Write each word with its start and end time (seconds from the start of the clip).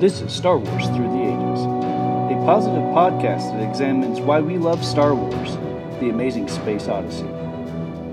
This 0.00 0.22
is 0.22 0.32
Star 0.32 0.56
Wars 0.56 0.86
Through 0.86 1.10
the 1.10 1.24
Ages, 1.24 1.60
a 1.62 2.42
positive 2.46 2.84
podcast 2.84 3.52
that 3.52 3.68
examines 3.68 4.18
why 4.18 4.40
we 4.40 4.56
love 4.56 4.82
Star 4.82 5.14
Wars, 5.14 5.56
the 6.00 6.08
amazing 6.08 6.48
space 6.48 6.88
odyssey. 6.88 7.26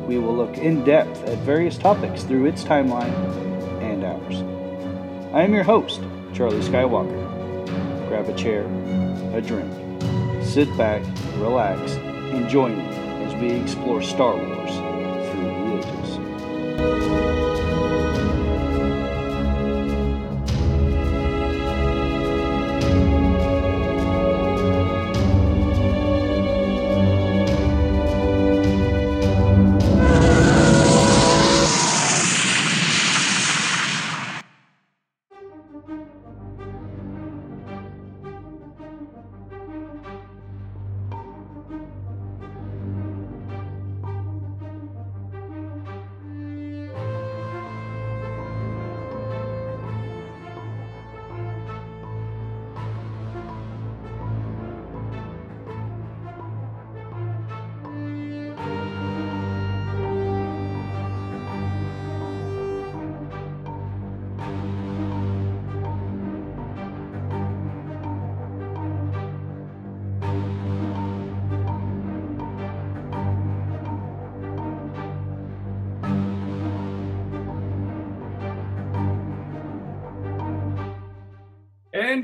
We 0.06 0.20
will 0.20 0.36
look 0.36 0.58
in 0.58 0.84
depth 0.84 1.24
at 1.24 1.38
various 1.38 1.78
topics 1.78 2.24
through 2.24 2.48
its 2.48 2.66
timeline 2.66 3.14
and 3.82 4.04
ours. 4.04 4.42
I 5.34 5.44
am 5.44 5.54
your 5.54 5.64
host, 5.64 6.02
Charlie 6.34 6.60
Skywalker. 6.60 7.24
Grab 8.10 8.28
a 8.28 8.36
chair, 8.36 8.64
a 9.34 9.40
drink, 9.40 9.72
sit 10.44 10.68
back, 10.78 11.04
relax, 11.38 11.94
and 11.94 12.50
join 12.50 12.80
me 12.80 12.84
as 13.24 13.34
we 13.36 13.52
explore 13.52 14.02
Star 14.02 14.36
Wars 14.36 14.57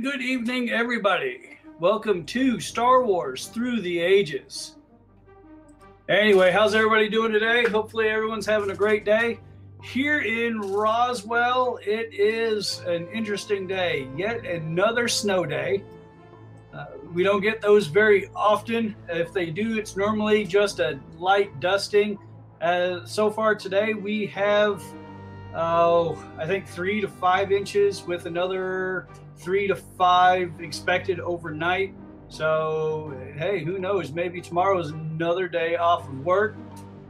Good 0.03 0.21
evening, 0.21 0.69
everybody. 0.69 1.59
Welcome 1.79 2.25
to 2.25 2.59
Star 2.59 3.05
Wars 3.05 3.47
Through 3.47 3.79
the 3.79 3.99
Ages. 3.99 4.75
Anyway, 6.09 6.51
how's 6.51 6.75
everybody 6.75 7.07
doing 7.07 7.31
today? 7.31 7.63
Hopefully, 7.69 8.09
everyone's 8.09 8.45
having 8.45 8.69
a 8.69 8.75
great 8.75 9.05
day. 9.05 9.39
Here 9.81 10.19
in 10.19 10.59
Roswell, 10.59 11.79
it 11.81 12.13
is 12.13 12.81
an 12.81 13.07
interesting 13.13 13.65
day. 13.65 14.09
Yet 14.13 14.45
another 14.45 15.07
snow 15.07 15.45
day. 15.45 15.85
Uh, 16.73 16.87
we 17.13 17.23
don't 17.23 17.39
get 17.39 17.61
those 17.61 17.87
very 17.87 18.29
often. 18.35 18.97
If 19.07 19.31
they 19.31 19.51
do, 19.51 19.77
it's 19.77 19.95
normally 19.95 20.43
just 20.43 20.81
a 20.81 20.99
light 21.17 21.61
dusting. 21.61 22.19
Uh, 22.59 23.05
so 23.05 23.31
far 23.31 23.55
today, 23.55 23.93
we 23.93 24.25
have, 24.25 24.83
oh, 25.55 26.21
I 26.37 26.45
think 26.45 26.67
three 26.67 26.99
to 26.99 27.07
five 27.07 27.53
inches 27.53 28.03
with 28.03 28.25
another 28.25 29.07
three 29.37 29.67
to 29.67 29.75
five 29.75 30.51
expected 30.59 31.19
overnight. 31.19 31.93
So, 32.29 33.15
hey, 33.35 33.63
who 33.63 33.77
knows? 33.77 34.11
Maybe 34.11 34.41
tomorrow 34.41 34.79
is 34.79 34.89
another 34.89 35.47
day 35.47 35.75
off 35.75 36.07
of 36.07 36.19
work, 36.25 36.55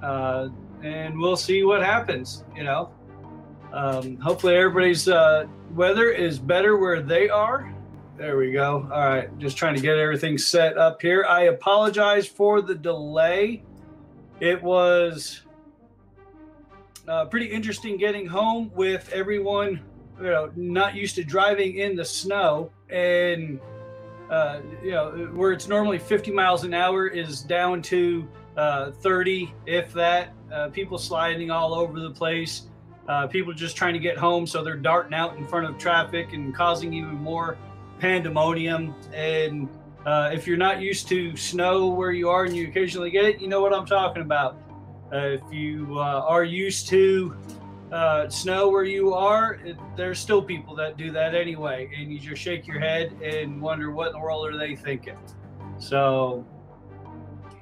uh, 0.01 0.49
and 0.81 1.17
we'll 1.17 1.37
see 1.37 1.63
what 1.63 1.81
happens. 1.81 2.43
You 2.55 2.63
know, 2.65 2.91
um, 3.71 4.17
hopefully 4.17 4.55
everybody's 4.55 5.07
uh, 5.07 5.45
weather 5.73 6.09
is 6.09 6.39
better 6.39 6.77
where 6.77 7.01
they 7.01 7.29
are. 7.29 7.73
There 8.17 8.37
we 8.37 8.51
go. 8.51 8.87
All 8.93 8.99
right, 9.07 9.35
just 9.39 9.57
trying 9.57 9.75
to 9.75 9.81
get 9.81 9.97
everything 9.97 10.37
set 10.37 10.77
up 10.77 11.01
here. 11.01 11.25
I 11.27 11.43
apologize 11.43 12.27
for 12.27 12.61
the 12.61 12.75
delay. 12.75 13.63
It 14.39 14.61
was 14.61 15.41
uh, 17.07 17.25
pretty 17.25 17.47
interesting 17.47 17.97
getting 17.97 18.27
home 18.27 18.71
with 18.75 19.09
everyone 19.13 19.81
you 20.19 20.27
know 20.27 20.51
not 20.55 20.95
used 20.95 21.15
to 21.15 21.23
driving 21.23 21.77
in 21.77 21.95
the 21.95 22.05
snow 22.05 22.71
and 22.89 23.59
uh, 24.29 24.59
you 24.83 24.91
know 24.91 25.29
where 25.33 25.51
it's 25.51 25.67
normally 25.67 25.99
50 25.99 26.31
miles 26.31 26.63
an 26.63 26.73
hour 26.73 27.07
is 27.07 27.41
down 27.41 27.81
to 27.83 28.27
uh, 28.57 28.91
30 28.91 29.53
if 29.65 29.91
that 29.93 30.33
uh, 30.51 30.69
people 30.69 30.97
sliding 30.97 31.51
all 31.51 31.73
over 31.73 31.99
the 31.99 32.11
place 32.11 32.63
uh, 33.07 33.27
people 33.27 33.53
just 33.53 33.75
trying 33.75 33.93
to 33.93 33.99
get 33.99 34.17
home 34.17 34.47
so 34.47 34.63
they're 34.63 34.77
darting 34.77 35.13
out 35.13 35.37
in 35.37 35.45
front 35.45 35.65
of 35.65 35.77
traffic 35.77 36.33
and 36.33 36.55
causing 36.55 36.93
even 36.93 37.15
more 37.15 37.57
pandemonium. 37.99 38.95
And 39.13 39.67
uh, 40.05 40.31
if 40.33 40.47
you're 40.47 40.57
not 40.57 40.81
used 40.81 41.07
to 41.09 41.35
snow 41.35 41.87
where 41.87 42.11
you 42.11 42.29
are 42.29 42.45
and 42.45 42.55
you 42.55 42.67
occasionally 42.67 43.09
get 43.09 43.25
it 43.25 43.39
you 43.39 43.47
know 43.47 43.61
what 43.61 43.73
i'm 43.73 43.85
talking 43.85 44.21
about. 44.21 44.57
Uh, 45.11 45.37
if 45.37 45.41
you 45.51 45.99
are 45.99 46.43
used 46.43 46.87
to 46.89 47.35
uh, 47.93 48.27
snow 48.27 48.69
where 48.69 48.85
you 48.85 49.13
are, 49.13 49.59
it, 49.63 49.77
there's 49.95 50.19
still 50.19 50.41
people 50.41 50.75
that 50.75 50.97
do 50.97 51.11
that 51.11 51.35
anyway, 51.35 51.87
and 51.95 52.11
you 52.11 52.19
just 52.19 52.41
shake 52.41 52.65
your 52.65 52.79
head 52.79 53.13
and 53.21 53.61
wonder 53.61 53.91
what 53.91 54.07
in 54.07 54.13
the 54.13 54.19
world 54.19 54.51
are 54.51 54.57
they 54.57 54.75
thinking. 54.75 55.17
So, 55.77 56.43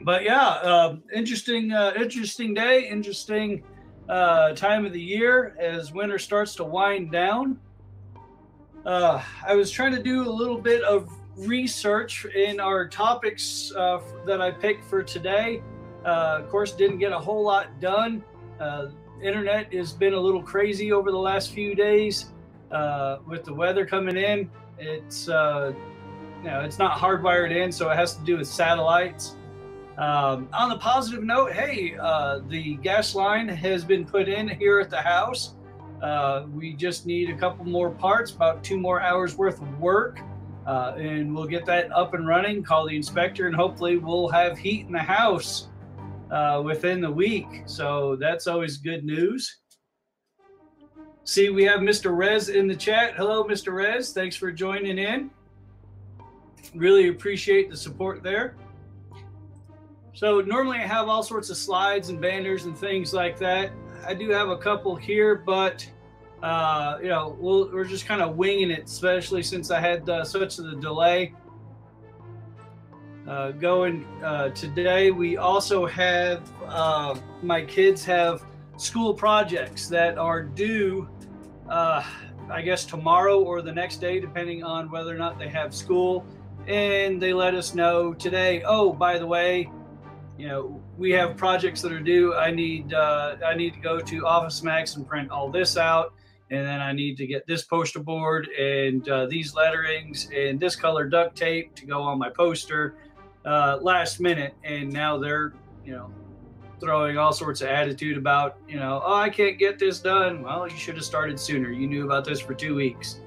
but 0.04 0.24
yeah, 0.24 0.48
uh, 0.48 0.96
interesting, 1.14 1.74
uh, 1.74 1.92
interesting 1.98 2.54
day, 2.54 2.88
interesting 2.88 3.64
uh, 4.08 4.54
time 4.54 4.86
of 4.86 4.94
the 4.94 5.02
year 5.02 5.54
as 5.60 5.92
winter 5.92 6.18
starts 6.18 6.56
to 6.56 6.64
wind 6.64 7.12
down. 7.12 7.60
Uh, 8.86 9.22
I 9.46 9.54
was 9.54 9.70
trying 9.70 9.92
to 9.92 10.02
do 10.02 10.28
a 10.28 10.32
little 10.32 10.58
bit 10.58 10.82
of 10.84 11.12
research 11.36 12.26
in 12.26 12.62
our 12.62 12.88
topics 12.88 13.74
uh, 13.76 14.00
that 14.26 14.42
I 14.42 14.52
picked 14.52 14.86
for 14.86 15.04
today. 15.04 15.62
Of 16.06 16.48
course, 16.50 16.72
didn't 16.72 17.00
get 17.00 17.12
a 17.12 17.20
whole 17.20 17.44
lot 17.44 17.82
done. 17.82 18.24
Uh, 18.62 18.88
internet 19.22 19.74
has 19.74 19.94
been 19.94 20.14
a 20.14 20.20
little 20.20 20.42
crazy 20.42 20.92
over 20.92 21.12
the 21.12 21.18
last 21.18 21.52
few 21.52 21.76
days 21.76 22.32
uh, 22.72 23.18
with 23.28 23.44
the 23.44 23.54
weather 23.54 23.86
coming 23.86 24.18
in. 24.18 24.50
It's 24.78 25.30
uh, 25.30 25.74
you 26.44 26.50
know 26.50 26.62
it's 26.62 26.80
not 26.80 26.98
hardwired 26.98 27.52
in, 27.52 27.72
so 27.72 27.90
it 27.90 27.96
has 27.96 28.16
to 28.16 28.24
do 28.24 28.38
with 28.38 28.48
satellites. 28.48 29.36
Um, 29.98 30.50
on 30.54 30.70
the 30.70 30.78
positive 30.78 31.24
note, 31.24 31.52
hey, 31.52 31.96
uh, 32.00 32.40
the 32.48 32.76
gas 32.76 33.14
line 33.14 33.48
has 33.48 33.84
been 33.84 34.06
put 34.06 34.28
in 34.28 34.48
here 34.48 34.80
at 34.80 34.90
the 34.90 35.02
house. 35.02 35.56
Uh, 36.02 36.46
we 36.52 36.74
just 36.74 37.06
need 37.06 37.30
a 37.30 37.38
couple 37.38 37.66
more 37.66 37.92
parts, 37.92 38.32
about 38.32 38.64
two 38.64 38.80
more 38.80 39.02
hours 39.02 39.38
worth 39.38 39.62
of 39.62 39.80
work, 39.80 40.20
uh, 40.66 40.96
and 40.98 41.36
we'll 41.36 41.46
get 41.46 41.66
that 41.66 41.92
up 41.92 42.16
and 42.16 42.28
running. 42.28 42.64
Call 42.64 42.88
the 42.88 42.96
inspector, 42.96 43.46
and 43.46 43.56
hopefully 43.56 43.98
we'll 43.98 44.30
have 44.30 44.58
heat 44.58 44.88
in 44.88 44.94
the 44.94 45.00
house 45.00 45.68
uh, 46.32 46.62
within 46.64 47.02
the 47.02 47.12
week. 47.12 47.64
So 47.66 48.16
that's 48.16 48.48
always 48.48 48.78
good 48.78 49.04
news. 49.04 49.60
See, 51.24 51.50
we 51.50 51.64
have 51.66 51.82
Mr. 51.82 52.16
Rez 52.16 52.50
in 52.50 52.68
the 52.68 52.76
chat. 52.76 53.14
Hello, 53.16 53.44
Mr. 53.44 53.74
Rez. 53.74 54.12
Thanks 54.12 54.36
for 54.36 54.52
joining 54.52 54.98
in. 54.98 55.30
Really 56.74 57.10
appreciate 57.10 57.70
the 57.70 57.78
support 57.78 58.24
there. 58.24 58.56
So, 60.14 60.42
normally 60.42 60.78
I 60.78 60.88
have 60.88 61.08
all 61.08 61.24
sorts 61.24 61.50
of 61.50 61.58
slides 61.58 62.10
and 62.10 62.20
banners 62.20 62.66
and 62.66 62.78
things 62.78 63.14
like 63.14 63.40
that. 63.40 63.72
I 64.06 64.14
do 64.14 64.30
have 64.30 64.50
a 64.50 64.58
couple 64.58 64.96
here, 64.96 65.36
but 65.36 65.90
uh, 66.42 66.98
you 67.02 67.10
know, 67.10 67.38
we 67.40 67.64
we 67.74 67.80
are 67.80 67.86
just 67.86 68.06
kind 68.06 68.22
of 68.22 68.36
winging 68.36 68.72
it, 68.72 68.86
especially 68.86 69.44
since 69.44 69.70
I 69.70 69.80
had 69.80 70.10
uh, 70.10 70.26
such 70.26 70.60
a 70.60 70.76
delay 70.76 71.34
uh, 73.28 73.52
going 73.52 74.06
uh, 74.24 74.50
today. 74.50 75.12
We 75.12 75.38
also 75.38 75.86
have 75.86 76.50
uh, 76.68 77.18
my 77.42 77.64
kids 77.64 78.04
have 78.06 78.44
school 78.78 79.14
projects 79.14 79.88
that 79.90 80.18
are 80.18 80.42
due, 80.44 81.08
uh, 81.70 82.04
I 82.50 82.62
guess, 82.62 82.86
tomorrow 82.86 83.40
or 83.40 83.62
the 83.62 83.72
next 83.72 83.98
day, 83.98 84.20
depending 84.20 84.64
on 84.64 84.90
whether 84.90 85.14
or 85.14 85.18
not 85.18 85.38
they 85.38 85.50
have 85.50 85.74
school. 85.74 86.26
And 86.68 87.22
they 87.22 87.34
let 87.34 87.56
us 87.56 87.74
know 87.74 88.14
today. 88.14 88.64
Oh, 88.66 88.94
by 88.94 89.18
the 89.18 89.26
way, 89.26 89.70
you 90.38 90.48
know 90.48 90.82
we 90.98 91.12
have 91.12 91.38
projects 91.38 91.82
that 91.82 91.92
are 91.92 92.00
due. 92.00 92.36
I 92.36 92.52
need 92.52 92.94
uh, 92.94 93.38
I 93.46 93.56
need 93.56 93.74
to 93.74 93.80
go 93.80 94.00
to 94.00 94.26
Office 94.26 94.64
Max 94.64 94.96
and 94.96 95.08
print 95.08 95.30
all 95.30 95.50
this 95.50 95.78
out 95.78 96.14
and 96.52 96.68
then 96.68 96.82
I 96.82 96.92
need 96.92 97.16
to 97.18 97.26
get 97.26 97.48
this 97.48 97.64
poster 97.64 98.00
board 98.00 98.50
and 98.50 99.08
uh, 99.08 99.26
these 99.28 99.56
letterings 99.56 100.30
and 100.36 100.60
this 100.60 100.76
color 100.76 101.08
duct 101.08 101.36
tape 101.36 101.74
to 101.76 101.86
go 101.86 102.02
on 102.02 102.20
my 102.20 102.30
poster 102.30 102.96
uh, 103.46 103.78
last 103.82 104.20
minute, 104.20 104.54
and 104.64 104.92
now 104.92 105.18
they're 105.18 105.54
you 105.86 105.94
know 105.94 106.12
throwing 106.80 107.18
all 107.18 107.32
sorts 107.32 107.62
of 107.62 107.68
attitude 107.68 108.18
about 108.18 108.58
you 108.68 108.78
know 108.78 109.02
oh 109.06 109.14
I 109.16 109.30
can't 109.30 109.58
get 109.58 109.80
this 109.80 110.00
done. 110.00 110.42
Well, 110.44 110.68
you 110.68 110.78
should 110.78 110.96
have 110.96 111.06
started 111.06 111.40
sooner. 111.40 111.72
You 111.72 111.88
knew 111.88 112.06
about 112.06 112.26
this 112.26 112.40
for 112.40 112.54
two 112.54 112.76
weeks. 112.76 113.20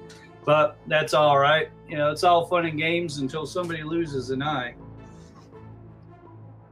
but 0.45 0.77
that's 0.87 1.13
all 1.13 1.37
right. 1.39 1.69
You 1.89 1.97
know, 1.97 2.11
it's 2.11 2.23
all 2.23 2.45
fun 2.45 2.65
and 2.65 2.77
games 2.77 3.17
until 3.17 3.45
somebody 3.45 3.83
loses 3.83 4.29
an 4.29 4.41
eye. 4.43 4.75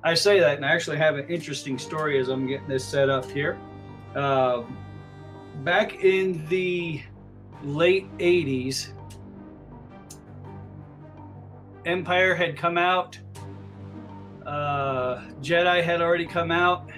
I 0.04 0.14
say 0.14 0.40
that, 0.40 0.58
and 0.58 0.66
I 0.66 0.70
actually 0.74 0.98
have 0.98 1.16
an 1.18 1.28
interesting 1.28 1.80
story 1.80 2.20
as 2.20 2.28
I'm 2.28 2.46
getting 2.46 2.68
this 2.68 2.86
set 2.86 3.10
up 3.10 3.30
here. 3.32 3.58
Uh, 4.16 4.64
back 5.64 6.04
in 6.04 6.46
the 6.50 7.02
late 7.64 8.06
80s, 8.18 8.90
Empire 11.86 12.34
had 12.36 12.58
come 12.58 12.78
out, 12.78 13.20
uh, 14.46 15.22
Jedi 15.42 15.84
had 15.84 16.02
already 16.02 16.26
come 16.26 16.52
out, 16.52 16.90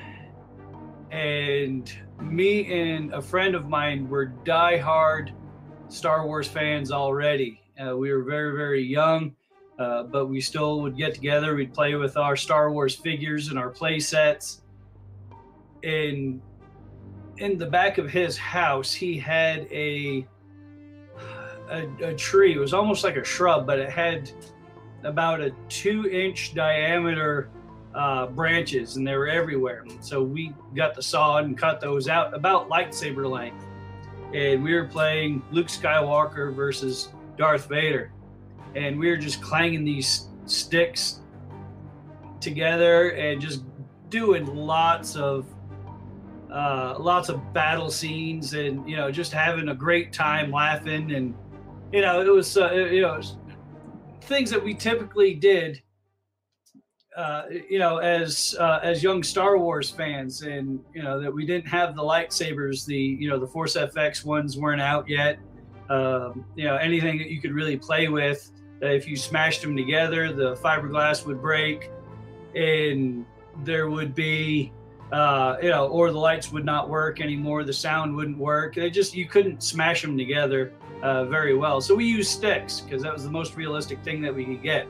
and 1.11 1.91
me 2.21 2.71
and 2.71 3.13
a 3.13 3.21
friend 3.21 3.55
of 3.55 3.67
mine 3.67 4.09
were 4.09 4.25
die-hard 4.25 5.33
Star 5.87 6.25
Wars 6.25 6.47
fans 6.47 6.91
already. 6.91 7.61
Uh, 7.79 7.95
we 7.95 8.11
were 8.11 8.23
very, 8.23 8.55
very 8.55 8.83
young, 8.83 9.35
uh, 9.77 10.03
but 10.03 10.27
we 10.27 10.41
still 10.41 10.81
would 10.81 10.97
get 10.97 11.13
together. 11.13 11.55
We'd 11.55 11.73
play 11.73 11.95
with 11.95 12.17
our 12.17 12.35
Star 12.35 12.71
Wars 12.71 12.95
figures 12.95 13.49
and 13.49 13.59
our 13.59 13.69
play 13.69 13.99
sets. 13.99 14.61
And 15.83 16.41
in 17.37 17.57
the 17.57 17.65
back 17.65 17.97
of 17.97 18.09
his 18.09 18.37
house, 18.37 18.93
he 18.93 19.17
had 19.17 19.67
a, 19.71 20.25
a, 21.69 21.87
a 22.01 22.13
tree. 22.15 22.53
It 22.53 22.59
was 22.59 22.73
almost 22.73 23.03
like 23.03 23.17
a 23.17 23.23
shrub, 23.23 23.67
but 23.67 23.77
it 23.77 23.89
had 23.89 24.31
about 25.05 25.41
a 25.41 25.51
two-inch 25.69 26.53
diameter 26.53 27.49
uh, 27.93 28.27
branches, 28.27 28.97
and 28.97 29.07
they 29.07 29.15
were 29.15 29.27
everywhere. 29.27 29.85
So 30.01 30.21
we 30.21 30.53
got 30.75 30.95
the 30.95 31.01
saw 31.01 31.37
and 31.37 31.57
cut 31.57 31.79
those 31.79 32.09
out 32.09 32.33
about 32.33 32.69
lightsaber 32.69 33.29
length. 33.29 33.63
And 34.33 34.61
we 34.63 34.73
were 34.73 34.85
playing 34.85 35.41
Luke 35.51 35.67
Skywalker 35.67 36.53
versus 36.53 37.09
Darth 37.37 37.69
Vader, 37.69 38.11
and 38.75 38.99
we 38.99 39.09
were 39.09 39.17
just 39.17 39.41
clanging 39.41 39.85
these 39.85 40.27
sticks 40.45 41.21
together 42.41 43.11
and 43.11 43.39
just 43.39 43.63
doing 44.09 44.45
lots 44.45 45.15
of 45.15 45.45
uh, 46.51 46.95
lots 46.99 47.29
of 47.29 47.53
battle 47.53 47.89
scenes 47.89 48.53
and 48.53 48.87
you 48.89 48.95
know 48.95 49.11
just 49.11 49.31
having 49.31 49.69
a 49.69 49.75
great 49.75 50.11
time 50.11 50.51
laughing. 50.51 51.13
And 51.13 51.33
you 51.93 52.01
know 52.01 52.21
it 52.21 52.29
was 52.29 52.57
uh, 52.57 52.71
you 52.71 53.01
know 53.01 53.17
was 53.17 53.37
things 54.25 54.49
that 54.49 54.63
we 54.63 54.73
typically 54.73 55.33
did 55.33 55.81
uh, 57.15 57.43
you 57.69 57.79
know, 57.79 57.97
as 57.99 58.55
uh, 58.59 58.79
as 58.83 59.01
young 59.01 59.23
Star 59.23 59.57
Wars 59.57 59.89
fans, 59.89 60.41
and 60.41 60.83
you 60.93 61.01
know 61.01 61.19
that 61.19 61.33
we 61.33 61.45
didn't 61.45 61.67
have 61.67 61.95
the 61.95 62.01
lightsabers, 62.01 62.85
the 62.85 62.97
you 62.97 63.29
know 63.29 63.39
the 63.39 63.47
Force 63.47 63.77
FX 63.77 64.25
ones 64.25 64.57
weren't 64.57 64.81
out 64.81 65.07
yet. 65.07 65.39
Um, 65.89 66.45
you 66.55 66.65
know, 66.65 66.75
anything 66.75 67.17
that 67.19 67.29
you 67.29 67.39
could 67.39 67.53
really 67.53 67.77
play 67.77 68.09
with, 68.09 68.51
uh, 68.83 68.87
if 68.87 69.07
you 69.07 69.15
smashed 69.15 69.61
them 69.61 69.77
together, 69.77 70.33
the 70.33 70.55
fiberglass 70.55 71.25
would 71.25 71.41
break, 71.41 71.89
and 72.53 73.25
there 73.63 73.89
would 73.89 74.13
be, 74.13 74.73
uh, 75.13 75.55
you 75.61 75.69
know, 75.69 75.87
or 75.87 76.11
the 76.11 76.19
lights 76.19 76.51
would 76.51 76.65
not 76.65 76.89
work 76.89 77.21
anymore, 77.21 77.63
the 77.63 77.71
sound 77.71 78.13
wouldn't 78.13 78.37
work. 78.37 78.75
It 78.75 78.89
just 78.89 79.15
you 79.15 79.25
couldn't 79.25 79.63
smash 79.63 80.01
them 80.01 80.17
together 80.17 80.73
uh, 81.01 81.25
very 81.25 81.55
well. 81.55 81.81
So 81.81 81.95
we 81.95 82.05
used 82.05 82.31
sticks 82.31 82.81
because 82.81 83.01
that 83.03 83.13
was 83.13 83.23
the 83.23 83.31
most 83.31 83.55
realistic 83.55 84.03
thing 84.03 84.21
that 84.21 84.33
we 84.33 84.45
could 84.45 84.63
get 84.63 84.87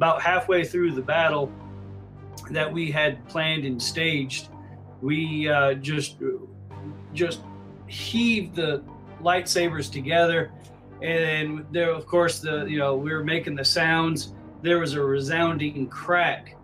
about 0.00 0.22
halfway 0.22 0.64
through 0.64 0.92
the 0.92 1.02
battle 1.02 1.52
that 2.50 2.72
we 2.72 2.90
had 2.90 3.26
planned 3.28 3.66
and 3.66 3.82
staged, 3.82 4.48
we 5.02 5.46
uh, 5.46 5.74
just 5.74 6.16
just 7.12 7.40
heaved 7.86 8.54
the 8.56 8.82
lightsabers 9.22 9.92
together, 9.92 10.52
and 11.02 11.66
there, 11.70 11.90
of 11.90 12.06
course, 12.06 12.40
the 12.40 12.64
you 12.64 12.78
know 12.78 12.96
we 12.96 13.12
were 13.12 13.24
making 13.24 13.54
the 13.54 13.64
sounds. 13.64 14.32
There 14.62 14.78
was 14.78 14.94
a 14.94 15.02
resounding 15.02 15.86
crack, 15.88 16.56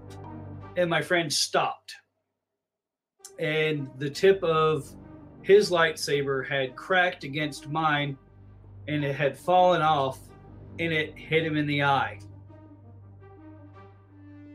and 0.78 0.88
my 0.88 1.02
friend 1.02 1.32
stopped, 1.32 1.94
and 3.38 3.88
the 3.98 4.08
tip 4.08 4.42
of 4.42 4.88
his 5.42 5.70
lightsaber 5.70 6.48
had 6.48 6.74
cracked 6.74 7.22
against 7.24 7.68
mine, 7.68 8.16
and 8.88 9.04
it 9.04 9.14
had 9.14 9.38
fallen 9.38 9.82
off, 9.82 10.18
and 10.78 10.92
it 10.92 11.16
hit 11.16 11.44
him 11.44 11.56
in 11.56 11.66
the 11.66 11.82
eye 11.82 12.18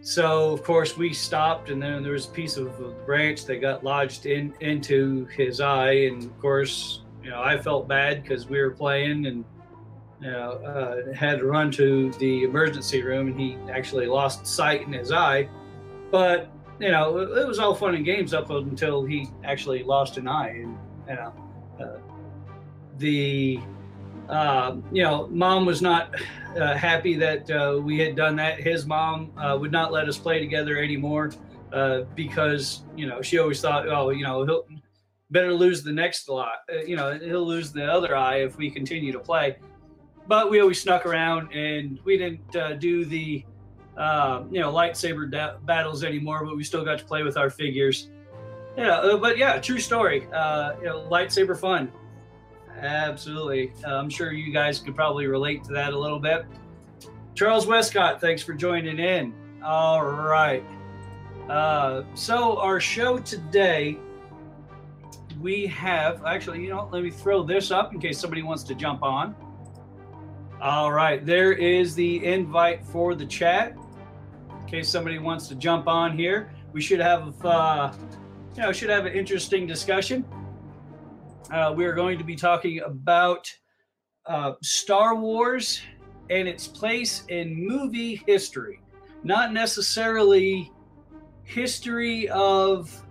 so 0.02 0.52
of 0.52 0.64
course 0.64 0.98
we 0.98 1.14
stopped, 1.14 1.70
and 1.70 1.82
then 1.82 2.02
there 2.02 2.14
was 2.14 2.26
a 2.26 2.32
piece 2.32 2.58
of 2.58 3.06
branch 3.06 3.46
that 3.46 3.58
got 3.58 3.84
lodged 3.84 4.26
in 4.26 4.54
into 4.60 5.26
his 5.26 5.62
eye, 5.62 5.92
and 5.92 6.24
of 6.24 6.40
course, 6.40 7.02
you 7.24 7.30
know, 7.30 7.42
I 7.42 7.58
felt 7.60 7.88
bad 7.88 8.24
because 8.24 8.48
we 8.48 8.60
were 8.60 8.72
playing 8.72 9.28
and 9.28 9.46
you 10.20 10.32
know 10.32 10.54
uh, 10.54 11.14
had 11.14 11.40
to 11.40 11.46
run 11.46 11.70
to 11.72 12.12
the 12.14 12.44
emergency 12.44 13.04
room, 13.04 13.28
and 13.28 13.40
he 13.40 13.58
actually 13.72 14.08
lost 14.08 14.48
sight 14.48 14.82
in 14.82 14.92
his 14.92 15.12
eye. 15.12 15.48
But 16.10 16.52
you 16.80 16.90
know, 16.90 17.20
it 17.20 17.48
was 17.48 17.60
all 17.60 17.76
fun 17.76 17.94
and 17.94 18.04
games 18.04 18.34
up 18.34 18.50
until 18.50 19.06
he 19.06 19.30
actually 19.44 19.84
lost 19.84 20.18
an 20.18 20.28
eye, 20.28 20.50
and 20.50 20.78
you 21.08 21.16
know, 21.16 21.34
uh, 21.80 21.98
the 22.98 23.60
uh, 24.32 24.78
you 24.94 25.04
know, 25.04 25.28
mom 25.28 25.66
was 25.66 25.82
not 25.82 26.16
uh, 26.58 26.74
happy 26.74 27.16
that 27.16 27.52
uh, 27.52 27.78
we 27.82 28.00
had 28.00 28.16
done 28.16 28.38
that. 28.38 28.62
His 28.62 28.86
mom 28.86 29.32
uh, 29.38 29.58
would 29.60 29.74
not 29.74 29.92
let 29.92 30.08
us 30.08 30.18
play 30.18 30.40
together 30.40 30.78
anymore 30.78 31.32
uh, 31.74 32.02
because 32.16 32.84
you 32.96 33.06
know 33.06 33.22
she 33.22 33.40
always 33.40 33.60
thought, 33.60 33.90
oh, 33.90 34.10
you 34.10 34.24
know, 34.24 34.46
he'll 34.46 34.66
better 35.32 35.54
lose 35.54 35.84
the 35.84 35.92
next 35.92 36.30
lot. 36.30 36.60
Uh, 36.74 36.78
you 36.78 36.96
know, 36.96 37.20
he'll 37.20 37.46
lose 37.46 37.74
the 37.74 37.86
other 37.86 38.16
eye 38.16 38.38
if 38.38 38.58
we 38.58 38.72
continue 38.72 39.12
to 39.12 39.20
play. 39.20 39.58
But 40.28 40.50
we 40.50 40.62
always 40.62 40.82
snuck 40.82 41.06
around, 41.06 41.52
and 41.52 42.00
we 42.06 42.18
didn't 42.18 42.80
do 42.80 43.04
the 43.04 43.44
you 44.50 44.60
know 44.62 44.72
lightsaber 44.72 45.30
da- 45.30 45.58
battles 45.66 46.06
anymore. 46.06 46.46
But 46.46 46.56
we 46.56 46.64
still 46.64 46.86
got 46.86 47.00
to 47.00 47.06
play 47.06 47.24
with 47.24 47.36
our 47.36 47.50
figures. 47.50 48.10
Yeah, 48.78 49.18
but 49.20 49.38
yeah, 49.38 49.60
true 49.60 49.80
story. 49.80 50.22
you 50.22 50.30
know, 50.30 51.06
lightsaber 51.12 51.60
fun. 51.60 51.92
Absolutely. 52.80 53.74
Uh, 53.86 53.96
I'm 53.96 54.10
sure 54.10 54.32
you 54.32 54.52
guys 54.52 54.80
could 54.80 54.96
probably 54.96 55.28
relate 55.28 55.64
to 55.66 55.74
that 55.74 55.94
a 55.94 55.98
little 55.98 56.20
bit. 56.20 56.46
Charles 57.36 57.68
Westcott, 57.68 58.20
thanks 58.20 58.42
for 58.42 58.54
joining 58.54 59.00
in. 59.00 59.34
All 59.64 60.04
right. 60.04 60.64
Uh, 61.50 62.04
so, 62.14 62.58
our 62.60 62.80
show 62.80 63.18
today, 63.20 63.98
we 65.40 65.66
have 65.68 66.24
actually, 66.26 66.62
you 66.62 66.70
know, 66.70 66.90
let 66.92 67.04
me 67.04 67.10
throw 67.10 67.44
this 67.44 67.72
up 67.72 67.94
in 67.94 68.00
case 68.00 68.20
somebody 68.20 68.44
wants 68.44 68.64
to 68.64 68.76
jump 68.76 69.04
on. 69.04 69.36
All 70.62 70.92
right. 70.92 71.26
There 71.26 71.54
is 71.54 71.96
the 71.96 72.24
invite 72.26 72.86
for 72.86 73.16
the 73.16 73.26
chat 73.26 73.76
in 74.50 74.68
case 74.68 74.90
somebody 74.90 75.20
wants 75.20 75.48
to 75.48 75.56
jump 75.56 75.88
on 75.88 76.18
here. 76.18 76.52
We 76.74 76.82
should 76.82 77.00
have, 77.00 77.44
uh, 77.46 77.92
you 78.56 78.62
know, 78.62 78.72
should 78.72 78.90
have 78.90 79.06
an 79.06 79.14
interesting 79.14 79.66
discussion 79.66 80.26
uh, 81.50 81.74
we 81.76 81.86
are 81.86 81.94
going 81.94 82.18
to 82.18 82.24
be 82.24 82.36
talking 82.36 82.82
about 82.82 83.52
uh, 84.26 84.54
Star 84.62 85.16
Wars 85.16 85.82
and 86.30 86.48
its 86.48 86.68
place 86.68 87.24
in 87.28 87.68
movie 87.68 88.22
history, 88.28 88.82
not 89.24 89.52
necessarily 89.52 90.72
history 91.44 92.30
of 92.30 93.04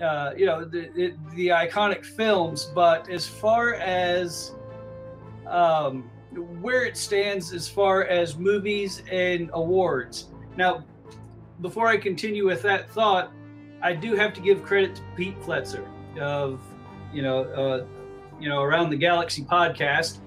uh, 0.00 0.32
you 0.36 0.46
know 0.46 0.64
the, 0.64 0.90
the, 0.94 1.14
the 1.34 1.48
iconic 1.48 2.04
films, 2.04 2.70
but 2.74 3.08
as 3.08 3.26
far 3.26 3.74
as 3.74 4.52
um, 5.46 6.10
where 6.60 6.84
it 6.84 6.96
stands 6.96 7.52
as 7.52 7.68
far 7.68 8.04
as 8.04 8.36
movies 8.36 9.02
and 9.10 9.50
awards. 9.54 10.28
Now, 10.56 10.84
before 11.60 11.88
I 11.88 11.96
continue 11.96 12.46
with 12.46 12.62
that 12.62 12.90
thought, 12.90 13.32
I 13.82 13.92
do 13.94 14.14
have 14.14 14.34
to 14.34 14.40
give 14.40 14.62
credit 14.62 14.96
to 14.96 15.02
Pete 15.16 15.40
Fletzer 15.40 15.86
of 16.18 16.60
you 17.12 17.22
know, 17.22 17.44
uh, 17.44 17.86
you 18.40 18.48
know, 18.48 18.62
around 18.62 18.90
the 18.90 18.96
galaxy 18.96 19.42
podcast. 19.42 20.20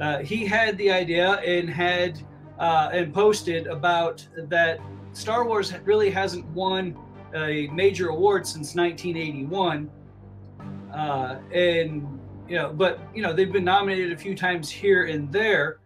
Uh, 0.00 0.18
he 0.18 0.44
had 0.44 0.76
the 0.78 0.90
idea 0.90 1.32
and 1.40 1.70
had 1.70 2.22
uh, 2.58 2.90
and 2.92 3.12
posted 3.12 3.66
about 3.66 4.26
that 4.48 4.78
Star 5.12 5.46
Wars 5.46 5.72
really 5.84 6.10
hasn't 6.10 6.46
won 6.48 6.96
a 7.34 7.66
major 7.68 8.08
award 8.08 8.46
since 8.46 8.74
1981, 8.74 9.90
uh, 10.94 11.36
and 11.52 12.20
you 12.48 12.56
know, 12.56 12.72
but 12.72 13.00
you 13.14 13.22
know 13.22 13.32
they've 13.32 13.52
been 13.52 13.64
nominated 13.64 14.12
a 14.12 14.16
few 14.16 14.34
times 14.34 14.70
here 14.70 15.06
and 15.06 15.32
there. 15.32 15.78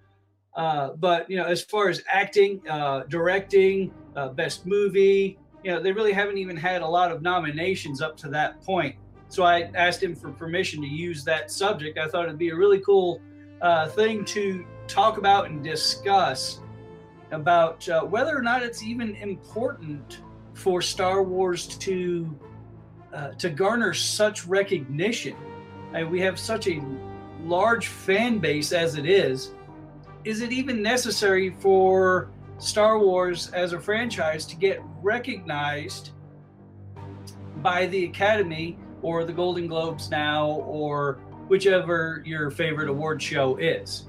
Uh, 0.57 0.91
but 0.95 1.31
you 1.31 1.37
know, 1.37 1.45
as 1.45 1.63
far 1.63 1.89
as 1.89 2.03
acting, 2.13 2.61
uh, 2.69 3.05
directing, 3.09 3.93
best 4.35 4.67
movie, 4.67 5.39
you 5.63 5.71
know, 5.71 5.81
they 5.81 5.93
really 5.93 6.13
haven't 6.13 6.39
even 6.39 6.57
had 6.57 6.83
a 6.83 6.87
lot 6.87 7.13
of 7.13 7.23
nominations 7.23 8.03
up 8.03 8.17
to 8.17 8.29
that 8.29 8.61
point. 8.63 8.97
So 9.31 9.45
I 9.45 9.71
asked 9.75 10.03
him 10.03 10.15
for 10.15 10.31
permission 10.33 10.83
to 10.83 10.89
use 10.89 11.25
that 11.25 11.51
subject. 11.51 11.99
I 11.99 12.09
thought 12.09 12.25
it'd 12.25 12.37
be 12.37 12.51
a 12.51 12.57
really 12.57 12.81
cool 12.81 13.21
uh, 13.63 13.89
thing 13.89 14.25
to 14.27 14.67
talk 14.89 15.19
about 15.19 15.47
and 15.47 15.63
discuss 15.63 16.61
about 17.31 17.89
uh, 17.89 18.03
whether 18.03 18.37
or 18.37 18.43
not 18.43 18.63
it's 18.63 18.83
even 18.83 19.15
important 19.17 20.21
for 20.53 20.83
Star 20.83 21.23
Wars 21.23 21.67
to 21.79 22.39
uh, 23.15 23.31
to 23.39 23.51
garner 23.51 23.95
such 23.95 24.47
recognition. 24.47 25.37
I 25.93 26.03
mean, 26.03 26.11
we 26.11 26.21
have 26.21 26.39
such 26.39 26.69
a 26.69 26.83
large 27.45 27.87
fan 27.89 28.39
base 28.39 28.73
as 28.73 28.97
it 28.97 29.07
is, 29.07 29.53
is 30.25 30.43
it 30.43 30.53
even 30.53 30.83
necessary 30.83 31.51
for 31.61 32.31
Star 32.59 32.99
Wars 32.99 33.51
as 33.51 33.73
a 33.73 33.81
franchise 33.81 34.45
to 34.47 34.57
get 34.57 34.81
recognized 35.03 36.11
by 37.63 37.87
the 37.87 38.05
Academy 38.05 38.79
or 39.03 39.25
the 39.25 39.33
Golden 39.33 39.67
Globes 39.67 40.11
now 40.11 40.47
or 40.67 41.21
whichever 41.49 42.23
your 42.25 42.51
favorite 42.51 42.89
award 42.89 43.23
show 43.23 43.57
is? 43.57 44.07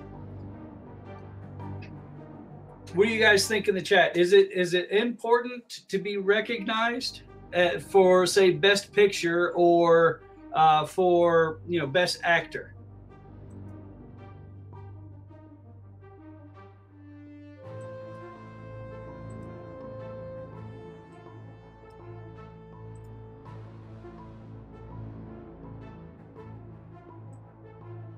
What 2.93 3.05
do 3.05 3.11
you 3.11 3.21
guys 3.21 3.47
think 3.47 3.67
in 3.67 3.75
the 3.75 3.81
chat? 3.81 4.17
Is 4.17 4.33
it 4.33 4.51
is 4.51 4.73
it 4.73 4.91
important 4.91 5.81
to 5.87 5.97
be 5.97 6.17
recognized 6.17 7.21
uh, 7.53 7.79
for 7.79 8.25
say 8.25 8.51
best 8.51 8.91
picture 8.91 9.51
or 9.53 10.23
uh, 10.53 10.85
for 10.85 11.59
you 11.67 11.79
know 11.79 11.87
best 11.87 12.19
actor? 12.23 12.70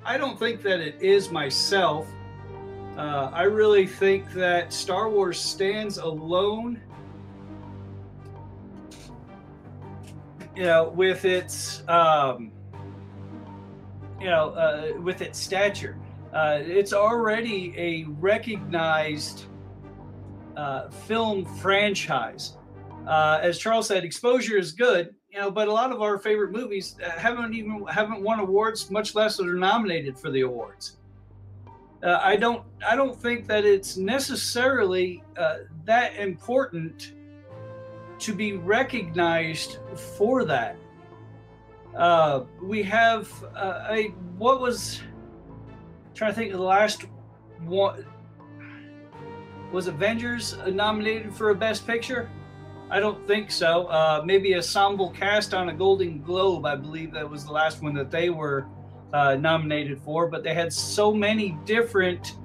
I 0.05 0.17
don't 0.17 0.38
think 0.38 0.62
that 0.63 0.81
it 0.81 1.01
is 1.01 1.31
myself. 1.31 2.07
Uh, 2.98 3.29
I 3.33 3.43
really 3.43 3.88
think 3.88 4.31
that 4.33 4.74
Star 4.74 5.10
Wars 5.10 5.39
stands 5.39 5.98
alone. 5.98 6.81
You 10.55 10.63
know, 10.63 10.89
with 10.89 11.25
its, 11.25 11.88
um, 11.88 12.51
you 14.19 14.27
know, 14.27 14.50
uh, 14.50 15.01
with 15.01 15.22
its 15.22 15.39
stature, 15.39 15.98
uh, 16.33 16.60
it's 16.62 16.93
already 16.93 17.74
a 17.77 18.03
recognized 18.19 19.45
uh, 20.57 20.89
film 20.89 21.45
franchise. 21.45 22.57
Uh, 23.07 23.39
as 23.41 23.57
Charles 23.57 23.88
said, 23.88 24.03
exposure 24.03 24.57
is 24.57 24.74
good, 24.74 25.15
you 25.33 25.39
know, 25.39 25.49
but 25.49 25.67
a 25.67 25.71
lot 25.71 25.91
of 25.91 26.01
our 26.01 26.19
favorite 26.19 26.51
movies 26.51 26.95
uh, 27.03 27.09
haven't 27.19 27.55
even 27.55 27.85
haven't 27.87 28.21
won 28.21 28.39
awards, 28.39 28.91
much 28.91 29.15
less 29.15 29.39
are 29.39 29.53
nominated 29.55 30.17
for 30.17 30.29
the 30.29 30.41
awards. 30.41 30.97
Uh, 32.03 32.19
I 32.21 32.35
don't 32.35 32.63
I 32.87 32.95
don't 32.95 33.19
think 33.19 33.47
that 33.47 33.65
it's 33.65 33.97
necessarily 33.97 35.23
uh, 35.35 35.59
that 35.85 36.15
important 36.17 37.13
to 38.19 38.33
be 38.33 38.53
recognized 38.53 39.79
for 40.17 40.45
that. 40.45 40.77
Uh, 41.97 42.43
we 42.61 42.83
have 42.83 43.31
uh, 43.55 43.87
a 43.89 44.09
what 44.37 44.61
was 44.61 45.01
I'm 45.01 46.13
trying 46.13 46.31
to 46.31 46.35
think 46.35 46.53
of 46.53 46.59
the 46.59 46.65
last 46.65 47.05
one 47.61 48.05
was 49.71 49.87
Avengers 49.87 50.55
nominated 50.67 51.33
for 51.33 51.49
a 51.49 51.55
Best 51.55 51.87
Picture. 51.87 52.29
I 52.93 53.00
don't 53.00 53.25
think 53.25 53.50
so. 53.50 53.88
Uh, 53.88 54.21
maybe 54.23 54.53
ensemble 54.53 55.09
cast 55.09 55.55
on 55.55 55.69
a 55.69 55.73
Golden 55.73 56.21
Globe. 56.21 56.63
I 56.67 56.75
believe 56.75 57.12
that 57.13 57.27
was 57.27 57.43
the 57.43 57.51
last 57.51 57.81
one 57.81 57.95
that 57.95 58.12
they 58.12 58.29
were 58.29 58.67
uh, 59.12 59.33
nominated 59.33 60.00
for. 60.05 60.27
But 60.27 60.43
they 60.43 60.53
had 60.53 60.71
so 60.71 61.12
many 61.12 61.57
different, 61.65 62.35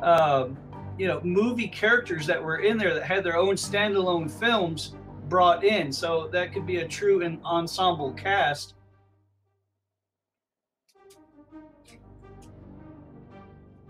uh, 0.00 0.50
you 0.98 1.08
know, 1.08 1.20
movie 1.24 1.66
characters 1.66 2.28
that 2.28 2.40
were 2.40 2.58
in 2.58 2.78
there 2.78 2.94
that 2.94 3.02
had 3.02 3.24
their 3.24 3.36
own 3.36 3.56
standalone 3.56 4.30
films 4.30 4.94
brought 5.28 5.64
in. 5.64 5.90
So 5.90 6.28
that 6.28 6.52
could 6.52 6.64
be 6.64 6.76
a 6.76 6.86
true 6.86 7.20
ensemble 7.44 8.12
cast. 8.12 8.74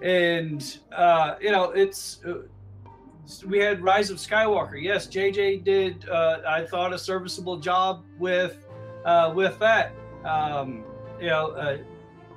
And 0.01 0.79
uh, 0.91 1.35
you 1.39 1.53
know, 1.53 1.73
it's 1.73 2.25
uh, 2.25 2.45
we 3.47 3.59
had 3.59 3.83
Rise 3.83 4.11
of 4.11 4.19
Skywalker. 4.19 4.81
Yes, 4.81 5.07
JJ 5.07 5.65
did. 5.65 6.09
Uh, 6.09 6.39
I 6.47 6.65
thought 6.65 6.93
a 6.93 6.99
serviceable 6.99 7.59
job 7.59 8.05
with 8.19 8.67
uh, 9.05 9.33
with 9.35 9.59
that. 9.59 9.93
Um, 10.25 10.85
you 11.21 11.29
know, 11.29 11.51
uh, 11.51 11.79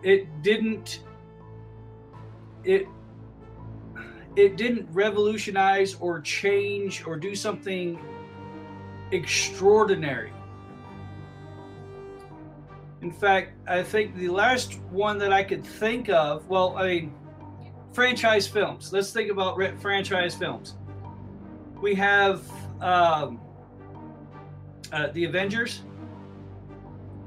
it 0.03 0.27
didn't. 0.41 1.01
It 2.63 2.87
it 4.35 4.57
didn't 4.57 4.87
revolutionize 4.91 5.95
or 5.95 6.21
change 6.21 7.05
or 7.05 7.17
do 7.17 7.35
something 7.35 7.99
extraordinary. 9.11 10.31
In 13.01 13.11
fact, 13.11 13.53
I 13.67 13.81
think 13.81 14.15
the 14.15 14.29
last 14.29 14.79
one 14.91 15.17
that 15.17 15.33
I 15.33 15.43
could 15.43 15.65
think 15.65 16.09
of, 16.09 16.47
well, 16.47 16.77
I 16.77 16.87
mean, 16.87 17.13
franchise 17.93 18.47
films. 18.47 18.93
Let's 18.93 19.11
think 19.11 19.31
about 19.31 19.59
franchise 19.81 20.35
films 20.35 20.75
we 21.81 21.95
have 21.95 22.43
um, 22.79 23.39
uh, 24.91 25.07
the 25.07 25.25
Avengers. 25.25 25.81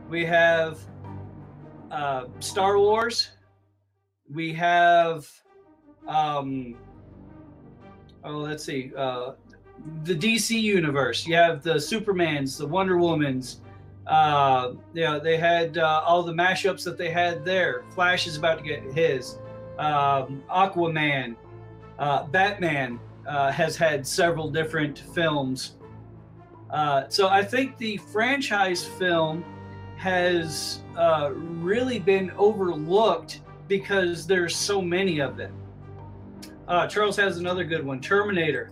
We 0.08 0.24
have 0.24 0.78
uh, 1.90 2.26
Star 2.40 2.78
Wars. 2.78 3.30
We 4.32 4.52
have, 4.54 5.28
um, 6.06 6.76
oh, 8.22 8.38
let's 8.38 8.64
see, 8.64 8.92
uh, 8.96 9.32
the 10.04 10.14
DC 10.14 10.60
universe. 10.60 11.26
You 11.26 11.34
have 11.34 11.62
the 11.62 11.74
Supermans, 11.74 12.56
the 12.56 12.66
Wonder 12.66 12.96
Womans. 12.96 13.56
Uh, 14.06 14.74
you 14.92 15.02
know, 15.02 15.18
they 15.18 15.36
had 15.36 15.78
uh, 15.78 16.02
all 16.04 16.22
the 16.22 16.32
mashups 16.32 16.84
that 16.84 16.96
they 16.96 17.10
had 17.10 17.44
there. 17.44 17.84
Flash 17.90 18.26
is 18.26 18.36
about 18.36 18.58
to 18.58 18.64
get 18.64 18.82
his. 18.92 19.38
Um, 19.78 20.42
Aquaman, 20.48 21.36
uh, 21.98 22.24
Batman 22.26 23.00
uh, 23.26 23.50
has 23.50 23.76
had 23.76 24.06
several 24.06 24.50
different 24.50 24.98
films. 25.14 25.76
Uh, 26.70 27.04
so 27.08 27.28
I 27.28 27.42
think 27.44 27.76
the 27.78 27.96
franchise 27.96 28.84
film 28.84 29.44
has 29.96 30.80
uh, 30.98 31.30
really 31.34 31.98
been 31.98 32.30
overlooked 32.32 33.40
because 33.68 34.26
there's 34.26 34.56
so 34.56 34.82
many 34.82 35.20
of 35.20 35.36
them. 35.36 35.54
Uh, 36.66 36.86
Charles 36.86 37.16
has 37.16 37.38
another 37.38 37.64
good 37.64 37.84
one. 37.84 38.00
Terminator 38.00 38.70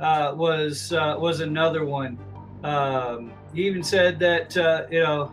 uh, 0.00 0.32
was 0.34 0.92
uh, 0.92 1.16
was 1.18 1.40
another 1.40 1.84
one. 1.84 2.18
Um, 2.64 3.32
he 3.52 3.66
even 3.66 3.82
said 3.82 4.18
that 4.20 4.56
you 4.90 5.02
know 5.02 5.32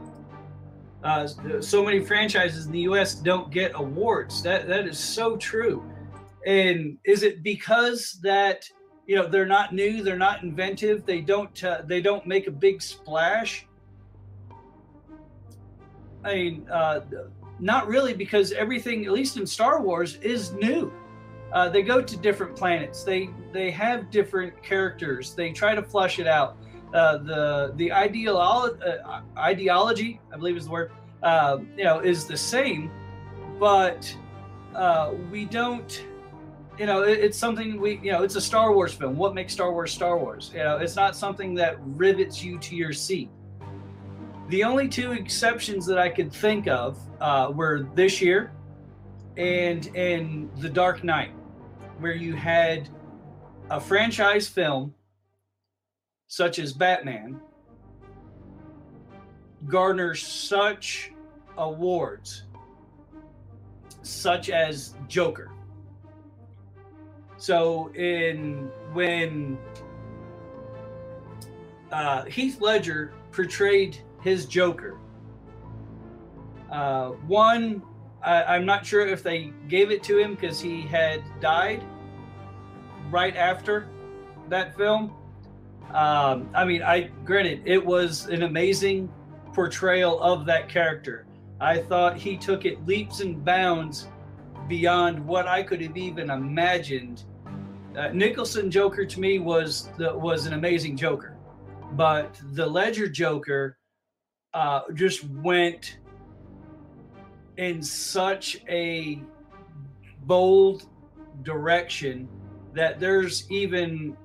so 1.62 1.84
many 1.84 2.04
franchises 2.04 2.66
in 2.66 2.72
the 2.72 2.82
U.S. 2.82 3.16
don't 3.16 3.52
get 3.52 3.72
awards. 3.76 4.42
That 4.44 4.68
that 4.68 4.88
is 4.88 5.00
so 5.00 5.38
true. 5.38 5.84
And 6.46 6.98
is 7.04 7.24
it 7.24 7.44
because 7.44 8.20
that 8.22 8.70
you 9.08 9.16
know 9.16 9.28
they're 9.28 9.46
not 9.46 9.74
new, 9.74 10.04
they're 10.04 10.18
not 10.18 10.44
inventive, 10.44 11.06
they 11.06 11.22
don't 11.22 11.64
uh, 11.64 11.82
they 11.86 12.02
don't 12.02 12.26
make 12.28 12.48
a 12.48 12.52
big 12.52 12.82
splash? 12.82 13.68
I 16.24 16.34
mean, 16.34 16.68
uh, 16.72 17.02
not 17.60 17.88
really, 17.88 18.14
because 18.14 18.52
everything, 18.52 19.06
at 19.06 19.12
least 19.12 19.38
in 19.38 19.46
Star 19.46 19.82
Wars, 19.82 20.16
is 20.18 20.54
new. 20.54 20.92
Uh, 21.54 21.70
they 21.70 21.84
go 21.84 22.02
to 22.02 22.18
different 22.18 22.56
planets. 22.56 23.04
They 23.04 23.30
they 23.54 23.72
have 23.72 24.12
different 24.12 24.62
characters. 24.62 25.34
They 25.34 25.52
try 25.52 25.74
to 25.76 25.84
flush 25.84 26.20
it 26.20 26.28
out. 26.28 26.58
Uh, 26.94 27.18
the 27.18 27.74
the 27.76 27.92
uh, 27.92 29.22
ideology, 29.38 30.20
I 30.34 30.38
believe 30.38 30.58
is 30.58 30.66
the 30.66 30.72
word, 30.72 30.92
uh, 31.24 31.58
you 31.78 31.84
know, 31.84 32.00
is 32.00 32.26
the 32.26 32.38
same, 32.38 32.92
but 33.60 34.16
uh, 34.74 35.14
we 35.32 35.46
don't 35.46 36.06
you 36.78 36.86
know, 36.86 37.04
it, 37.04 37.20
it's 37.20 37.38
something 37.38 37.80
we, 37.80 38.00
you 38.04 38.12
know, 38.12 38.24
it's 38.24 38.36
a 38.36 38.42
Star 38.42 38.74
Wars 38.74 38.94
film. 38.94 39.16
What 39.18 39.34
makes 39.34 39.54
Star 39.54 39.72
Wars 39.72 39.92
Star 39.92 40.18
Wars? 40.18 40.52
You 40.54 40.64
know, 40.64 40.78
it's 40.78 40.96
not 40.96 41.16
something 41.16 41.54
that 41.56 41.78
rivets 41.82 42.44
you 42.44 42.58
to 42.60 42.76
your 42.76 42.94
seat. 42.94 43.30
The 44.50 44.64
only 44.64 44.88
two 44.88 45.14
exceptions 45.14 45.86
that 45.88 45.98
I 45.98 46.10
could 46.10 46.32
think 46.32 46.68
of 46.68 47.00
uh, 47.20 47.52
were 47.54 47.88
this 47.96 48.22
year 48.22 48.52
and 49.38 49.88
in 49.96 50.50
The 50.58 50.70
Dark 50.70 51.04
Knight, 51.04 51.32
where 52.00 52.14
you 52.14 52.36
had 52.36 52.90
a 53.70 53.80
franchise 53.80 54.48
film 54.48 54.94
such 56.28 56.60
as 56.60 56.74
Batman 56.74 57.40
garner 59.68 60.14
such 60.14 61.12
awards, 61.58 62.44
such 64.04 64.50
as 64.50 64.94
Joker 65.08 65.55
so 67.38 67.94
in 67.94 68.70
when 68.94 69.58
uh, 71.92 72.26
Heath 72.26 72.62
Ledger 72.62 73.14
portrayed 73.32 73.98
his 74.22 74.46
Joker, 74.46 74.98
uh, 76.72 77.10
one 77.28 77.82
I, 78.24 78.56
am 78.56 78.66
not 78.66 78.86
sure 78.86 79.06
if 79.06 79.22
they 79.22 79.54
gave 79.68 79.92
it 79.92 80.02
to 80.04 80.18
him 80.18 80.34
because 80.34 80.60
he 80.60 80.82
had 80.82 81.24
died 81.40 81.84
right 83.12 83.36
after 83.36 83.88
that 84.50 84.76
film. 84.76 85.14
Um, 85.94 86.50
I 86.56 86.66
mean, 86.66 86.82
I 86.82 87.12
granted 87.24 87.62
it 87.66 87.86
was 87.86 88.26
an 88.28 88.44
amazing 88.44 89.12
portrayal 89.54 90.20
of 90.22 90.46
that 90.48 90.68
character, 90.68 91.26
I 91.60 91.78
thought 91.78 92.18
he 92.18 92.36
took 92.38 92.66
it 92.66 92.86
leaps 92.86 93.22
and 93.22 93.44
bounds 93.44 94.10
beyond 94.68 95.26
what 95.26 95.48
I 95.48 95.64
could 95.64 95.82
have 95.82 95.98
even 95.98 96.30
imagined. 96.30 97.24
Uh, 97.96 98.10
Nicholson 98.10 98.70
Joker 98.70 99.06
to 99.06 99.20
me 99.20 99.40
was 99.40 99.90
the, 99.98 100.18
was 100.18 100.46
an 100.46 100.54
amazing 100.54 100.98
Joker, 100.98 101.38
but 101.94 102.40
the 102.54 102.66
Ledger 102.66 103.08
Joker 103.08 103.78
uh, 104.54 104.82
just 104.94 105.24
went 105.30 106.00
in 107.58 107.82
such 107.82 108.58
a 108.68 109.22
bold 110.24 110.88
direction 111.44 112.28
that 112.74 113.00
there's 113.00 113.50
even 113.50 114.18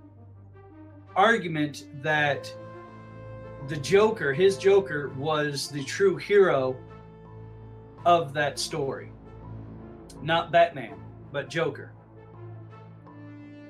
argument 1.15 1.87
that 2.03 2.53
the 3.69 3.77
Joker, 3.77 4.33
his 4.33 4.57
Joker, 4.57 5.11
was 5.17 5.69
the 5.69 5.85
true 5.85 6.17
hero 6.17 6.77
of 8.05 8.33
that 8.33 8.59
story. 8.59 9.10
Not 10.23 10.53
Batman, 10.53 10.95
but 11.33 11.49
Joker. 11.49 11.93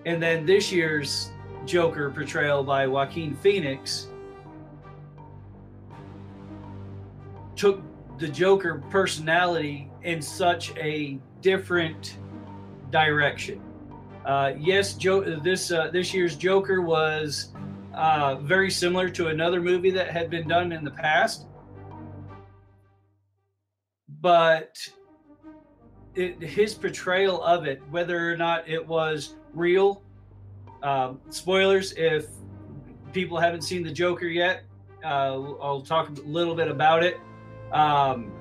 And 0.06 0.22
then 0.22 0.46
this 0.46 0.72
year's 0.72 1.30
Joker 1.66 2.10
portrayal 2.10 2.64
by 2.64 2.86
Joaquin 2.86 3.36
Phoenix 3.36 4.08
took 7.54 7.82
the 8.18 8.28
Joker 8.28 8.82
personality 8.90 9.90
in 10.02 10.22
such 10.22 10.74
a 10.76 11.18
different 11.42 12.18
direction. 12.90 13.60
Uh, 14.24 14.52
yes, 14.58 14.94
Joe, 14.94 15.38
this 15.40 15.70
uh, 15.70 15.90
this 15.90 16.12
year's 16.12 16.36
Joker 16.36 16.82
was 16.82 17.52
uh, 17.94 18.36
very 18.36 18.70
similar 18.70 19.08
to 19.10 19.28
another 19.28 19.60
movie 19.60 19.90
that 19.90 20.10
had 20.10 20.30
been 20.30 20.46
done 20.48 20.72
in 20.72 20.84
the 20.84 20.90
past, 20.90 21.46
but 24.20 24.76
it, 26.14 26.40
his 26.42 26.74
portrayal 26.74 27.42
of 27.42 27.66
it, 27.66 27.80
whether 27.90 28.30
or 28.30 28.36
not 28.36 28.68
it 28.68 28.86
was 28.86 29.34
real, 29.54 30.02
um, 30.82 31.20
spoilers 31.30 31.92
if 31.92 32.26
people 33.12 33.38
haven't 33.38 33.62
seen 33.62 33.82
the 33.82 33.92
Joker 33.92 34.26
yet, 34.26 34.64
uh, 35.04 35.42
I'll 35.60 35.82
talk 35.82 36.08
a 36.08 36.20
little 36.22 36.54
bit 36.54 36.68
about 36.68 37.02
it. 37.02 37.18
Um, 37.72 38.32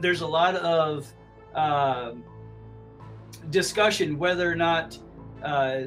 there's 0.00 0.20
a 0.20 0.26
lot 0.26 0.56
of 0.56 1.12
uh, 1.54 2.12
discussion 3.50 4.18
whether 4.18 4.50
or 4.50 4.54
not 4.54 4.98
uh, 5.42 5.82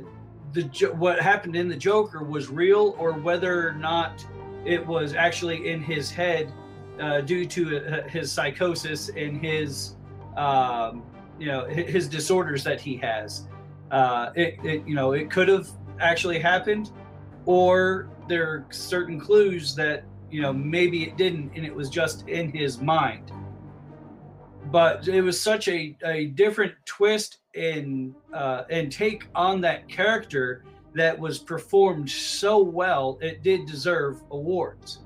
the 0.54 0.64
what 0.98 1.20
happened 1.20 1.56
in 1.56 1.68
the 1.68 1.76
Joker 1.76 2.24
was 2.24 2.50
real 2.50 2.96
or 2.98 3.14
whether 3.14 3.68
or 3.70 3.74
not 3.74 4.26
it 4.66 4.86
was 4.86 5.14
actually 5.14 5.70
in 5.70 5.82
his 5.82 6.12
head 6.12 6.52
uh, 7.00 7.22
due 7.22 7.46
to 7.46 7.78
uh, 7.78 8.08
his 8.08 8.32
psychosis 8.32 9.10
and 9.10 9.44
his 9.44 9.96
um, 10.38 11.04
you 11.40 11.48
know 11.48 11.66
his 11.66 12.08
disorders 12.08 12.64
that 12.64 12.80
he 12.80 12.98
has. 12.98 13.48
Uh, 13.90 14.32
it, 14.36 14.58
it 14.64 14.88
you 14.88 14.96
know 14.96 15.12
it 15.14 15.30
could 15.30 15.48
have 15.48 15.68
actually 16.00 16.40
happened, 16.40 16.92
or 17.46 18.10
there 18.28 18.48
are 18.48 18.66
certain 18.70 19.20
clues 19.20 19.76
that 19.76 20.04
you 20.30 20.42
know 20.42 20.54
maybe 20.54 21.04
it 21.04 21.18
didn't 21.18 21.52
and 21.56 21.66
it 21.66 21.76
was 21.76 21.90
just 21.90 22.28
in 22.28 22.52
his 22.52 22.80
mind 22.80 23.32
but 24.72 25.08
it 25.08 25.22
was 25.22 25.40
such 25.40 25.68
a, 25.68 25.98
a 26.06 26.28
different 26.28 26.74
twist 26.86 27.40
and 27.56 28.16
uh, 28.34 28.64
and 28.70 28.92
take 28.92 29.28
on 29.36 29.60
that 29.62 29.88
character 29.90 30.64
that 30.94 31.18
was 31.18 31.40
performed 31.40 32.10
so 32.10 32.60
well 32.60 33.18
it 33.22 33.44
did 33.44 33.66
deserve 33.66 34.24
awards 34.32 35.01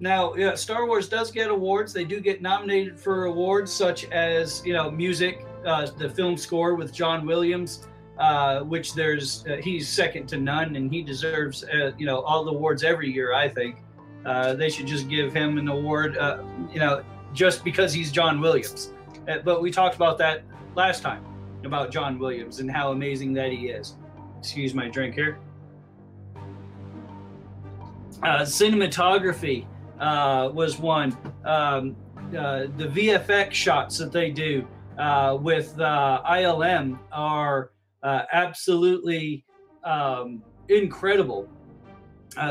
now 0.00 0.34
yeah, 0.34 0.54
star 0.54 0.86
wars 0.86 1.08
does 1.08 1.30
get 1.30 1.50
awards 1.50 1.92
they 1.92 2.04
do 2.04 2.20
get 2.20 2.42
nominated 2.42 2.98
for 2.98 3.26
awards 3.26 3.72
such 3.72 4.04
as 4.10 4.64
you 4.66 4.72
know 4.72 4.90
music 4.90 5.44
uh, 5.64 5.86
the 5.98 6.08
film 6.08 6.36
score 6.36 6.74
with 6.74 6.92
john 6.92 7.24
williams 7.26 7.86
uh, 8.18 8.60
which 8.60 8.94
there's 8.94 9.44
uh, 9.46 9.56
he's 9.62 9.88
second 9.88 10.26
to 10.26 10.36
none 10.36 10.76
and 10.76 10.92
he 10.92 11.02
deserves 11.02 11.64
uh, 11.64 11.92
you 11.96 12.06
know 12.06 12.20
all 12.22 12.44
the 12.44 12.50
awards 12.50 12.82
every 12.82 13.10
year 13.10 13.34
i 13.34 13.48
think 13.48 13.84
uh, 14.24 14.54
they 14.54 14.70
should 14.70 14.86
just 14.86 15.08
give 15.08 15.32
him 15.34 15.58
an 15.58 15.68
award, 15.68 16.16
uh, 16.16 16.38
you 16.72 16.80
know, 16.80 17.02
just 17.32 17.62
because 17.62 17.92
he's 17.92 18.10
John 18.10 18.40
Williams. 18.40 18.92
But 19.26 19.62
we 19.62 19.70
talked 19.70 19.96
about 19.96 20.18
that 20.18 20.42
last 20.74 21.02
time 21.02 21.24
about 21.64 21.90
John 21.90 22.18
Williams 22.18 22.60
and 22.60 22.70
how 22.70 22.92
amazing 22.92 23.32
that 23.34 23.52
he 23.52 23.68
is. 23.68 23.96
Excuse 24.38 24.74
my 24.74 24.88
drink 24.88 25.14
here. 25.14 25.38
Cinematography 28.22 29.66
uh, 30.00 30.50
was 30.52 30.78
one. 30.78 31.16
Um, 31.44 31.96
uh, 32.36 32.66
the 32.76 32.88
VFX 32.88 33.52
shots 33.52 33.98
that 33.98 34.12
they 34.12 34.30
do 34.30 34.66
with 35.40 35.76
ILM 35.76 36.98
are 37.12 37.70
absolutely 38.02 39.44
um, 39.84 40.42
incredible. 40.68 41.48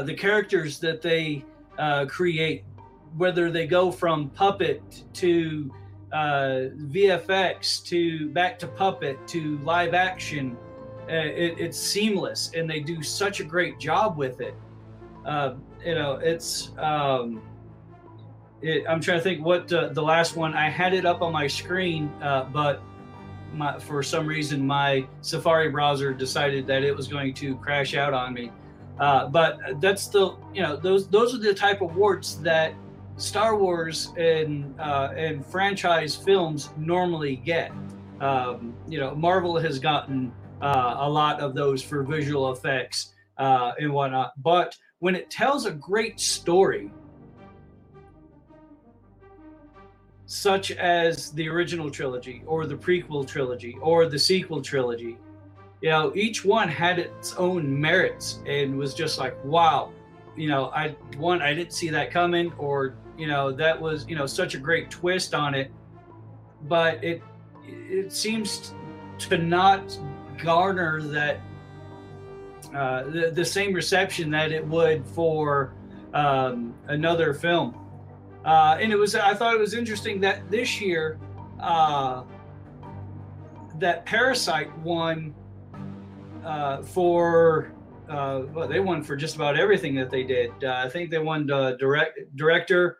the 0.03 0.13
characters 0.13 0.79
that 0.79 1.01
they 1.01 1.43
uh, 1.77 2.05
create, 2.05 2.63
whether 3.17 3.51
they 3.51 3.67
go 3.67 3.91
from 3.91 4.29
puppet 4.29 5.03
to 5.13 5.71
uh, 6.11 6.69
VFX 6.91 7.83
to 7.85 8.29
back 8.29 8.59
to 8.59 8.67
puppet 8.67 9.17
to 9.27 9.57
live 9.59 9.93
action. 9.93 10.55
Uh, 11.09 11.13
it, 11.15 11.55
it's 11.57 11.77
seamless, 11.77 12.51
and 12.55 12.69
they 12.69 12.79
do 12.79 13.01
such 13.01 13.39
a 13.39 13.43
great 13.43 13.79
job 13.79 14.17
with 14.17 14.39
it. 14.39 14.55
You 15.85 15.95
know, 15.95 16.13
it's. 16.13 16.71
Um, 16.77 17.41
it, 18.61 18.85
I'm 18.87 19.01
trying 19.01 19.17
to 19.17 19.23
think 19.23 19.43
what 19.43 19.71
uh, 19.73 19.89
the 19.89 20.01
last 20.01 20.35
one. 20.35 20.53
I 20.53 20.69
had 20.69 20.93
it 20.93 21.05
up 21.05 21.21
on 21.21 21.33
my 21.33 21.47
screen, 21.47 22.09
uh, 22.21 22.45
but 22.45 22.81
my, 23.53 23.77
for 23.79 24.01
some 24.01 24.25
reason 24.25 24.65
my 24.65 25.05
Safari 25.21 25.69
browser 25.69 26.13
decided 26.13 26.65
that 26.67 26.83
it 26.83 26.95
was 26.95 27.07
going 27.07 27.33
to 27.35 27.55
crash 27.57 27.93
out 27.93 28.13
on 28.13 28.33
me. 28.33 28.51
Uh, 28.99 29.27
but 29.27 29.57
that's 29.81 30.07
the 30.07 30.35
you 30.53 30.61
know 30.61 30.75
those 30.75 31.07
those 31.07 31.33
are 31.33 31.39
the 31.39 31.53
type 31.53 31.81
of 31.81 31.91
awards 31.91 32.39
that 32.41 32.73
Star 33.17 33.55
Wars 33.55 34.13
and 34.17 34.79
uh, 34.79 35.13
and 35.15 35.45
franchise 35.45 36.15
films 36.15 36.69
normally 36.77 37.35
get. 37.35 37.71
Um, 38.21 38.73
you 38.87 38.99
know, 38.99 39.13
Marvel 39.15 39.57
has 39.57 39.79
gotten 39.79 40.31
uh, 40.61 40.95
a 40.99 41.09
lot 41.09 41.41
of 41.41 41.53
those 41.53 41.81
for 41.81 42.03
visual 42.03 42.51
effects 42.51 43.13
uh, 43.43 43.73
and 43.77 43.91
whatnot. 43.91 44.31
But 44.41 44.77
when 44.99 45.15
it 45.15 45.29
tells 45.29 45.65
a 45.65 45.71
great 45.71 46.17
story, 46.19 46.89
such 50.25 50.71
as 50.71 51.31
the 51.33 51.49
original 51.49 51.91
trilogy 51.91 52.41
or 52.45 52.65
the 52.65 52.75
prequel 52.75 53.27
trilogy 53.27 53.77
or 53.81 54.07
the 54.07 54.17
sequel 54.17 54.61
trilogy, 54.61 55.17
you 55.81 55.89
know, 55.89 56.13
each 56.15 56.45
one 56.45 56.69
had 56.69 56.99
its 56.99 57.33
own 57.35 57.81
merits 57.81 58.39
and 58.45 58.77
was 58.77 58.93
just 58.93 59.19
like, 59.19 59.35
wow, 59.43 59.91
you 60.37 60.47
know, 60.47 60.71
I 60.73 60.95
one 61.17 61.41
I 61.41 61.53
didn't 61.53 61.73
see 61.73 61.89
that 61.89 62.11
coming, 62.11 62.53
or 62.57 62.95
you 63.17 63.27
know, 63.27 63.51
that 63.51 63.79
was 63.79 64.07
you 64.07 64.15
know 64.15 64.25
such 64.25 64.55
a 64.55 64.57
great 64.57 64.89
twist 64.89 65.33
on 65.33 65.53
it, 65.53 65.69
but 66.69 67.03
it 67.03 67.21
it 67.65 68.13
seems 68.13 68.73
to 69.19 69.37
not 69.37 69.99
garner 70.41 71.01
that 71.01 71.41
uh, 72.73 73.03
the 73.03 73.31
the 73.31 73.45
same 73.45 73.73
reception 73.73 74.31
that 74.31 74.51
it 74.51 74.65
would 74.67 75.05
for 75.07 75.73
um, 76.13 76.73
another 76.87 77.33
film. 77.33 77.75
Uh, 78.45 78.77
and 78.79 78.91
it 78.91 78.95
was 78.95 79.15
I 79.15 79.33
thought 79.33 79.53
it 79.53 79.59
was 79.59 79.73
interesting 79.73 80.19
that 80.21 80.49
this 80.49 80.81
year 80.81 81.19
uh, 81.59 82.23
that 83.79 84.05
Parasite 84.05 84.75
won 84.79 85.33
uh, 86.43 86.81
for 86.81 87.71
uh, 88.09 88.43
well, 88.53 88.67
they 88.67 88.79
won 88.79 89.01
for 89.01 89.15
just 89.15 89.35
about 89.35 89.57
everything 89.57 89.95
that 89.95 90.09
they 90.09 90.23
did. 90.23 90.63
I 90.63 90.89
think 90.89 91.09
they 91.09 91.19
won 91.19 91.47
the 91.47 91.77
direct 91.79 92.35
director, 92.35 92.99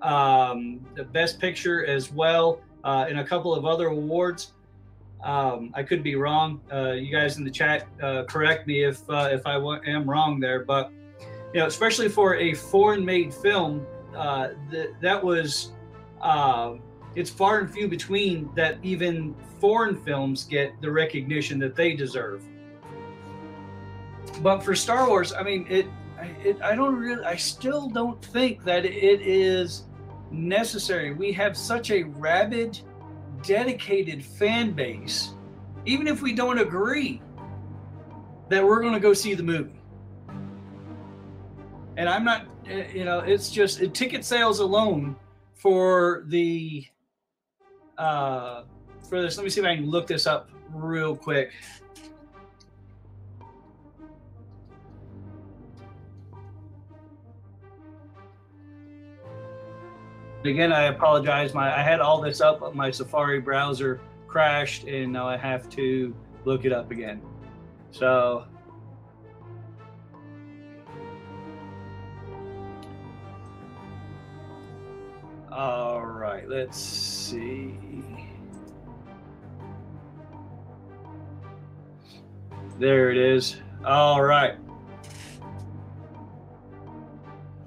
um, 0.00 0.80
the 0.94 1.04
best 1.04 1.40
picture 1.40 1.84
as 1.86 2.12
well, 2.12 2.60
and 2.84 3.18
a 3.18 3.24
couple 3.24 3.54
of 3.54 3.64
other 3.66 3.88
awards. 3.88 4.53
Um, 5.24 5.72
I 5.74 5.82
could 5.82 6.02
be 6.02 6.16
wrong. 6.16 6.60
Uh, 6.72 6.92
you 6.92 7.10
guys 7.10 7.38
in 7.38 7.44
the 7.44 7.50
chat 7.50 7.88
uh, 8.02 8.24
correct 8.24 8.66
me 8.66 8.84
if 8.84 9.00
uh, 9.08 9.30
if 9.32 9.46
I 9.46 9.54
w- 9.54 9.80
am 9.86 10.08
wrong 10.08 10.38
there, 10.38 10.64
but 10.64 10.92
you 11.52 11.60
know, 11.60 11.66
especially 11.66 12.08
for 12.08 12.36
a 12.36 12.52
foreign-made 12.54 13.32
film, 13.32 13.86
uh, 14.14 14.48
th- 14.70 14.90
that 15.00 15.24
was 15.24 15.72
uh, 16.20 16.74
it's 17.14 17.30
far 17.30 17.60
and 17.60 17.72
few 17.72 17.88
between 17.88 18.50
that 18.54 18.78
even 18.82 19.34
foreign 19.60 19.96
films 20.04 20.44
get 20.44 20.78
the 20.82 20.90
recognition 20.90 21.58
that 21.60 21.74
they 21.74 21.94
deserve 21.94 22.44
but 24.42 24.62
for 24.62 24.74
Star 24.74 25.08
Wars, 25.08 25.32
I 25.32 25.42
mean, 25.42 25.66
it, 25.68 25.86
it, 26.42 26.60
I 26.62 26.74
don't 26.74 26.96
really, 26.96 27.24
I 27.24 27.36
still 27.36 27.88
don't 27.88 28.22
think 28.24 28.64
that 28.64 28.84
it 28.84 29.20
is 29.20 29.84
necessary. 30.30 31.12
We 31.12 31.32
have 31.32 31.56
such 31.56 31.90
a 31.90 32.04
rabid, 32.04 32.80
dedicated 33.46 34.24
fan 34.24 34.72
base, 34.72 35.34
even 35.86 36.06
if 36.06 36.22
we 36.22 36.32
don't 36.32 36.58
agree, 36.58 37.22
that 38.48 38.64
we're 38.64 38.80
going 38.80 38.94
to 38.94 39.00
go 39.00 39.12
see 39.12 39.34
the 39.34 39.42
movie. 39.42 39.80
And 41.96 42.08
I'm 42.08 42.24
not, 42.24 42.46
eh, 42.66 42.88
you 42.92 43.04
know, 43.04 43.20
it's 43.20 43.50
just 43.50 43.80
ticket 43.94 44.24
sales 44.24 44.58
alone 44.58 45.16
for 45.54 46.24
the 46.28 46.84
uh, 47.98 48.64
for 49.08 49.22
this. 49.22 49.36
Let 49.36 49.44
me 49.44 49.50
see 49.50 49.60
if 49.60 49.66
I 49.66 49.76
can 49.76 49.88
look 49.88 50.06
this 50.06 50.26
up 50.26 50.50
real 50.72 51.14
quick. 51.14 51.52
Again, 60.44 60.72
I 60.72 60.84
apologize. 60.84 61.54
My 61.54 61.74
I 61.74 61.82
had 61.82 62.00
all 62.00 62.20
this 62.20 62.40
up, 62.40 62.60
but 62.60 62.74
my 62.74 62.90
Safari 62.90 63.40
browser 63.40 64.00
crashed, 64.26 64.84
and 64.84 65.12
now 65.12 65.26
I 65.26 65.36
have 65.38 65.68
to 65.70 66.14
look 66.44 66.64
it 66.66 66.72
up 66.72 66.90
again. 66.90 67.22
So 67.90 68.44
All 75.54 76.04
right, 76.04 76.48
let's 76.48 76.76
see. 76.76 77.78
There 82.80 83.12
it 83.12 83.16
is. 83.16 83.56
All 83.84 84.20
right. 84.20 84.56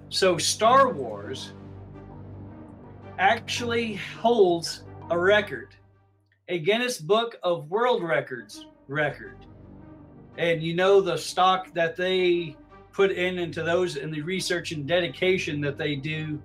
So 0.09 0.37
Star 0.37 0.91
Wars 0.91 1.53
actually 3.17 3.95
holds 4.19 4.83
a 5.09 5.17
record, 5.17 5.75
a 6.47 6.59
Guinness 6.59 6.99
Book 6.99 7.37
of 7.43 7.69
World 7.69 8.03
Records 8.03 8.65
record. 8.87 9.37
And 10.37 10.61
you 10.61 10.75
know 10.75 11.01
the 11.01 11.17
stock 11.17 11.73
that 11.73 11.95
they 11.95 12.55
put 12.93 13.11
in 13.11 13.39
into 13.39 13.63
those 13.63 13.95
and 13.95 14.13
the 14.13 14.21
research 14.21 14.71
and 14.71 14.87
dedication 14.87 15.61
that 15.61 15.77
they 15.77 15.95
do 15.95 16.41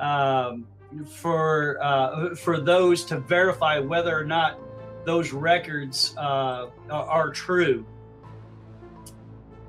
um, 0.00 0.66
for 1.06 1.78
uh, 1.82 2.34
for 2.34 2.60
those 2.60 3.04
to 3.06 3.20
verify 3.20 3.78
whether 3.78 4.16
or 4.16 4.24
not 4.24 4.58
those 5.04 5.32
records 5.32 6.14
uh, 6.16 6.66
are 6.90 7.30
true. 7.30 7.84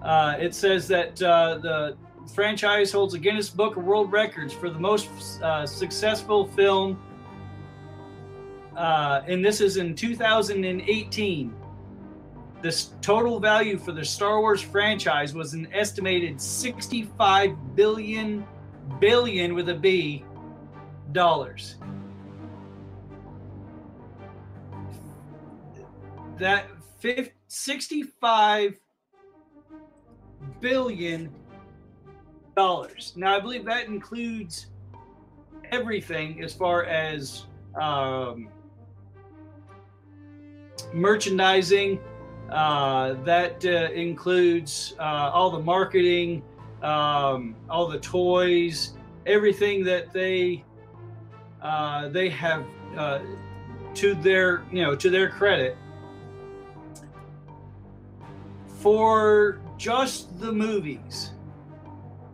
Uh, 0.01 0.35
it 0.39 0.55
says 0.55 0.87
that 0.87 1.21
uh, 1.21 1.57
the 1.57 1.97
franchise 2.33 2.91
holds 2.91 3.13
a 3.13 3.19
Guinness 3.19 3.49
Book 3.49 3.77
of 3.77 3.83
World 3.83 4.11
Records 4.11 4.53
for 4.53 4.69
the 4.69 4.79
most 4.79 5.09
uh, 5.41 5.65
successful 5.65 6.47
film, 6.47 7.01
uh, 8.75 9.21
and 9.27 9.43
this 9.43 9.61
is 9.61 9.77
in 9.77 9.95
2018. 9.95 11.53
This 12.61 12.91
total 13.01 13.39
value 13.39 13.77
for 13.77 13.93
the 13.93 14.03
Star 14.03 14.41
Wars 14.41 14.61
franchise 14.61 15.33
was 15.33 15.53
an 15.53 15.67
estimated 15.73 16.41
65 16.41 17.75
billion 17.75 18.45
billion 18.99 19.53
with 19.53 19.69
a 19.69 19.75
B 19.75 20.23
dollars. 21.11 21.75
That 26.37 26.67
50, 26.99 27.31
65 27.47 28.79
billion 30.61 31.33
dollars. 32.59 33.13
Now, 33.15 33.37
I 33.37 33.39
believe 33.39 33.63
that 33.65 33.87
includes 33.87 34.67
everything 35.71 36.43
as 36.43 36.53
far 36.53 36.83
as 36.83 37.45
um, 37.79 38.49
merchandising. 40.93 41.99
Uh, 42.49 43.13
that 43.23 43.63
uh, 43.63 43.93
includes 43.93 44.95
uh, 44.99 45.31
all 45.31 45.51
the 45.51 45.59
marketing, 45.59 46.41
um, 46.81 47.55
all 47.69 47.87
the 47.87 47.99
toys, 47.99 48.97
everything 49.25 49.83
that 49.85 50.11
they 50.11 50.65
uh, 51.61 52.09
they 52.09 52.27
have 52.27 52.65
uh, 52.97 53.19
to 53.93 54.15
their 54.15 54.63
you 54.71 54.81
know 54.81 54.95
to 54.95 55.09
their 55.09 55.29
credit 55.29 55.77
for 58.81 59.61
just 59.77 60.39
the 60.39 60.51
movies 60.51 61.28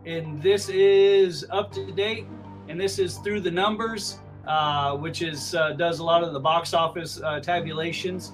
and 0.06 0.40
this 0.40 0.68
is 0.68 1.44
up 1.50 1.72
to 1.72 1.90
date 1.92 2.26
and 2.68 2.80
this 2.80 2.98
is 2.98 3.18
through 3.18 3.40
the 3.40 3.50
numbers 3.50 4.20
uh, 4.46 4.96
which 4.96 5.20
is 5.22 5.54
uh, 5.54 5.72
does 5.72 5.98
a 5.98 6.04
lot 6.04 6.22
of 6.22 6.32
the 6.32 6.38
box 6.38 6.72
office 6.72 7.20
uh, 7.22 7.40
tabulations 7.40 8.32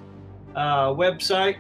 uh, 0.55 0.89
website. 0.89 1.57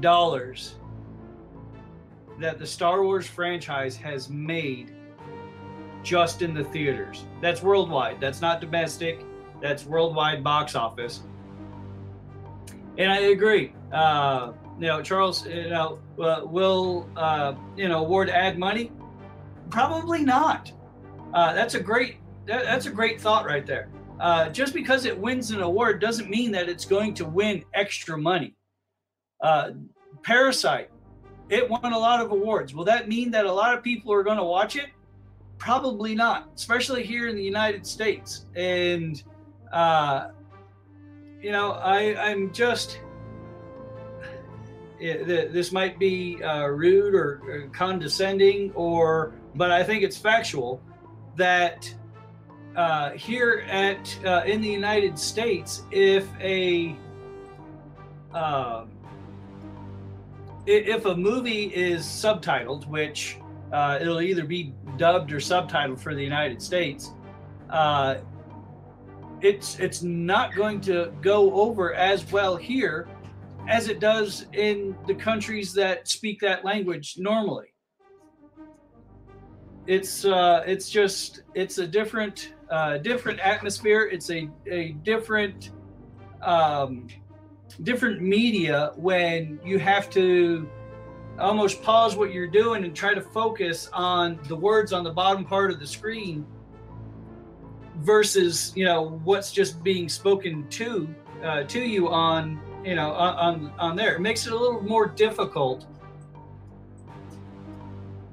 dollars 0.00 0.74
that 2.40 2.58
the 2.58 2.66
Star 2.66 3.02
Wars 3.02 3.26
franchise 3.26 3.96
has 3.96 4.28
made 4.28 4.92
just 6.02 6.42
in 6.42 6.52
the 6.52 6.64
theaters. 6.64 7.24
That's 7.40 7.62
worldwide. 7.62 8.20
That's 8.20 8.40
not 8.40 8.60
domestic. 8.60 9.24
That's 9.60 9.84
worldwide 9.84 10.44
box 10.44 10.74
office. 10.74 11.22
And 12.98 13.10
I 13.10 13.18
agree. 13.18 13.72
Uh, 13.92 14.52
you 14.78 14.88
know, 14.88 15.02
Charles, 15.02 15.46
you 15.46 15.70
know, 15.70 15.98
uh, 16.20 16.42
will 16.44 17.08
uh, 17.16 17.54
you 17.76 17.88
know 17.88 18.04
award 18.04 18.28
add 18.28 18.58
money? 18.58 18.92
Probably 19.70 20.22
not. 20.22 20.70
Uh, 21.32 21.52
that's 21.52 21.74
a 21.74 21.80
great 21.80 22.18
that, 22.46 22.64
that's 22.64 22.86
a 22.86 22.90
great 22.90 23.20
thought 23.20 23.46
right 23.46 23.66
there. 23.66 23.88
Uh, 24.20 24.48
just 24.50 24.72
because 24.72 25.04
it 25.04 25.18
wins 25.18 25.50
an 25.50 25.60
award 25.60 26.00
doesn't 26.00 26.30
mean 26.30 26.52
that 26.52 26.68
it's 26.68 26.84
going 26.84 27.14
to 27.14 27.24
win 27.24 27.64
extra 27.74 28.16
money. 28.16 28.54
Uh, 29.40 29.72
Parasite, 30.22 30.90
it 31.48 31.68
won 31.68 31.92
a 31.92 31.98
lot 31.98 32.20
of 32.20 32.30
awards. 32.30 32.74
Will 32.74 32.84
that 32.84 33.08
mean 33.08 33.30
that 33.32 33.44
a 33.44 33.52
lot 33.52 33.76
of 33.76 33.82
people 33.82 34.12
are 34.12 34.22
going 34.22 34.38
to 34.38 34.44
watch 34.44 34.76
it? 34.76 34.86
Probably 35.58 36.14
not, 36.14 36.50
especially 36.54 37.04
here 37.04 37.28
in 37.28 37.36
the 37.36 37.42
United 37.42 37.86
States. 37.86 38.46
And 38.54 39.22
uh, 39.72 40.28
you 41.42 41.52
know, 41.52 41.72
I 41.72 42.30
I'm 42.30 42.52
just 42.52 43.00
this 44.98 45.72
might 45.72 45.98
be 45.98 46.42
uh, 46.42 46.66
rude 46.66 47.14
or, 47.14 47.68
condescending, 47.72 48.72
or 48.74 49.34
but 49.54 49.70
I 49.70 49.82
think 49.82 50.02
it's 50.02 50.16
factual 50.16 50.80
that 51.36 51.92
uh, 52.76 53.10
here 53.10 53.64
at 53.68 54.18
uh, 54.24 54.42
in 54.46 54.60
the 54.60 54.68
United 54.68 55.18
States, 55.18 55.82
if 55.90 56.28
a 56.40 56.96
um, 58.32 58.90
if 60.66 61.04
a 61.04 61.14
movie 61.14 61.64
is 61.74 62.04
subtitled, 62.04 62.88
which 62.88 63.38
uh, 63.72 63.98
it'll 64.00 64.20
either 64.20 64.44
be 64.44 64.74
dubbed 64.96 65.32
or 65.32 65.36
subtitled 65.36 66.00
for 66.00 66.14
the 66.14 66.22
United 66.22 66.60
States, 66.60 67.12
uh, 67.70 68.16
it's 69.40 69.78
it's 69.78 70.02
not 70.02 70.54
going 70.54 70.80
to 70.80 71.12
go 71.20 71.52
over 71.54 71.94
as 71.94 72.30
well 72.32 72.56
here 72.56 73.06
as 73.68 73.88
it 73.88 74.00
does 74.00 74.46
in 74.52 74.96
the 75.06 75.14
countries 75.14 75.72
that 75.74 76.08
speak 76.08 76.40
that 76.40 76.64
language 76.64 77.16
normally. 77.18 77.68
It's 79.86 80.24
uh, 80.24 80.64
it's 80.66 80.88
just 80.88 81.42
it's 81.54 81.78
a 81.78 81.86
different 81.86 82.53
uh, 82.70 82.98
different 82.98 83.40
atmosphere. 83.40 84.08
It's 84.10 84.30
a 84.30 84.48
a 84.70 84.92
different 85.02 85.70
um, 86.42 87.08
different 87.82 88.20
media 88.20 88.92
when 88.96 89.58
you 89.64 89.78
have 89.78 90.10
to 90.10 90.68
almost 91.38 91.82
pause 91.82 92.16
what 92.16 92.32
you're 92.32 92.46
doing 92.46 92.84
and 92.84 92.94
try 92.94 93.12
to 93.12 93.20
focus 93.20 93.88
on 93.92 94.38
the 94.46 94.54
words 94.56 94.92
on 94.92 95.02
the 95.02 95.10
bottom 95.10 95.44
part 95.44 95.70
of 95.70 95.80
the 95.80 95.86
screen 95.86 96.46
versus 97.96 98.72
you 98.76 98.84
know 98.84 99.20
what's 99.24 99.50
just 99.52 99.82
being 99.82 100.08
spoken 100.08 100.68
to 100.68 101.12
uh, 101.42 101.62
to 101.64 101.80
you 101.80 102.08
on 102.08 102.60
you 102.84 102.94
know, 102.94 103.12
on 103.12 103.72
on 103.78 103.96
there. 103.96 104.14
It 104.14 104.20
makes 104.20 104.46
it 104.46 104.52
a 104.52 104.56
little 104.56 104.82
more 104.82 105.06
difficult 105.06 105.86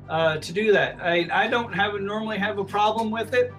uh, 0.10 0.38
to 0.38 0.54
do 0.54 0.72
that. 0.74 0.98
I 1.02 1.28
I 1.32 1.48
don't 1.48 1.74
have 1.74 2.00
normally 2.02 2.38
have 2.38 2.58
a 2.58 2.66
problem 2.66 3.12
with 3.12 3.34
it, 3.34 3.54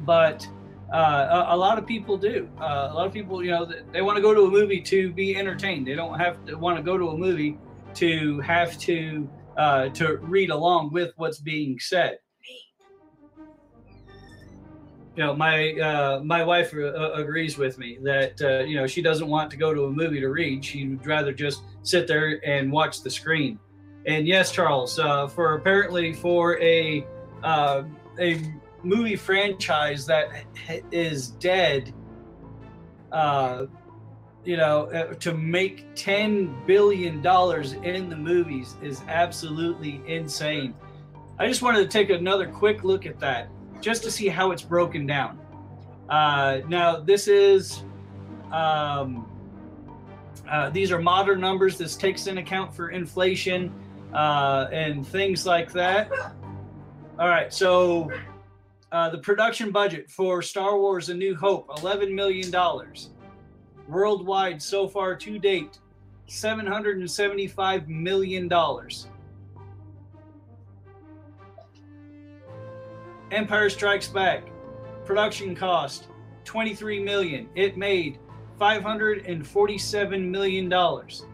but 0.00 0.46
uh, 0.92 1.44
a, 1.48 1.54
a, 1.54 1.56
lot 1.56 1.78
of 1.78 1.86
people 1.86 2.16
do. 2.16 2.48
Uh, 2.60 2.88
a 2.90 2.94
lot 2.94 3.06
of 3.06 3.12
people, 3.12 3.44
you 3.44 3.50
know, 3.50 3.64
they, 3.64 3.80
they 3.92 4.02
want 4.02 4.16
to 4.16 4.22
go 4.22 4.34
to 4.34 4.42
a 4.42 4.50
movie 4.50 4.80
to 4.80 5.12
be 5.12 5.36
entertained. 5.36 5.86
They 5.86 5.94
don't 5.94 6.18
have 6.18 6.44
to 6.46 6.56
want 6.56 6.76
to 6.78 6.82
go 6.82 6.98
to 6.98 7.10
a 7.10 7.16
movie 7.16 7.58
to 7.94 8.40
have 8.40 8.78
to 8.80 9.28
uh, 9.56 9.88
to 9.90 10.16
read 10.18 10.50
along 10.50 10.92
with 10.92 11.12
what's 11.16 11.38
being 11.38 11.78
said. 11.78 12.18
you 15.16 15.26
know, 15.26 15.34
my 15.34 15.72
uh, 15.72 16.20
my 16.24 16.42
wife 16.42 16.72
uh, 16.72 17.12
agrees 17.12 17.58
with 17.58 17.78
me 17.78 17.98
that 18.02 18.40
uh, 18.40 18.64
you 18.64 18.76
know 18.76 18.86
she 18.86 19.02
doesn't 19.02 19.28
want 19.28 19.50
to 19.50 19.56
go 19.56 19.74
to 19.74 19.84
a 19.84 19.90
movie 19.90 20.20
to 20.20 20.28
read. 20.28 20.64
She'd 20.64 21.04
rather 21.06 21.32
just 21.32 21.62
sit 21.82 22.06
there 22.06 22.40
and 22.46 22.70
watch 22.70 23.02
the 23.02 23.10
screen. 23.10 23.58
And 24.06 24.26
yes, 24.26 24.50
Charles, 24.50 24.98
uh, 24.98 25.26
for 25.28 25.54
apparently 25.54 26.12
for 26.12 26.58
a 26.60 27.06
uh, 27.42 27.82
a 28.18 28.40
movie 28.82 29.16
franchise 29.16 30.06
that 30.06 30.30
is 30.90 31.30
dead, 31.30 31.92
uh, 33.12 33.66
you 34.44 34.56
know, 34.56 34.84
uh, 34.86 35.14
to 35.14 35.34
make 35.34 35.94
ten 35.94 36.54
billion 36.66 37.20
dollars 37.20 37.74
in 37.74 38.08
the 38.08 38.16
movies 38.16 38.76
is 38.82 39.02
absolutely 39.08 40.00
insane. 40.06 40.74
I 41.38 41.46
just 41.46 41.62
wanted 41.62 41.80
to 41.80 41.88
take 41.88 42.10
another 42.10 42.46
quick 42.46 42.84
look 42.84 43.06
at 43.06 43.18
that 43.20 43.48
just 43.80 44.02
to 44.04 44.10
see 44.10 44.28
how 44.28 44.50
it's 44.50 44.62
broken 44.62 45.06
down. 45.06 45.38
Uh, 46.08 46.60
now, 46.68 47.00
this 47.00 47.28
is 47.28 47.82
um, 48.50 49.26
uh, 50.48 50.70
these 50.70 50.90
are 50.90 51.00
modern 51.00 51.40
numbers. 51.40 51.78
This 51.78 51.96
takes 51.96 52.26
in 52.26 52.38
account 52.38 52.74
for 52.74 52.90
inflation 52.90 53.72
uh, 54.12 54.68
and 54.72 55.06
things 55.06 55.46
like 55.46 55.72
that. 55.72 56.10
All 57.18 57.28
right, 57.28 57.52
so 57.52 58.10
uh, 58.92 59.10
the 59.10 59.18
production 59.18 59.70
budget 59.70 60.10
for 60.10 60.42
Star 60.42 60.78
Wars: 60.78 61.08
A 61.08 61.14
New 61.14 61.36
Hope, 61.36 61.70
eleven 61.78 62.14
million 62.14 62.50
dollars. 62.50 63.10
Worldwide, 63.88 64.62
so 64.62 64.86
far 64.88 65.16
to 65.16 65.38
date, 65.38 65.78
seven 66.26 66.66
hundred 66.66 66.98
and 66.98 67.10
seventy-five 67.10 67.88
million 67.88 68.48
dollars. 68.48 69.08
Empire 73.30 73.70
Strikes 73.70 74.08
Back, 74.08 74.44
production 75.04 75.54
cost 75.54 76.08
23 76.44 77.00
million. 77.04 77.48
It 77.54 77.76
made 77.76 78.18
547 78.58 80.30
million 80.30 80.68
dollars. 80.68 81.24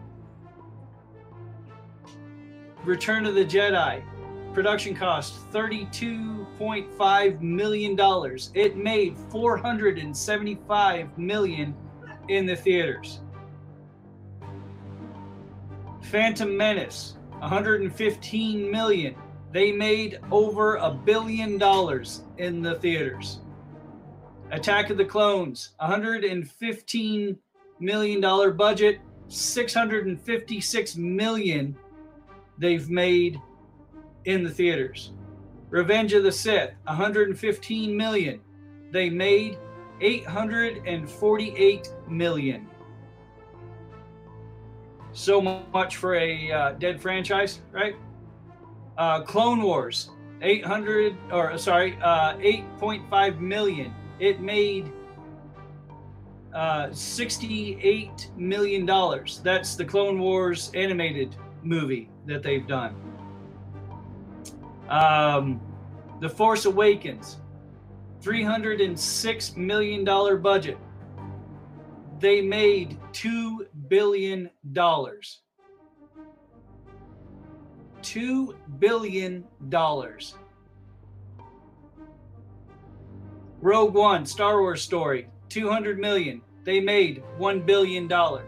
Return 2.83 3.25
of 3.25 3.33
the 3.33 3.43
Jedi, 3.43 4.03
production 4.57 4.95
cost 4.95 5.35
32.5 5.51 7.41
million 7.41 7.95
dollars. 7.95 8.49
It 8.55 8.75
made 8.75 9.15
475 9.29 11.15
million 11.15 11.75
in 12.27 12.47
the 12.47 12.55
theaters. 12.55 13.19
Phantom 16.01 16.57
Menace, 16.57 17.17
115 17.37 18.71
million 18.71 19.13
they 19.51 19.71
made 19.71 20.19
over 20.31 20.77
a 20.77 20.89
billion 20.89 21.59
dollars 21.59 22.23
in 22.39 22.63
the 22.63 22.79
theaters. 22.79 23.41
Attack 24.49 24.89
of 24.89 24.97
the 24.97 25.05
Clones, 25.05 25.75
115 25.77 27.37
million 27.79 28.19
dollar 28.19 28.49
budget, 28.49 29.01
656 29.27 30.95
million 30.97 31.77
they've 32.57 32.89
made 32.89 33.39
in 34.27 34.43
the 34.43 34.49
theaters. 34.49 35.13
Revenge 35.69 36.13
of 36.13 36.23
the 36.23 36.31
Sith, 36.31 36.71
115 36.83 37.97
million. 37.97 38.39
They 38.91 39.09
made 39.09 39.57
848 40.01 41.93
million. 42.07 42.67
So 45.13 45.41
much 45.41 45.95
for 45.95 46.13
a 46.15 46.51
uh, 46.51 46.73
dead 46.73 47.01
franchise, 47.01 47.61
right? 47.71 47.95
Uh, 48.97 49.21
Clone 49.21 49.61
Wars, 49.61 50.11
800 50.41 51.17
or 51.31 51.57
sorry, 51.57 51.97
uh, 52.01 52.35
8.5 52.35 53.39
million. 53.39 53.95
It 54.19 54.41
made 54.41 54.91
uh, 56.53 56.91
68 56.91 58.31
million 58.35 58.85
dollars. 58.85 59.39
That's 59.43 59.75
the 59.75 59.85
Clone 59.85 60.19
Wars 60.19 60.69
animated 60.73 61.35
movie 61.63 62.09
that 62.25 62.43
they've 62.43 62.67
done. 62.67 63.06
Um, 64.89 65.61
the 66.19 66.29
Force 66.29 66.65
Awakens, 66.65 67.37
306 68.21 69.55
million 69.55 70.03
dollar 70.03 70.37
budget. 70.37 70.77
They 72.19 72.41
made 72.41 72.97
two 73.11 73.67
billion 73.87 74.49
dollars. 74.71 75.41
$2 78.01 78.55
billion. 78.79 79.43
Rogue 83.59 83.93
One, 83.93 84.25
Star 84.25 84.61
Wars 84.61 84.81
story, 84.81 85.27
200 85.49 85.99
million. 85.99 86.41
They 86.63 86.79
made 86.79 87.21
$1 87.37 87.65
billion. 87.65 88.07
The 88.07 88.47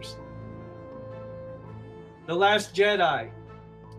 Last 2.28 2.74
Jedi, 2.74 3.30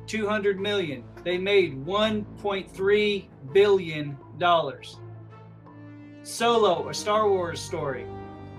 200 0.07 0.59
million. 0.59 1.03
They 1.23 1.37
made 1.37 1.85
1.3 1.85 3.25
billion 3.53 4.17
dollars. 4.37 4.97
Solo, 6.23 6.89
a 6.89 6.93
Star 6.93 7.29
Wars 7.29 7.59
story, 7.59 8.05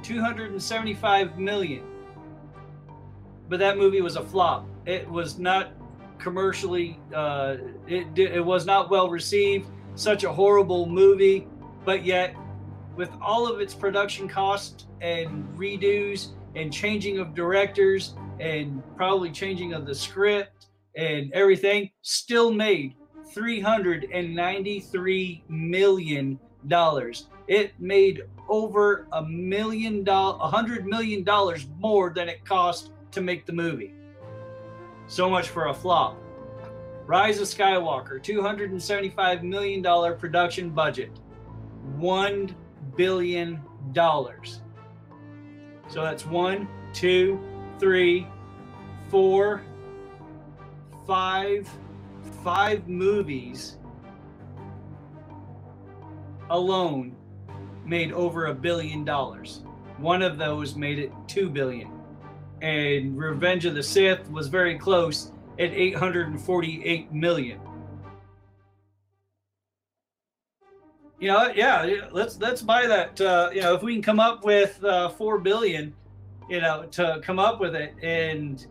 275 0.02 1.38
million. 1.38 1.84
But 3.48 3.58
that 3.60 3.78
movie 3.78 4.00
was 4.00 4.16
a 4.16 4.22
flop. 4.22 4.66
It 4.86 5.08
was 5.08 5.38
not 5.38 5.72
commercially. 6.18 6.98
Uh, 7.14 7.56
it 7.86 8.06
it 8.16 8.44
was 8.44 8.64
not 8.66 8.90
well 8.90 9.10
received. 9.10 9.68
Such 9.94 10.24
a 10.24 10.32
horrible 10.32 10.86
movie, 10.86 11.46
but 11.84 12.04
yet 12.04 12.34
with 12.96 13.10
all 13.20 13.46
of 13.46 13.60
its 13.60 13.74
production 13.74 14.28
costs 14.28 14.86
and 15.00 15.46
redos 15.56 16.28
and 16.54 16.72
changing 16.72 17.18
of 17.18 17.34
directors 17.34 18.14
and 18.40 18.82
probably 18.96 19.30
changing 19.30 19.72
of 19.72 19.86
the 19.86 19.94
script 19.94 20.66
and 20.96 21.32
everything, 21.32 21.90
still 22.02 22.52
made 22.52 22.94
393 23.32 25.44
million 25.48 26.38
dollars. 26.68 27.26
It 27.48 27.72
made 27.78 28.22
over 28.48 29.06
a 29.12 29.22
million 29.24 30.04
dollars, 30.04 30.40
a 30.42 30.48
hundred 30.48 30.86
million 30.86 31.24
dollars 31.24 31.66
more 31.78 32.10
than 32.10 32.28
it 32.28 32.44
cost 32.44 32.92
to 33.12 33.20
make 33.20 33.46
the 33.46 33.52
movie. 33.52 33.94
So 35.06 35.28
much 35.28 35.48
for 35.48 35.66
a 35.66 35.74
flop. 35.74 36.16
Rise 37.06 37.40
of 37.40 37.48
Skywalker, 37.48 38.22
$275 38.22 39.42
million 39.42 39.82
production 40.16 40.70
budget, 40.70 41.10
$1 41.98 42.54
billion. 42.96 43.60
So 43.94 46.02
that's 46.02 46.24
one, 46.24 46.68
two, 46.94 47.40
three, 47.78 48.26
four, 49.10 49.62
five, 51.06 51.68
five 52.42 52.88
movies 52.88 53.78
alone 56.50 57.16
made 57.84 58.12
over 58.12 58.46
a 58.46 58.54
billion 58.54 59.04
dollars. 59.04 59.62
One 59.98 60.22
of 60.22 60.38
those 60.38 60.74
made 60.74 60.98
it 60.98 61.12
two 61.26 61.48
billion 61.48 61.90
and 62.62 63.18
Revenge 63.18 63.66
of 63.66 63.74
the 63.74 63.82
Sith 63.82 64.30
was 64.30 64.46
very 64.46 64.78
close 64.78 65.32
at 65.58 65.72
848 65.72 67.12
million. 67.12 67.60
You 71.18 71.28
know, 71.28 71.52
yeah, 71.54 72.08
let's 72.10 72.38
let's 72.40 72.62
buy 72.62 72.86
that. 72.86 73.20
Uh, 73.20 73.50
you 73.52 73.60
know, 73.60 73.74
if 73.74 73.82
we 73.82 73.92
can 73.92 74.02
come 74.02 74.18
up 74.18 74.44
with 74.44 74.82
uh, 74.82 75.08
four 75.10 75.38
billion, 75.38 75.94
you 76.48 76.60
know, 76.60 76.84
to 76.92 77.20
come 77.22 77.38
up 77.38 77.60
with 77.60 77.76
it, 77.76 77.94
and 78.02 78.66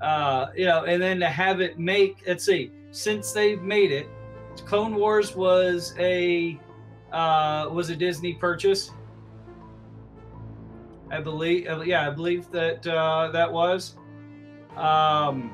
uh, 0.00 0.46
you 0.56 0.66
know, 0.66 0.84
and 0.84 1.02
then 1.02 1.20
to 1.20 1.28
have 1.28 1.60
it 1.60 1.78
make. 1.78 2.22
Let's 2.26 2.44
see, 2.44 2.72
since 2.90 3.32
they've 3.32 3.62
made 3.62 3.92
it, 3.92 4.08
Clone 4.64 4.94
Wars 4.94 5.34
was 5.34 5.94
a 5.98 6.58
uh, 7.12 7.68
was 7.70 7.90
a 7.90 7.96
Disney 7.96 8.34
purchase. 8.34 8.90
I 11.10 11.20
believe, 11.20 11.68
uh, 11.68 11.80
yeah, 11.82 12.06
I 12.06 12.10
believe 12.10 12.50
that 12.50 12.86
uh, 12.86 13.30
that 13.32 13.52
was. 13.52 13.96
Um, 14.76 15.52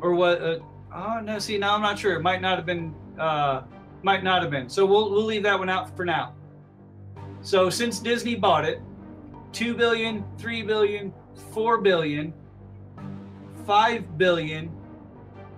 or 0.00 0.14
what? 0.14 0.42
Uh, 0.42 0.58
oh 0.94 1.20
no, 1.20 1.38
see, 1.38 1.58
now 1.58 1.74
I'm 1.74 1.82
not 1.82 1.98
sure. 1.98 2.14
It 2.14 2.22
might 2.22 2.40
not 2.40 2.56
have 2.56 2.66
been. 2.66 2.94
Uh, 3.18 3.62
might 4.02 4.22
not 4.22 4.42
have 4.42 4.50
been. 4.50 4.68
So 4.68 4.84
we'll 4.84 5.10
we'll 5.10 5.24
leave 5.24 5.42
that 5.44 5.58
one 5.58 5.70
out 5.70 5.96
for 5.96 6.04
now. 6.04 6.34
So 7.40 7.70
since 7.70 7.98
Disney 7.98 8.34
bought 8.34 8.64
it, 8.64 8.82
two 9.52 9.74
billion, 9.74 10.24
three 10.38 10.62
billion, 10.62 11.12
four 11.52 11.78
billion, 11.78 12.32
five 13.66 14.18
billion 14.18 14.70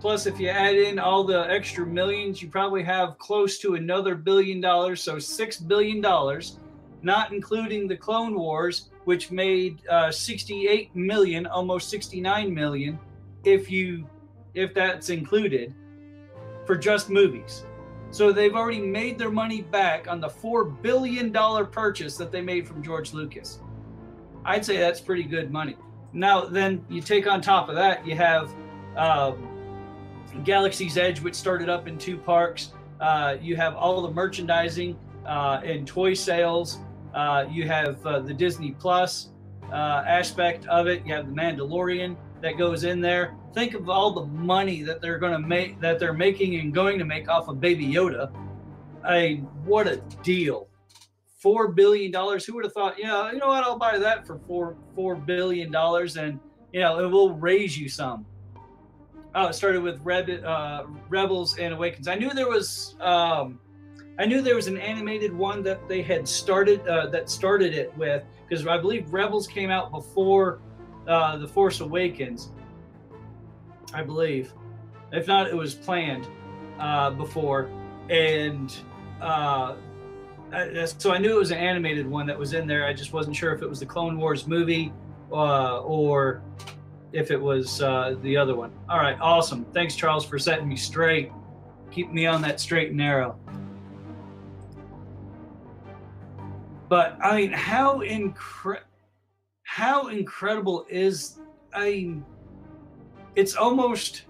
Plus, 0.01 0.27
if 0.27 0.39
you 0.39 0.49
add 0.49 0.77
in 0.77 0.99
all 0.99 1.25
the 1.25 1.51
extra 1.51 1.85
millions, 1.85 2.41
you 2.41 2.49
probably 2.49 2.85
have 2.85 3.19
close 3.19 3.59
to 3.59 3.75
another 3.75 4.15
billion 4.15 4.61
dollars, 4.61 5.03
so 5.03 5.19
six 5.19 5.59
billion 5.59 6.01
dollars, 6.01 6.59
not 7.03 7.33
including 7.33 7.89
the 7.89 7.97
Clone 7.97 8.35
Wars, 8.35 8.91
which 9.07 9.33
made 9.33 9.85
uh, 9.89 10.13
68 10.13 10.95
million, 10.95 11.47
almost 11.47 11.89
69 11.91 12.55
million, 12.55 12.99
if 13.45 13.71
you 13.71 14.09
if 14.55 14.73
that's 14.73 15.11
included, 15.11 15.75
for 16.65 16.77
just 16.77 17.11
movies. 17.11 17.65
So 18.11 18.33
they've 18.33 18.55
already 18.55 18.81
made 18.81 19.19
their 19.19 19.31
money 19.31 19.63
back 19.63 20.09
on 20.09 20.21
the 20.21 20.29
$4 20.29 20.81
billion 20.81 21.33
purchase 21.67 22.17
that 22.17 22.33
they 22.33 22.41
made 22.41 22.67
from 22.67 22.83
George 22.83 23.13
Lucas. 23.13 23.61
I'd 24.45 24.65
say 24.65 24.79
that's 24.79 25.01
pretty 25.01 25.25
good 25.25 25.51
money. 25.51 25.77
Now, 26.13 26.45
then 26.45 26.85
you 26.89 27.01
take 27.01 27.27
on 27.27 27.41
top 27.41 27.69
of 27.69 27.75
that, 27.75 28.07
you 28.07 28.17
have 28.17 28.51
um, 28.97 29.49
Galaxy's 30.45 30.97
Edge, 30.97 31.21
which 31.21 31.35
started 31.35 31.69
up 31.69 31.87
in 31.87 31.99
two 31.99 32.17
parks. 32.17 32.73
Uh, 33.01 33.37
you 33.41 33.57
have 33.57 33.75
all 33.77 34.03
the 34.03 34.11
merchandising 34.11 34.99
uh, 35.27 35.61
and 35.65 35.87
toy 35.87 36.15
sales. 36.15 36.79
Uh, 37.15 37.47
you 37.51 37.67
have 37.67 38.05
uh, 38.07 38.21
the 38.21 38.35
Disney 38.35 38.73
Plus 38.73 39.31
uh, 39.71 40.05
aspect 40.07 40.67
of 40.67 40.87
it. 40.87 41.05
You 41.07 41.15
have 41.15 41.27
the 41.27 41.33
Mandalorian 41.33 42.17
that 42.41 42.57
goes 42.57 42.85
in 42.85 43.01
there. 43.01 43.35
Think 43.53 43.75
of 43.75 43.89
all 43.89 44.13
the 44.13 44.27
money 44.27 44.83
that 44.83 45.01
they're 45.01 45.19
going 45.19 45.33
to 45.33 45.39
make, 45.39 45.81
that 45.81 45.99
they're 45.99 46.13
making 46.13 46.57
and 46.57 46.73
going 46.73 46.99
to 46.99 47.05
make 47.05 47.29
off 47.29 47.49
of 47.49 47.61
Baby 47.61 47.87
Yoda. 47.87 48.31
I 49.05 49.21
mean, 49.21 49.43
what 49.65 49.87
a 49.87 49.97
deal! 50.23 50.68
Four 51.39 51.69
billion 51.69 52.11
dollars. 52.11 52.45
Who 52.45 52.55
would 52.55 52.65
have 52.65 52.73
thought? 52.73 52.99
Yeah, 52.99 53.31
you 53.31 53.39
know 53.39 53.47
what? 53.47 53.63
I'll 53.63 53.79
buy 53.79 53.97
that 53.99 54.27
for 54.27 54.41
four 54.47 54.77
four 54.95 55.15
billion 55.15 55.71
dollars, 55.71 56.17
and 56.17 56.41
you 56.73 56.81
know 56.81 56.99
it 56.99 57.09
will 57.09 57.33
raise 57.35 57.79
you 57.79 57.89
some. 57.89 58.27
Oh, 59.37 59.47
it 59.47 59.53
started 59.53 59.83
with 59.83 60.01
Reb, 60.03 60.31
uh, 60.45 60.85
Rebels 61.09 61.59
and 61.59 61.75
Awakens. 61.75 62.09
I 62.09 62.17
knew 62.17 62.31
there 62.31 62.49
was. 62.49 62.97
Um, 63.01 63.61
I 64.19 64.27
knew 64.27 64.41
there 64.41 64.57
was 64.57 64.67
an 64.67 64.79
animated 64.79 65.33
one 65.33 65.63
that 65.63 65.89
they 65.89 66.03
had 66.03 66.27
started 66.27 66.85
uh, 66.89 67.07
that 67.11 67.31
started 67.31 67.73
it 67.73 67.97
with 67.97 68.25
because 68.49 68.67
I 68.67 68.79
believe 68.79 69.13
Rebels 69.13 69.47
came 69.47 69.71
out 69.71 69.93
before 69.93 70.61
uh, 71.07 71.37
the 71.37 71.47
Force 71.47 71.79
Awakens. 71.79 72.51
I 73.95 74.03
believe, 74.03 74.53
if 75.13 75.29
not, 75.29 75.47
it 75.47 75.55
was 75.55 75.73
planned 75.73 76.27
uh, 76.81 77.11
before, 77.13 77.71
and 78.11 78.77
uh, 80.53 80.87
so 80.87 81.13
I 81.13 81.19
knew 81.19 81.37
it 81.37 81.39
was 81.39 81.51
an 81.51 81.59
animated 81.59 82.07
one 82.07 82.27
that 82.27 82.39
was 82.39 82.55
in 82.55 82.67
there. 82.67 82.87
I 82.87 82.93
just 82.93 83.13
wasn't 83.13 83.37
sure 83.37 83.53
if 83.53 83.63
it 83.63 83.69
was 83.69 83.81
the 83.81 83.87
Clone 83.87 84.17
Wars 84.19 84.47
movie 84.47 84.93
uh, 85.31 85.81
or 85.81 86.43
if 87.13 87.31
it 87.31 87.41
was 87.41 87.83
uh, 87.83 88.17
the 88.23 88.37
other 88.37 88.55
one. 88.55 88.73
All 88.89 88.99
right, 88.99 89.19
awesome. 89.21 89.65
Thanks, 89.73 89.97
Charles, 89.97 90.25
for 90.25 90.39
setting 90.39 90.69
me 90.69 90.77
straight. 90.77 91.33
Keep 91.91 92.13
me 92.13 92.27
on 92.27 92.43
that 92.43 92.61
straight 92.61 92.89
and 92.89 92.97
narrow. 92.97 93.39
But 96.89 97.19
I 97.23 97.37
mean, 97.37 97.53
how 97.53 97.99
incre- 97.99 98.81
how 99.65 100.09
incredible 100.09 100.87
is 100.89 101.39
I 101.75 102.17
it's 103.37 103.55
almost 103.55 104.23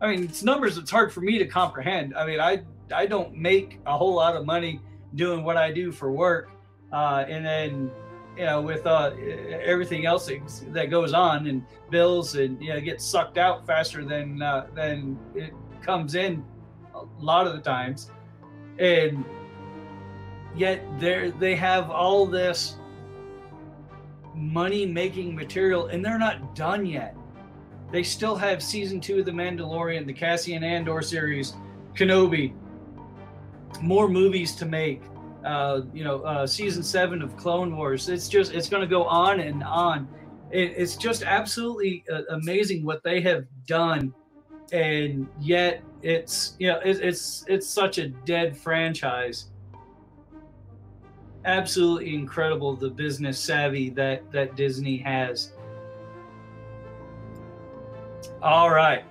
I 0.00 0.08
mean, 0.08 0.24
it's 0.24 0.44
numbers 0.44 0.78
it's 0.78 0.90
hard 0.90 1.12
for 1.12 1.20
me 1.20 1.38
to 1.38 1.46
comprehend. 1.46 2.16
I 2.16 2.24
mean, 2.24 2.38
I 2.38 2.62
I 2.94 3.06
don't 3.06 3.34
make 3.34 3.80
a 3.86 3.96
whole 3.96 4.14
lot 4.14 4.36
of 4.36 4.46
money 4.46 4.80
doing 5.14 5.44
what 5.44 5.56
I 5.56 5.72
do 5.72 5.92
for 5.92 6.10
work. 6.10 6.50
Uh, 6.92 7.24
and 7.28 7.44
then 7.44 7.90
you 8.36 8.44
know, 8.44 8.60
with 8.60 8.86
uh, 8.86 9.10
everything 9.64 10.06
else 10.06 10.30
that 10.68 10.90
goes 10.90 11.12
on 11.12 11.48
and 11.48 11.64
bills 11.90 12.36
and 12.36 12.62
you 12.62 12.68
know, 12.68 12.80
gets 12.80 13.04
sucked 13.04 13.36
out 13.36 13.66
faster 13.66 14.04
than 14.04 14.40
uh, 14.40 14.68
than 14.74 15.18
it 15.34 15.52
comes 15.82 16.14
in 16.14 16.44
a 16.94 17.02
lot 17.18 17.48
of 17.48 17.52
the 17.52 17.60
times, 17.60 18.12
and 18.78 19.24
yet 20.54 20.84
they 21.00 21.32
they 21.40 21.56
have 21.56 21.90
all 21.90 22.26
this 22.26 22.76
money 24.34 24.86
making 24.86 25.34
material 25.34 25.88
and 25.88 26.04
they're 26.04 26.18
not 26.18 26.54
done 26.54 26.86
yet. 26.86 27.16
They 27.90 28.02
still 28.02 28.36
have 28.36 28.62
season 28.62 29.00
two 29.00 29.18
of 29.18 29.24
The 29.24 29.32
Mandalorian, 29.32 30.06
the 30.06 30.12
Cassian 30.12 30.62
Andor 30.62 31.02
series, 31.02 31.54
Kenobi, 31.94 32.52
more 33.80 34.08
movies 34.08 34.54
to 34.56 34.66
make. 34.66 35.02
Uh, 35.44 35.82
you 35.94 36.02
know, 36.02 36.20
uh, 36.22 36.46
season 36.46 36.82
seven 36.82 37.22
of 37.22 37.36
Clone 37.36 37.76
Wars. 37.76 38.08
It's 38.08 38.28
just 38.28 38.52
it's 38.52 38.68
going 38.68 38.82
to 38.82 38.88
go 38.88 39.04
on 39.04 39.40
and 39.40 39.62
on. 39.62 40.08
It, 40.50 40.74
it's 40.76 40.96
just 40.96 41.22
absolutely 41.22 42.04
uh, 42.12 42.22
amazing 42.30 42.84
what 42.84 43.02
they 43.02 43.20
have 43.20 43.46
done, 43.66 44.12
and 44.72 45.28
yet 45.40 45.82
it's 46.02 46.56
you 46.58 46.68
know 46.68 46.80
it, 46.80 47.00
it's 47.00 47.44
it's 47.46 47.68
such 47.68 47.98
a 47.98 48.08
dead 48.08 48.56
franchise 48.56 49.50
absolutely 51.44 52.14
incredible 52.14 52.76
the 52.76 52.90
business 52.90 53.38
savvy 53.38 53.90
that 53.90 54.30
that 54.32 54.54
Disney 54.54 54.98
has. 54.98 55.52
All 58.42 58.70
right. 58.70 59.04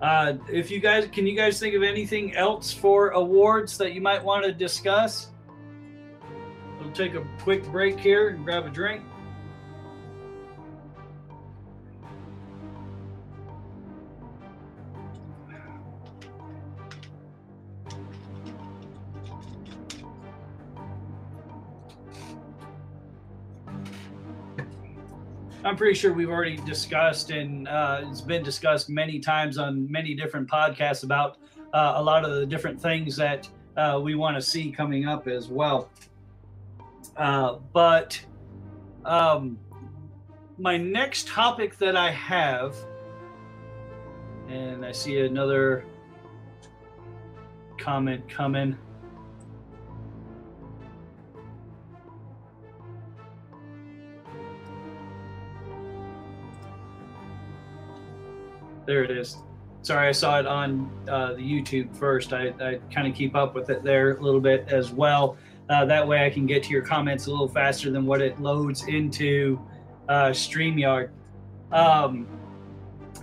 Uh, 0.00 0.34
if 0.48 0.70
you 0.70 0.80
guys 0.80 1.06
can 1.12 1.26
you 1.26 1.36
guys 1.36 1.60
think 1.60 1.74
of 1.74 1.82
anything 1.82 2.34
else 2.34 2.72
for 2.72 3.10
awards 3.10 3.76
that 3.78 3.92
you 3.92 4.00
might 4.00 4.22
want 4.22 4.44
to 4.44 4.52
discuss? 4.52 5.28
We'll 6.80 6.92
take 6.92 7.14
a 7.14 7.26
quick 7.40 7.64
break 7.70 8.00
here 8.00 8.30
and 8.30 8.44
grab 8.44 8.64
a 8.64 8.70
drink. 8.70 9.02
I'm 25.62 25.76
pretty 25.76 25.94
sure 25.94 26.14
we've 26.14 26.30
already 26.30 26.56
discussed, 26.56 27.30
and 27.30 27.68
uh, 27.68 28.00
it's 28.04 28.22
been 28.22 28.42
discussed 28.42 28.88
many 28.88 29.20
times 29.20 29.58
on 29.58 29.90
many 29.90 30.14
different 30.14 30.48
podcasts 30.48 31.04
about 31.04 31.36
uh, 31.74 31.94
a 31.96 32.02
lot 32.02 32.24
of 32.24 32.30
the 32.30 32.46
different 32.46 32.80
things 32.80 33.14
that 33.16 33.46
uh, 33.76 34.00
we 34.02 34.14
want 34.14 34.36
to 34.36 34.42
see 34.42 34.72
coming 34.72 35.06
up 35.06 35.28
as 35.28 35.48
well. 35.48 35.90
Uh, 37.14 37.56
but 37.74 38.18
um, 39.04 39.58
my 40.56 40.78
next 40.78 41.28
topic 41.28 41.76
that 41.76 41.94
I 41.94 42.10
have, 42.10 42.74
and 44.48 44.84
I 44.84 44.92
see 44.92 45.20
another 45.20 45.84
comment 47.76 48.26
coming. 48.30 48.78
There 58.90 59.04
it 59.04 59.12
is. 59.12 59.36
Sorry, 59.82 60.08
I 60.08 60.10
saw 60.10 60.40
it 60.40 60.48
on 60.48 60.90
uh, 61.08 61.34
the 61.34 61.42
YouTube 61.42 61.96
first. 61.96 62.32
I, 62.32 62.48
I 62.60 62.80
kind 62.92 63.06
of 63.06 63.14
keep 63.14 63.36
up 63.36 63.54
with 63.54 63.70
it 63.70 63.84
there 63.84 64.16
a 64.16 64.20
little 64.20 64.40
bit 64.40 64.66
as 64.66 64.90
well. 64.90 65.36
Uh, 65.68 65.84
that 65.84 66.08
way 66.08 66.26
I 66.26 66.30
can 66.30 66.44
get 66.44 66.64
to 66.64 66.70
your 66.70 66.82
comments 66.82 67.28
a 67.28 67.30
little 67.30 67.46
faster 67.46 67.92
than 67.92 68.04
what 68.04 68.20
it 68.20 68.40
loads 68.40 68.88
into 68.88 69.60
uh, 70.08 70.30
StreamYard. 70.30 71.10
Um, 71.70 72.26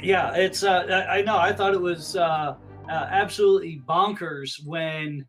yeah, 0.01 0.33
it's, 0.35 0.63
uh, 0.63 0.85
I, 0.89 1.17
I 1.17 1.21
know, 1.21 1.37
I 1.37 1.51
thought 1.51 1.73
it 1.73 1.81
was 1.81 2.15
uh, 2.15 2.55
uh, 2.89 2.89
absolutely 2.89 3.81
bonkers 3.85 4.65
when 4.65 5.25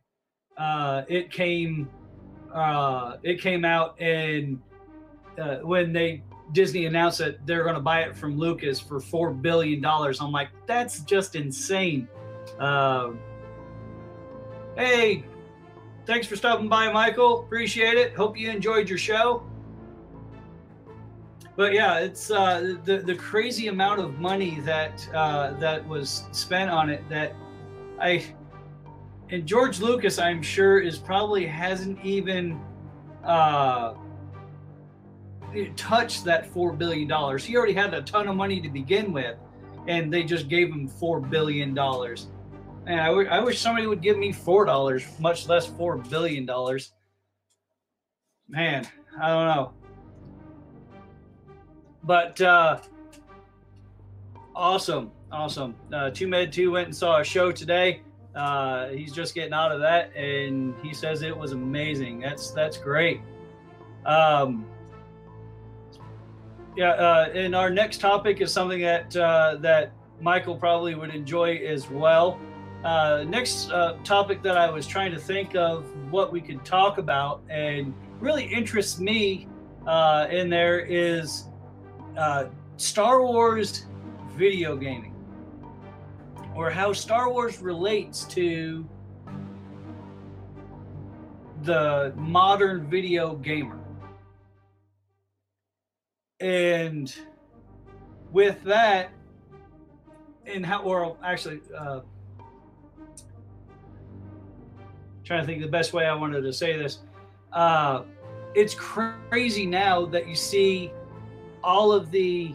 it 1.08 1.32
came, 1.32 1.90
uh, 2.54 3.16
it 3.24 3.40
came 3.40 3.64
out 3.64 4.00
and 4.00 4.62
uh, 5.36 5.56
when 5.56 5.92
they 5.92 6.22
Disney 6.52 6.86
announced 6.86 7.18
that 7.18 7.46
they're 7.46 7.62
going 7.62 7.74
to 7.74 7.80
buy 7.80 8.00
it 8.00 8.16
from 8.16 8.38
Lucas 8.38 8.80
for 8.80 9.00
four 9.00 9.30
billion 9.32 9.80
dollars. 9.80 10.20
I'm 10.20 10.32
like, 10.32 10.48
that's 10.66 11.00
just 11.00 11.34
insane. 11.34 12.08
Uh, 12.58 13.10
hey, 14.76 15.24
thanks 16.06 16.26
for 16.26 16.36
stopping 16.36 16.68
by, 16.68 16.90
Michael. 16.90 17.40
Appreciate 17.40 17.98
it. 17.98 18.14
Hope 18.14 18.38
you 18.38 18.50
enjoyed 18.50 18.88
your 18.88 18.98
show. 18.98 19.42
But 21.56 21.72
yeah, 21.72 21.98
it's 21.98 22.30
uh, 22.30 22.76
the 22.84 22.98
the 22.98 23.16
crazy 23.16 23.66
amount 23.66 24.00
of 24.00 24.18
money 24.20 24.60
that 24.60 25.06
uh, 25.12 25.52
that 25.54 25.86
was 25.86 26.24
spent 26.30 26.70
on 26.70 26.88
it. 26.88 27.02
That 27.08 27.34
I 28.00 28.24
and 29.30 29.44
George 29.44 29.80
Lucas, 29.80 30.18
I'm 30.18 30.40
sure, 30.40 30.80
is 30.80 30.98
probably 30.98 31.46
hasn't 31.46 32.02
even. 32.04 32.60
Uh, 33.24 33.94
touch 35.76 36.24
that 36.24 36.46
four 36.46 36.72
billion 36.72 37.08
dollars. 37.08 37.44
He 37.44 37.56
already 37.56 37.72
had 37.72 37.94
a 37.94 38.02
ton 38.02 38.28
of 38.28 38.36
money 38.36 38.60
to 38.60 38.68
begin 38.68 39.12
with, 39.12 39.36
and 39.86 40.12
they 40.12 40.22
just 40.22 40.48
gave 40.48 40.68
him 40.68 40.88
four 40.88 41.20
billion 41.20 41.74
dollars. 41.74 42.28
And 42.86 43.00
I, 43.00 43.06
w- 43.08 43.28
I 43.28 43.40
wish 43.40 43.58
somebody 43.58 43.86
would 43.86 44.02
give 44.02 44.18
me 44.18 44.32
four 44.32 44.64
dollars, 44.64 45.04
much 45.18 45.48
less 45.48 45.66
four 45.66 45.96
billion 45.96 46.46
dollars. 46.46 46.92
Man, 48.48 48.86
I 49.20 49.28
don't 49.28 49.46
know. 49.46 49.72
But 52.02 52.40
uh, 52.40 52.78
awesome, 54.54 55.10
awesome. 55.30 55.74
Uh, 55.92 56.10
Two 56.10 56.28
Med 56.28 56.52
Two 56.52 56.70
went 56.70 56.86
and 56.86 56.96
saw 56.96 57.20
a 57.20 57.24
show 57.24 57.52
today. 57.52 58.02
Uh, 58.34 58.88
he's 58.88 59.12
just 59.12 59.34
getting 59.34 59.52
out 59.52 59.72
of 59.72 59.80
that, 59.80 60.14
and 60.16 60.74
he 60.82 60.94
says 60.94 61.22
it 61.22 61.36
was 61.36 61.52
amazing. 61.52 62.20
That's 62.20 62.52
that's 62.52 62.78
great. 62.78 63.20
Um, 64.06 64.64
yeah, 66.78 66.90
uh, 66.90 67.28
and 67.34 67.56
our 67.56 67.70
next 67.70 68.00
topic 68.00 68.40
is 68.40 68.52
something 68.52 68.80
that 68.82 69.16
uh, 69.16 69.56
that 69.56 69.90
Michael 70.20 70.56
probably 70.56 70.94
would 70.94 71.12
enjoy 71.12 71.56
as 71.56 71.90
well. 71.90 72.38
uh, 72.84 73.24
next 73.26 73.70
uh, 73.70 73.96
topic 74.04 74.42
that 74.42 74.56
I 74.56 74.70
was 74.70 74.86
trying 74.86 75.10
to 75.12 75.18
think 75.18 75.56
of 75.56 75.84
what 76.12 76.32
we 76.32 76.40
could 76.40 76.64
talk 76.64 76.98
about 76.98 77.42
and 77.48 77.92
really 78.20 78.44
interests 78.44 79.00
me 79.00 79.48
uh, 79.86 80.28
in 80.30 80.48
there 80.48 80.80
is 80.80 81.48
uh, 82.16 82.44
Star 82.76 83.22
Wars 83.22 83.86
video 84.36 84.76
gaming 84.76 85.14
or 86.54 86.70
how 86.70 86.92
Star 86.92 87.30
Wars 87.30 87.60
relates 87.60 88.24
to 88.24 88.88
the 91.62 92.12
modern 92.16 92.88
video 92.88 93.34
gamer. 93.34 93.77
And 96.40 97.14
with 98.32 98.62
that, 98.64 99.10
and 100.46 100.64
how, 100.64 100.82
or 100.82 101.16
actually, 101.22 101.60
uh, 101.76 102.00
trying 105.24 105.40
to 105.40 105.46
think 105.46 105.60
the 105.60 105.68
best 105.68 105.92
way 105.92 106.06
I 106.06 106.14
wanted 106.14 106.42
to 106.42 106.52
say 106.52 106.76
this. 106.76 107.00
Uh, 107.52 108.02
it's 108.54 108.74
crazy 108.74 109.66
now 109.66 110.06
that 110.06 110.26
you 110.28 110.34
see 110.34 110.90
all 111.62 111.92
of 111.92 112.10
the 112.10 112.54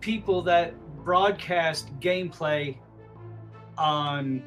people 0.00 0.42
that 0.42 0.74
broadcast 1.04 1.98
gameplay 2.00 2.76
on 3.78 4.42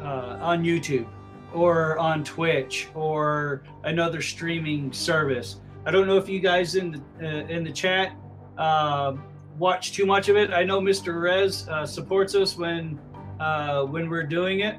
uh, 0.00 0.38
on 0.40 0.64
YouTube 0.64 1.06
or 1.54 1.98
on 1.98 2.24
Twitch 2.24 2.88
or 2.94 3.62
another 3.84 4.22
streaming 4.22 4.92
service. 4.92 5.60
I 5.84 5.90
don't 5.90 6.06
know 6.06 6.16
if 6.16 6.28
you 6.28 6.40
guys 6.40 6.76
in 6.76 6.92
the 6.92 7.00
uh, 7.26 7.46
in 7.48 7.64
the 7.64 7.72
chat 7.72 8.16
uh, 8.58 9.14
watch 9.58 9.92
too 9.92 10.06
much 10.06 10.28
of 10.28 10.36
it. 10.36 10.50
I 10.50 10.64
know 10.64 10.80
Mr. 10.80 11.20
Rez 11.20 11.68
uh, 11.68 11.86
supports 11.86 12.34
us 12.34 12.56
when 12.56 12.98
uh, 13.40 13.84
when 13.84 14.08
we're 14.08 14.26
doing 14.26 14.60
it. 14.60 14.78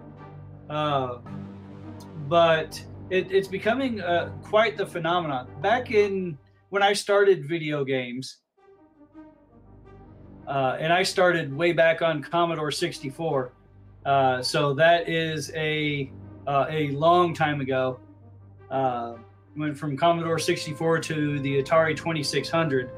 Uh, 0.70 1.20
but 2.28 2.84
it, 3.10 3.32
it's 3.32 3.48
becoming 3.48 4.02
uh, 4.02 4.32
quite 4.42 4.78
the 4.78 4.86
phenomenon. 4.86 5.48
Back 5.62 5.92
in 5.92 6.38
when 6.70 6.82
I 6.82 6.94
started 6.94 7.48
video 7.48 7.84
games, 7.84 8.38
uh, 10.48 10.78
and 10.80 10.92
I 10.92 11.04
started 11.04 11.56
way 11.56 11.74
back 11.74 12.02
on 12.02 12.22
Commodore 12.22 12.72
64, 12.72 13.54
uh, 14.06 14.42
so 14.42 14.74
that 14.74 15.08
is 15.08 15.52
a 15.54 16.12
uh, 16.48 16.66
a 16.70 16.90
long 16.90 17.34
time 17.34 17.62
ago. 17.62 18.00
Uh, 18.70 19.16
went 19.56 19.78
from 19.78 19.96
Commodore 19.96 20.40
64 20.40 21.00
to 21.00 21.40
the 21.40 21.62
Atari 21.62 21.96
2600, 21.96 22.90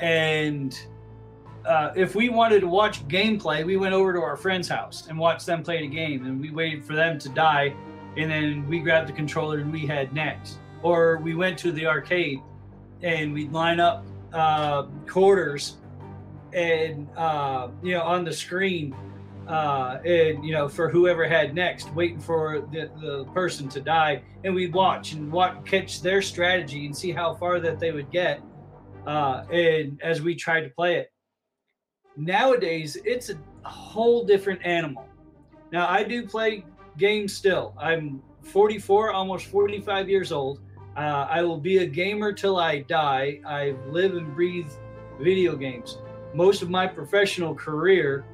and 0.00 0.78
uh, 1.66 1.92
if 1.96 2.14
we 2.14 2.28
wanted 2.28 2.60
to 2.60 2.68
watch 2.68 3.06
gameplay, 3.08 3.64
we 3.64 3.76
went 3.76 3.92
over 3.92 4.12
to 4.12 4.20
our 4.20 4.36
friend's 4.36 4.68
house 4.68 5.06
and 5.08 5.18
watched 5.18 5.44
them 5.44 5.62
play 5.62 5.80
the 5.80 5.88
game, 5.88 6.24
and 6.24 6.40
we 6.40 6.50
waited 6.50 6.84
for 6.84 6.94
them 6.94 7.18
to 7.18 7.28
die, 7.30 7.74
and 8.16 8.30
then 8.30 8.66
we 8.68 8.78
grabbed 8.78 9.08
the 9.08 9.12
controller 9.12 9.58
and 9.58 9.72
we 9.72 9.84
had 9.84 10.12
next. 10.14 10.58
Or 10.82 11.18
we 11.18 11.34
went 11.34 11.58
to 11.58 11.72
the 11.72 11.86
arcade 11.86 12.40
and 13.02 13.32
we'd 13.32 13.52
line 13.52 13.80
up 13.80 14.04
uh, 14.32 14.84
quarters 15.06 15.76
and 16.52 17.08
uh, 17.16 17.68
you 17.82 17.94
know 17.94 18.02
on 18.02 18.24
the 18.24 18.32
screen 18.32 18.94
uh, 19.48 19.98
and 20.04 20.44
you 20.44 20.52
know 20.52 20.68
for 20.68 20.88
whoever 20.88 21.26
had 21.26 21.54
next, 21.54 21.92
waiting 21.94 22.20
for 22.20 22.66
the, 22.72 22.90
the 23.00 23.24
person 23.32 23.68
to 23.70 23.80
die, 23.80 24.22
and 24.44 24.54
we'd 24.54 24.72
watch 24.72 25.12
and 25.12 25.30
watch 25.30 25.64
catch 25.64 26.02
their 26.02 26.22
strategy 26.22 26.86
and 26.86 26.96
see 26.96 27.12
how 27.12 27.34
far 27.34 27.60
that 27.60 27.78
they 27.78 27.92
would 27.92 28.10
get, 28.10 28.42
uh, 29.06 29.44
and 29.52 30.00
as 30.02 30.22
we 30.22 30.34
tried 30.34 30.62
to 30.62 30.70
play 30.70 30.96
it 30.96 31.12
Nowadays, 32.16 32.96
it's 33.04 33.28
a 33.28 33.68
whole 33.68 34.24
different 34.24 34.64
animal. 34.64 35.06
Now, 35.70 35.86
I 35.86 36.02
do 36.02 36.26
play 36.26 36.64
games 36.96 37.34
still. 37.34 37.74
I'm 37.78 38.22
44, 38.42 39.12
almost 39.12 39.46
45 39.46 40.08
years 40.08 40.32
old. 40.32 40.60
Uh, 40.96 41.26
I 41.28 41.42
will 41.42 41.58
be 41.58 41.78
a 41.78 41.86
gamer 41.86 42.32
till 42.32 42.56
I 42.56 42.80
die. 42.80 43.40
I 43.46 43.74
live 43.90 44.16
and 44.16 44.34
breathe 44.34 44.70
video 45.20 45.56
games. 45.56 45.98
Most 46.32 46.62
of 46.62 46.70
my 46.70 46.86
professional 46.86 47.54
career, 47.54 48.24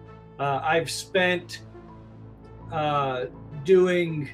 uh, 0.43 0.61
I've 0.65 0.91
spent 0.91 1.63
uh, 2.73 3.27
doing 3.65 4.29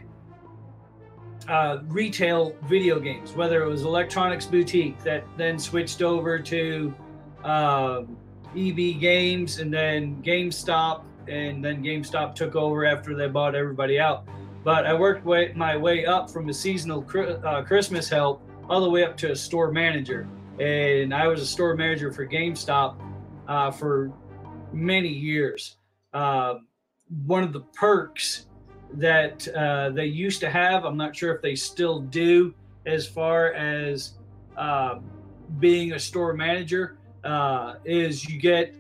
uh, 1.46 1.78
retail 1.88 2.56
video 2.66 2.98
games, 2.98 3.32
whether 3.32 3.62
it 3.62 3.68
was 3.68 3.82
Electronics 3.82 4.46
Boutique 4.46 4.98
that 5.04 5.24
then 5.36 5.58
switched 5.58 6.00
over 6.00 6.38
to 6.38 6.94
um, 7.44 8.16
EB 8.56 8.98
Games 8.98 9.58
and 9.58 9.72
then 9.72 10.22
GameStop, 10.22 11.02
and 11.26 11.62
then 11.62 11.82
GameStop 11.82 12.34
took 12.34 12.56
over 12.56 12.86
after 12.86 13.14
they 13.14 13.28
bought 13.28 13.54
everybody 13.54 14.00
out. 14.00 14.26
But 14.64 14.86
I 14.86 14.94
worked 14.94 15.26
way, 15.26 15.52
my 15.54 15.76
way 15.76 16.06
up 16.06 16.30
from 16.30 16.48
a 16.48 16.54
seasonal 16.54 17.04
uh, 17.44 17.62
Christmas 17.64 18.08
help 18.08 18.42
all 18.70 18.80
the 18.80 18.90
way 18.90 19.04
up 19.04 19.18
to 19.18 19.32
a 19.32 19.36
store 19.36 19.70
manager, 19.72 20.26
and 20.58 21.12
I 21.12 21.26
was 21.26 21.42
a 21.42 21.46
store 21.46 21.74
manager 21.74 22.10
for 22.10 22.26
GameStop 22.26 22.96
uh, 23.46 23.70
for 23.70 24.10
many 24.72 25.08
years. 25.08 25.77
Uh, 26.12 26.54
one 27.26 27.42
of 27.42 27.52
the 27.52 27.60
perks 27.60 28.46
that 28.94 29.46
uh, 29.48 29.90
they 29.90 30.06
used 30.06 30.40
to 30.40 30.50
have, 30.50 30.84
I'm 30.84 30.96
not 30.96 31.14
sure 31.14 31.34
if 31.34 31.42
they 31.42 31.54
still 31.54 32.00
do, 32.00 32.54
as 32.86 33.06
far 33.06 33.52
as 33.52 34.14
uh, 34.56 34.98
being 35.58 35.92
a 35.92 35.98
store 35.98 36.32
manager, 36.32 36.96
uh, 37.24 37.74
is 37.84 38.28
you 38.28 38.40
get 38.40 38.74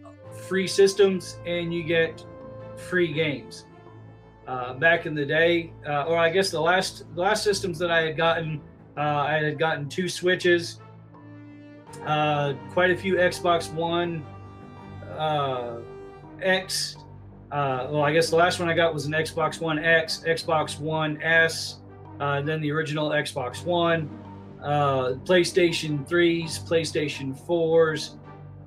free 0.48 0.66
systems 0.66 1.38
and 1.46 1.74
you 1.74 1.82
get 1.82 2.24
free 2.76 3.12
games. 3.12 3.66
Uh, 4.46 4.72
back 4.74 5.04
in 5.04 5.14
the 5.14 5.26
day, 5.26 5.72
uh, 5.86 6.04
or 6.04 6.16
I 6.16 6.30
guess 6.30 6.50
the 6.50 6.60
last 6.60 7.04
the 7.14 7.20
last 7.20 7.44
systems 7.44 7.78
that 7.78 7.90
I 7.90 8.00
had 8.00 8.16
gotten, 8.16 8.62
uh, 8.96 9.00
I 9.00 9.42
had 9.42 9.58
gotten 9.58 9.90
two 9.90 10.08
Switches, 10.08 10.80
quite 12.02 12.90
a 12.90 12.96
few 12.96 13.16
Xbox 13.16 13.70
One 13.74 14.24
uh, 17.50 17.88
well, 17.90 18.02
I 18.02 18.12
guess 18.12 18.28
the 18.30 18.36
last 18.36 18.60
one 18.60 18.68
I 18.68 18.74
got 18.74 18.92
was 18.92 19.06
an 19.06 19.12
Xbox 19.12 19.60
One 19.60 19.78
X, 19.78 20.22
Xbox 20.26 20.78
One 20.78 21.20
S, 21.22 21.78
uh, 22.20 22.42
then 22.42 22.60
the 22.60 22.70
original 22.70 23.10
Xbox 23.10 23.64
One, 23.64 24.10
uh, 24.62 25.14
PlayStation 25.24 26.06
3s, 26.08 26.68
PlayStation 26.68 27.38
4s, 27.46 28.16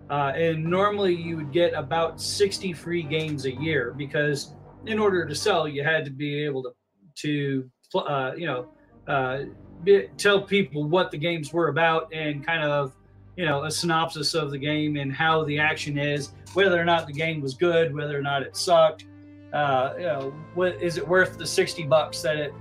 uh, 0.10 0.34
and 0.36 0.64
normally 0.64 1.14
you 1.14 1.36
would 1.38 1.52
get 1.52 1.74
about 1.74 2.20
60 2.20 2.74
free 2.74 3.04
games 3.04 3.46
a 3.46 3.52
year 3.52 3.94
because 3.96 4.54
in 4.86 5.00
order 5.00 5.26
to 5.26 5.36
sell, 5.36 5.68
you 5.68 5.84
had 5.84 6.04
to 6.06 6.12
be 6.12 6.44
able 6.44 6.64
to, 6.64 6.74
to 7.16 8.00
uh, 8.00 8.32
you 8.36 8.48
know, 8.48 8.68
uh, 9.08 9.44
be, 9.84 10.08
tell 10.18 10.42
people 10.42 10.86
what 10.86 11.12
the 11.12 11.18
games 11.18 11.54
were 11.54 11.68
about 11.68 12.12
and 12.14 12.46
kind 12.46 12.64
of, 12.64 12.96
you 13.42 13.48
know, 13.48 13.64
a 13.64 13.72
synopsis 13.72 14.36
of 14.36 14.52
the 14.52 14.58
game 14.60 14.98
and 14.98 15.12
how 15.12 15.44
the 15.46 15.58
action 15.58 15.98
is, 15.98 16.32
whether 16.54 16.80
or 16.80 16.86
not 16.86 17.08
the 17.08 17.12
game 17.12 17.42
was 17.42 17.56
good, 17.56 17.92
whether 17.92 18.16
or 18.16 18.22
not 18.22 18.44
it 18.44 18.56
sucked. 18.56 19.06
Uh, 19.52 19.94
you 19.98 20.04
know, 20.04 20.34
what 20.54 20.80
is 20.80 20.98
it 20.98 21.08
worth 21.08 21.40
the 21.40 21.48
60 21.48 21.86
bucks 21.86 22.22
that 22.22 22.38
it, 22.38 22.54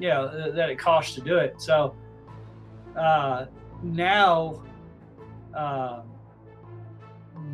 you 0.00 0.08
know, 0.08 0.50
that 0.50 0.68
it 0.68 0.80
costs 0.80 1.14
to 1.14 1.20
do 1.20 1.36
it? 1.36 1.62
So 1.62 1.94
uh, 2.98 3.46
now, 3.84 4.64
uh, 5.54 6.00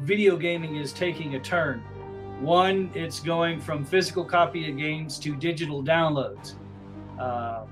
video 0.00 0.38
gaming 0.38 0.76
is 0.76 0.94
taking 0.94 1.34
a 1.34 1.40
turn. 1.40 1.80
One, 2.40 2.90
it's 2.94 3.20
going 3.20 3.60
from 3.60 3.84
physical 3.84 4.24
copy 4.24 4.70
of 4.70 4.78
games 4.78 5.18
to 5.18 5.36
digital 5.36 5.84
downloads. 5.84 6.54
Um, 7.20 7.68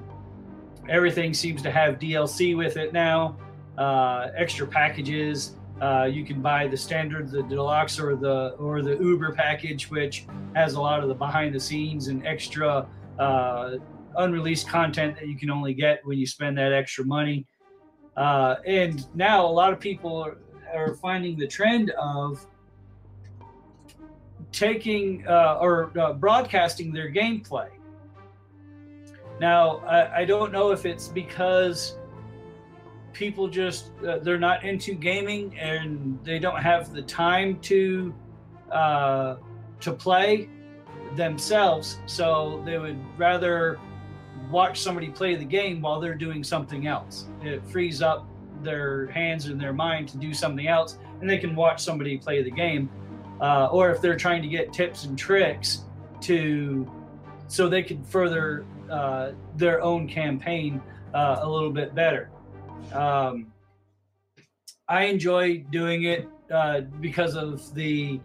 everything 0.91 1.33
seems 1.33 1.63
to 1.63 1.71
have 1.71 1.99
DLC 1.99 2.55
with 2.55 2.77
it 2.77 2.93
now, 2.93 3.39
uh, 3.81 4.31
extra 4.37 4.67
packages. 4.67 5.57
Uh, 5.81 6.05
you 6.05 6.25
can 6.25 6.43
buy 6.43 6.69
the 6.69 6.77
standard, 6.77 7.31
the 7.31 7.43
deluxe, 7.45 7.99
or 7.99 8.15
the 8.15 8.51
or 8.59 8.83
the 8.83 8.97
Uber 8.99 9.33
package, 9.33 9.91
which 9.91 10.27
has 10.55 10.75
a 10.75 10.81
lot 10.81 11.03
of 11.03 11.09
the 11.09 11.15
behind 11.15 11.55
the 11.55 11.61
scenes 11.61 12.09
and 12.09 12.25
extra 12.27 12.87
uh, 13.19 13.77
unreleased 14.17 14.69
content 14.69 15.17
that 15.17 15.27
you 15.27 15.37
can 15.37 15.51
only 15.51 15.73
get 15.73 16.05
when 16.05 16.19
you 16.19 16.27
spend 16.27 16.59
that 16.59 16.73
extra 16.73 17.05
money. 17.05 17.47
Uh, 18.17 18.57
and 18.67 19.07
now 19.15 19.47
a 19.47 19.49
lot 19.49 19.73
of 19.73 19.81
people 19.81 20.31
are 20.75 20.95
finding 20.97 21.39
the 21.39 21.47
trend 21.47 21.91
of 21.91 22.47
taking 24.53 25.27
uh, 25.27 25.59
or 25.61 25.91
uh, 25.99 26.13
broadcasting 26.13 26.93
their 26.93 27.11
gameplay. 27.11 27.69
Now, 29.41 29.79
I, 29.79 30.19
I, 30.19 30.25
don't 30.27 30.53
know 30.53 30.71
if 30.71 30.85
it's 30.85 31.09
because 31.09 31.97
people 33.13 33.49
just 33.49 33.91
uh, 34.07 34.19
they're 34.19 34.39
not 34.39 34.65
into 34.65 34.95
gaming 34.95 35.59
and 35.59 36.19
they 36.25 36.39
don't 36.39 36.61
have 36.61 36.93
the 36.93 37.03
time 37.03 37.59
to 37.61 38.15
uh, 38.71 39.37
to 39.81 39.93
play 39.93 40.49
themselves, 41.17 41.99
so 42.07 42.63
they 42.65 42.79
would 42.79 42.99
rather 43.19 43.79
watch 44.51 44.81
somebody 44.81 45.09
play 45.09 45.35
the 45.37 45.45
game 45.45 45.81
while 45.81 46.01
they're 46.01 46.15
doing 46.15 46.45
something 46.45 46.87
else. 46.87 47.27
It 47.43 47.65
frees 47.67 48.03
up 48.03 48.27
their 48.63 49.07
hands 49.09 49.47
and 49.47 49.61
their 49.61 49.73
mind 49.73 50.09
to 50.09 50.19
do 50.19 50.35
something 50.35 50.67
else, 50.69 50.99
and 51.21 51.29
they 51.29 51.39
can 51.39 51.57
watch 51.57 51.83
somebody 51.83 52.19
play 52.19 52.43
the 52.43 52.51
game. 52.51 52.91
uh, 53.41 53.69
or 53.73 53.91
if 53.91 54.01
they're 54.01 54.17
trying 54.17 54.43
to 54.43 54.49
get 54.49 54.73
tips 54.73 55.05
and 55.05 55.19
tricks 55.19 55.85
to 56.21 56.91
so 57.49 57.69
they 57.69 57.83
can 57.83 58.05
further 58.05 58.65
uh, 58.91 59.33
their 59.57 59.83
own 59.83 60.07
campaign 60.09 60.81
uh, 61.15 61.39
a 61.41 61.49
little 61.49 61.71
bit 61.71 61.95
better. 61.95 62.31
Um, 62.93 63.53
I 64.89 65.05
enjoy 65.05 65.59
doing 65.71 66.05
it 66.05 66.29
uh, 66.51 66.83
because 67.01 67.37
of 67.37 67.75
the 67.75 68.21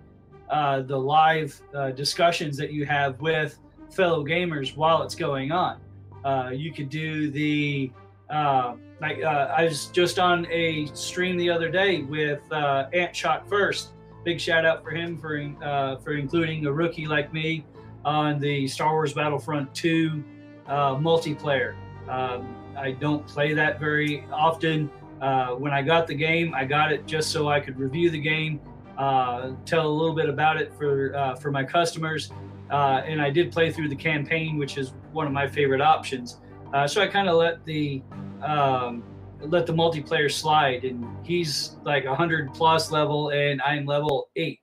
uh, 0.49 0.81
the 0.81 0.97
live 0.97 1.59
uh, 1.73 1.91
discussions 1.91 2.57
that 2.57 2.71
you 2.71 2.85
have 2.85 3.19
with 3.19 3.57
fellow 3.91 4.23
gamers 4.23 4.75
while 4.75 5.01
it's 5.03 5.15
going 5.15 5.51
on. 5.51 5.79
Uh, 6.23 6.51
you 6.53 6.71
could 6.71 6.89
do 6.89 7.29
the 7.31 7.91
uh, 8.29 8.75
like 9.01 9.23
uh, 9.23 9.53
I 9.55 9.65
was 9.65 9.87
just 9.87 10.19
on 10.19 10.47
a 10.51 10.87
stream 10.93 11.37
the 11.37 11.49
other 11.49 11.69
day 11.69 12.01
with 12.01 12.41
Ant 12.51 13.15
Shot 13.15 13.47
First. 13.47 13.89
Big 14.23 14.39
shout 14.39 14.65
out 14.65 14.83
for 14.83 14.91
him 14.91 15.19
for 15.19 15.99
for 16.03 16.13
including 16.13 16.65
a 16.65 16.71
rookie 16.71 17.05
like 17.05 17.31
me 17.31 17.65
on 18.05 18.39
the 18.39 18.67
Star 18.67 18.93
Wars 18.93 19.13
Battlefront 19.13 19.73
2 19.73 20.23
uh, 20.67 20.95
multiplayer. 20.95 21.75
Um, 22.07 22.55
I 22.77 22.91
don't 22.91 23.25
play 23.27 23.53
that 23.53 23.79
very 23.79 24.25
often. 24.31 24.89
Uh, 25.21 25.51
when 25.51 25.71
I 25.71 25.81
got 25.81 26.07
the 26.07 26.13
game, 26.13 26.53
I 26.53 26.65
got 26.65 26.91
it 26.91 27.05
just 27.07 27.31
so 27.31 27.47
I 27.47 27.59
could 27.59 27.79
review 27.79 28.09
the 28.09 28.19
game, 28.19 28.59
uh, 28.97 29.53
tell 29.65 29.87
a 29.87 29.89
little 29.89 30.15
bit 30.15 30.29
about 30.29 30.57
it 30.61 30.73
for 30.77 31.15
uh, 31.15 31.35
for 31.35 31.51
my 31.51 31.63
customers, 31.63 32.31
uh, 32.69 33.01
and 33.05 33.21
I 33.21 33.29
did 33.29 33.51
play 33.51 33.71
through 33.71 33.89
the 33.89 33.95
campaign, 33.95 34.57
which 34.57 34.77
is 34.77 34.93
one 35.13 35.25
of 35.25 35.33
my 35.33 35.47
favorite 35.47 35.81
options. 35.81 36.39
Uh, 36.73 36.87
so 36.87 37.01
I 37.01 37.07
kind 37.07 37.29
of 37.29 37.35
let 37.35 37.63
the 37.65 38.01
um, 38.43 39.03
let 39.39 39.65
the 39.65 39.73
multiplayer 39.73 40.31
slide, 40.31 40.83
and 40.83 41.05
he's 41.23 41.77
like 41.83 42.05
100 42.05 42.53
plus 42.53 42.91
level, 42.91 43.29
and 43.29 43.61
I'm 43.61 43.85
level 43.85 44.29
eight, 44.35 44.59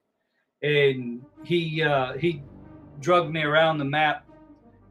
and 0.63 1.25
he 1.45 1.83
uh, 1.83 2.19
he 2.19 2.43
drugged 3.01 3.33
me 3.33 3.43
around 3.43 3.79
the 3.79 3.85
map 3.85 4.27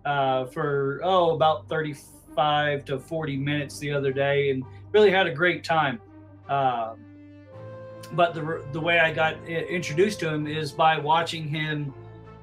for 0.03 1.01
oh 1.03 1.35
about 1.35 1.69
35 2.35 2.85
to 2.85 2.99
40 2.99 3.37
minutes 3.37 3.79
the 3.79 3.91
other 3.91 4.11
day, 4.11 4.51
and 4.51 4.63
really 4.91 5.11
had 5.11 5.27
a 5.27 5.33
great 5.33 5.63
time. 5.63 5.99
Uh, 6.49 6.95
but 8.13 8.33
the 8.33 8.63
the 8.73 8.79
way 8.79 8.99
I 8.99 9.11
got 9.11 9.35
introduced 9.47 10.19
to 10.21 10.33
him 10.33 10.47
is 10.47 10.71
by 10.71 10.97
watching 10.97 11.47
him 11.47 11.93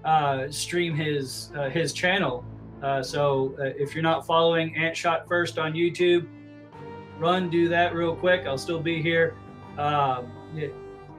uh, 0.05 0.51
stream 0.51 0.95
his 0.95 1.51
uh, 1.57 1.69
his 1.69 1.93
channel. 1.93 2.45
Uh, 2.83 3.03
so 3.03 3.55
uh, 3.59 3.65
if 3.77 3.95
you're 3.95 4.03
not 4.03 4.25
following 4.25 4.75
Ant 4.77 4.97
Shot 4.97 5.27
First 5.29 5.59
on 5.59 5.73
YouTube, 5.73 6.27
run 7.19 7.51
do 7.51 7.69
that 7.69 7.95
real 7.95 8.15
quick. 8.15 8.47
I'll 8.47 8.59
still 8.59 8.81
be 8.81 9.03
here. 9.03 9.35
Uh, 9.77 10.23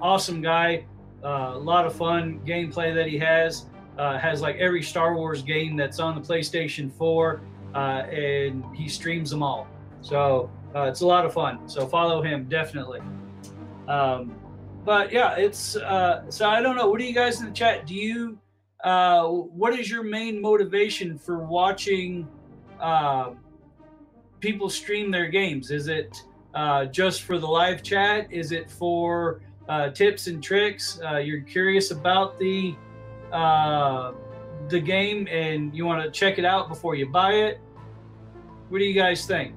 awesome 0.02 0.42
guy, 0.42 0.86
uh, 1.24 1.52
a 1.54 1.58
lot 1.58 1.86
of 1.86 1.94
fun 1.94 2.40
gameplay 2.46 2.94
that 2.96 3.08
he 3.08 3.18
has. 3.18 3.66
has 3.98 4.42
like 4.42 4.56
every 4.56 4.82
Star 4.82 5.14
Wars 5.14 5.44
game 5.44 5.76
that's 5.76 6.00
on 6.00 6.16
the 6.16 6.22
PlayStation 6.22 6.92
4, 6.94 7.42
and 7.76 8.64
he 8.76 8.88
streams 8.88 9.30
them 9.30 9.44
all. 9.44 9.68
So 10.02 10.50
it's 10.76 11.02
a 11.02 11.08
lot 11.08 11.26
of 11.26 11.34
fun. 11.34 11.68
So 11.68 11.88
follow 11.88 12.22
him 12.22 12.48
definitely. 12.50 13.02
Um, 13.88 14.36
but 14.86 15.12
yeah, 15.12 15.36
it's 15.36 15.76
uh, 15.76 16.30
so 16.30 16.48
I 16.48 16.62
don't 16.62 16.76
know. 16.76 16.90
What 16.90 17.00
do 17.00 17.06
you 17.06 17.14
guys 17.14 17.40
in 17.40 17.48
the 17.48 17.52
chat? 17.52 17.86
Do 17.86 17.96
you 17.96 18.40
uh, 18.84 19.28
what 19.28 19.78
is 19.78 19.90
your 19.90 20.04
main 20.04 20.42
motivation 20.42 21.18
for 21.18 21.40
watching 21.40 22.28
uh, 22.80 23.32
people 24.40 24.70
stream 24.70 25.12
their 25.12 25.28
games? 25.28 25.72
Is 25.72 25.88
it 25.88 26.24
uh, 26.54 26.86
just 26.86 27.24
for 27.24 27.38
the 27.38 27.48
live 27.48 27.84
chat? 27.84 28.32
Is 28.32 28.52
it 28.52 28.72
for 28.72 29.42
uh, 29.68 29.90
tips 29.90 30.28
and 30.28 30.42
tricks? 30.42 31.00
Uh, 31.06 31.18
you're 31.18 31.42
curious 31.42 31.92
about 31.92 32.40
the 32.40 32.76
uh, 33.34 34.14
the 34.68 34.80
game 34.80 35.28
and 35.30 35.76
you 35.76 35.86
want 35.86 36.04
to 36.04 36.12
check 36.12 36.38
it 36.38 36.46
out 36.46 36.68
before 36.70 36.96
you 36.96 37.08
buy 37.08 37.34
it? 37.34 37.60
What 38.70 38.80
do 38.80 38.86
you 38.86 38.94
guys 38.94 39.26
think? 39.26 39.56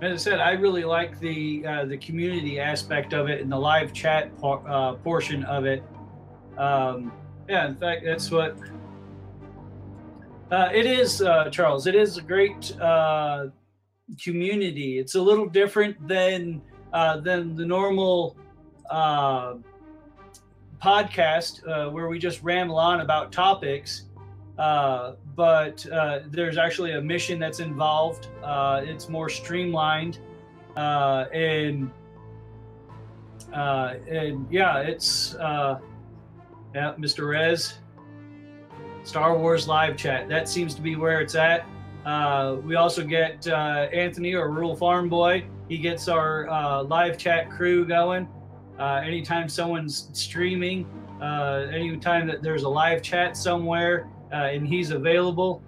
as 0.00 0.12
I 0.12 0.30
said, 0.30 0.40
I 0.40 0.52
really 0.52 0.84
like 0.84 1.18
the 1.18 1.66
uh, 1.66 1.84
the 1.84 1.96
community 1.96 2.60
aspect 2.60 3.12
of 3.12 3.28
it 3.28 3.40
and 3.40 3.50
the 3.50 3.58
live 3.58 3.92
chat 3.92 4.36
por- 4.38 4.62
uh, 4.66 4.94
portion 4.94 5.44
of 5.44 5.64
it. 5.64 5.82
Um, 6.56 7.12
yeah, 7.48 7.66
in 7.66 7.76
fact, 7.76 8.04
that's 8.04 8.30
what 8.30 8.56
uh, 10.50 10.68
it 10.72 10.86
is, 10.86 11.22
uh, 11.22 11.48
Charles. 11.50 11.86
It 11.86 11.94
is 11.94 12.16
a 12.16 12.22
great 12.22 12.78
uh, 12.80 13.46
community. 14.22 14.98
It's 14.98 15.14
a 15.14 15.20
little 15.20 15.46
different 15.46 16.08
than 16.08 16.62
uh, 16.92 17.18
than 17.20 17.54
the 17.54 17.66
normal 17.66 18.36
podcast 20.82 21.92
where 21.92 22.08
we 22.08 22.18
just 22.18 22.42
ramble 22.42 22.78
on 22.78 23.00
about 23.00 23.32
topics. 23.32 24.08
Uh, 24.58 25.12
but 25.36 25.86
uh, 25.90 26.20
there's 26.30 26.58
actually 26.58 26.92
a 26.92 27.00
mission 27.00 27.38
that's 27.38 27.60
involved. 27.60 28.26
Uh, 28.42 28.82
it's 28.84 29.08
more 29.08 29.28
streamlined, 29.28 30.18
uh, 30.76 31.26
and 31.32 31.90
uh, 33.52 33.94
and 34.08 34.46
yeah, 34.50 34.78
it's 34.78 35.36
yeah, 35.38 36.94
Mr. 36.98 37.28
Rez, 37.28 37.74
Star 39.08 39.38
Wars 39.38 39.66
live 39.66 39.96
chat. 39.96 40.28
That 40.28 40.50
seems 40.50 40.74
to 40.74 40.82
be 40.82 40.94
where 40.94 41.22
it's 41.22 41.34
at. 41.34 41.64
Uh, 42.04 42.56
we 42.62 42.74
also 42.74 43.02
get 43.02 43.48
uh, 43.48 43.88
Anthony 43.90 44.34
or 44.34 44.50
Rural 44.50 44.76
Farm 44.76 45.08
Boy. 45.08 45.46
He 45.66 45.78
gets 45.78 46.08
our 46.08 46.46
uh, 46.50 46.82
live 46.82 47.16
chat 47.16 47.48
crew 47.48 47.86
going. 47.86 48.28
anytime 48.78 49.48
someone's 49.48 50.10
streaming, 50.12 50.86
anytime 51.22 52.26
that 52.26 52.42
there's 52.42 52.64
a 52.64 52.68
live 52.68 53.00
chat 53.00 53.34
somewhere, 53.34 54.10
uh, 54.30 54.50
and 54.52 54.68
he's 54.68 54.90
available, 54.90 55.62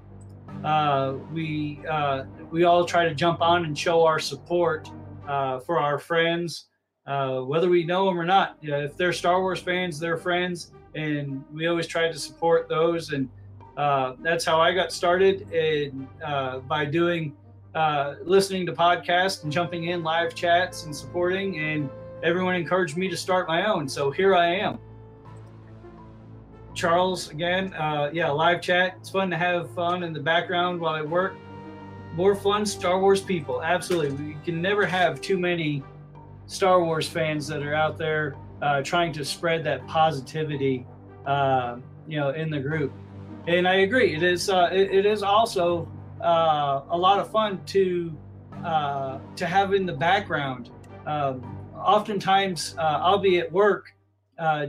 uh, 0.63 1.15
we 1.33 1.81
uh, 1.89 2.25
we 2.51 2.65
all 2.65 2.85
try 2.85 3.09
to 3.09 3.15
jump 3.15 3.41
on 3.41 3.65
and 3.65 3.77
show 3.77 4.05
our 4.05 4.19
support 4.19 4.91
for 5.65 5.79
our 5.79 5.99
friends, 5.99 6.67
whether 7.07 7.71
we 7.71 7.85
know 7.85 8.05
them 8.05 8.21
or 8.21 8.27
not. 8.27 8.59
You 8.61 8.73
know, 8.73 8.81
if 8.81 8.99
they're 8.99 9.15
Star 9.15 9.41
Wars 9.41 9.61
fans, 9.61 9.99
they're 9.99 10.19
friends, 10.19 10.73
and 10.95 11.45
we 11.53 11.67
always 11.67 11.87
try 11.87 12.09
to 12.09 12.19
support 12.19 12.69
those. 12.69 13.13
And 13.13 13.29
that's 14.23 14.45
how 14.45 14.61
I 14.61 14.73
got 14.73 14.93
started, 14.93 15.51
and 15.53 16.09
by 16.69 16.85
doing 16.85 17.37
uh, 17.75 18.17
listening 18.25 18.67
to 18.67 18.73
podcasts 18.73 19.45
and 19.45 19.53
jumping 19.53 19.85
in 19.85 20.03
live 20.03 20.35
chats 20.35 20.87
and 20.87 20.97
supporting 20.97 21.61
and 21.61 21.89
everyone 22.25 22.57
encouraged 22.57 22.97
me 22.97 23.09
to 23.09 23.17
start 23.17 23.47
my 23.47 23.65
own 23.65 23.89
so 23.89 24.11
here 24.11 24.35
i 24.35 24.45
am 24.45 24.77
Charles 26.75 27.31
again. 27.31 27.75
Uh, 27.75 28.11
yeah, 28.13 28.31
live 28.31 28.61
chat. 28.61 28.95
It's 28.99 29.11
fun 29.11 29.31
to 29.31 29.37
have 29.37 29.71
fun 29.75 30.03
in 30.03 30.13
the 30.13 30.21
background 30.21 30.81
while 30.81 30.95
I 30.95 31.03
work. 31.03 31.35
More 32.15 32.35
fun 32.35 32.65
Star 32.67 33.01
Wars 33.01 33.21
people. 33.21 33.63
Absolutely. 33.63 34.25
We 34.25 34.37
can 34.45 34.61
never 34.63 34.87
have 34.87 35.21
too 35.21 35.39
many 35.39 35.83
Star 36.47 36.83
Wars 36.83 37.09
fans 37.09 37.47
that 37.49 37.63
are 37.63 37.75
out 37.75 37.99
there 37.99 38.37
uh, 38.63 38.83
trying 38.83 39.13
to 39.15 39.25
spread 39.25 39.65
that 39.65 39.87
positivity, 39.87 40.87
uh, 41.27 41.77
you 42.07 42.19
know, 42.19 42.31
in 42.31 42.51
the 42.51 42.61
group. 42.61 42.93
And 43.47 43.67
I 43.67 43.77
agree. 43.77 44.15
It 44.15 44.23
is. 44.23 44.51
Uh, 44.51 44.69
it, 44.73 44.91
it 44.91 45.07
is 45.07 45.23
also 45.23 45.89
uh, 46.23 46.83
a 46.91 46.97
lot 46.97 47.19
of 47.19 47.31
fun 47.31 47.65
to 47.67 48.17
uh, 48.65 49.19
to 49.37 49.47
have 49.47 49.73
in 49.73 49.87
the 49.87 49.93
background. 49.93 50.71
Um, 51.07 51.43
oftentimes, 51.75 52.75
I'll 52.79 53.19
be 53.19 53.39
at 53.39 53.51
work 53.51 53.95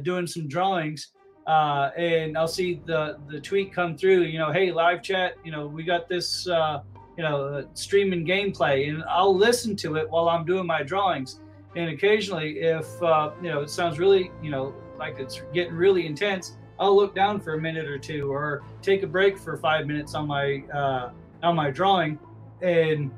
doing 0.04 0.28
some 0.28 0.48
drawings 0.48 1.12
uh, 1.48 1.92
and 1.98 2.38
I'll 2.38 2.48
see 2.48 2.82
the 2.86 3.18
the 3.28 3.40
tweet 3.40 3.74
come 3.74 3.98
through. 3.98 4.24
You 4.24 4.40
know, 4.40 4.52
hey, 4.52 4.72
live 4.72 5.02
chat. 5.02 5.36
You 5.44 5.52
know, 5.52 5.68
we 5.68 5.84
got 5.84 6.08
this. 6.08 6.48
Uh, 6.48 6.82
you 7.18 7.24
know, 7.24 7.44
uh, 7.44 7.64
streaming 7.74 8.26
gameplay, 8.26 8.90
and 8.90 9.04
I'll 9.04 9.36
listen 9.36 9.76
to 9.76 9.96
it 9.96 10.10
while 10.10 10.30
I'm 10.30 10.46
doing 10.46 10.66
my 10.66 10.82
drawings. 10.82 11.42
And 11.76 11.90
occasionally, 11.90 12.60
if 12.60 13.02
uh, 13.02 13.32
you 13.42 13.50
know, 13.50 13.62
it 13.62 13.70
sounds 13.70 13.98
really, 13.98 14.32
you 14.42 14.52
know, 14.52 14.74
like 15.00 15.20
it's 15.20 15.42
getting 15.54 15.74
really 15.74 16.06
intense, 16.06 16.58
I'll 16.80 16.96
look 16.96 17.16
down 17.16 17.40
for 17.40 17.54
a 17.54 17.62
minute 17.62 17.88
or 17.88 17.98
two, 17.98 18.32
or 18.32 18.64
take 18.82 19.04
a 19.04 19.08
break 19.08 19.38
for 19.38 19.56
five 19.58 19.88
minutes 19.88 20.16
on 20.16 20.28
my 20.28 20.64
uh, 20.74 21.12
on 21.44 21.56
my 21.56 21.72
drawing, 21.72 22.20
and 22.62 23.12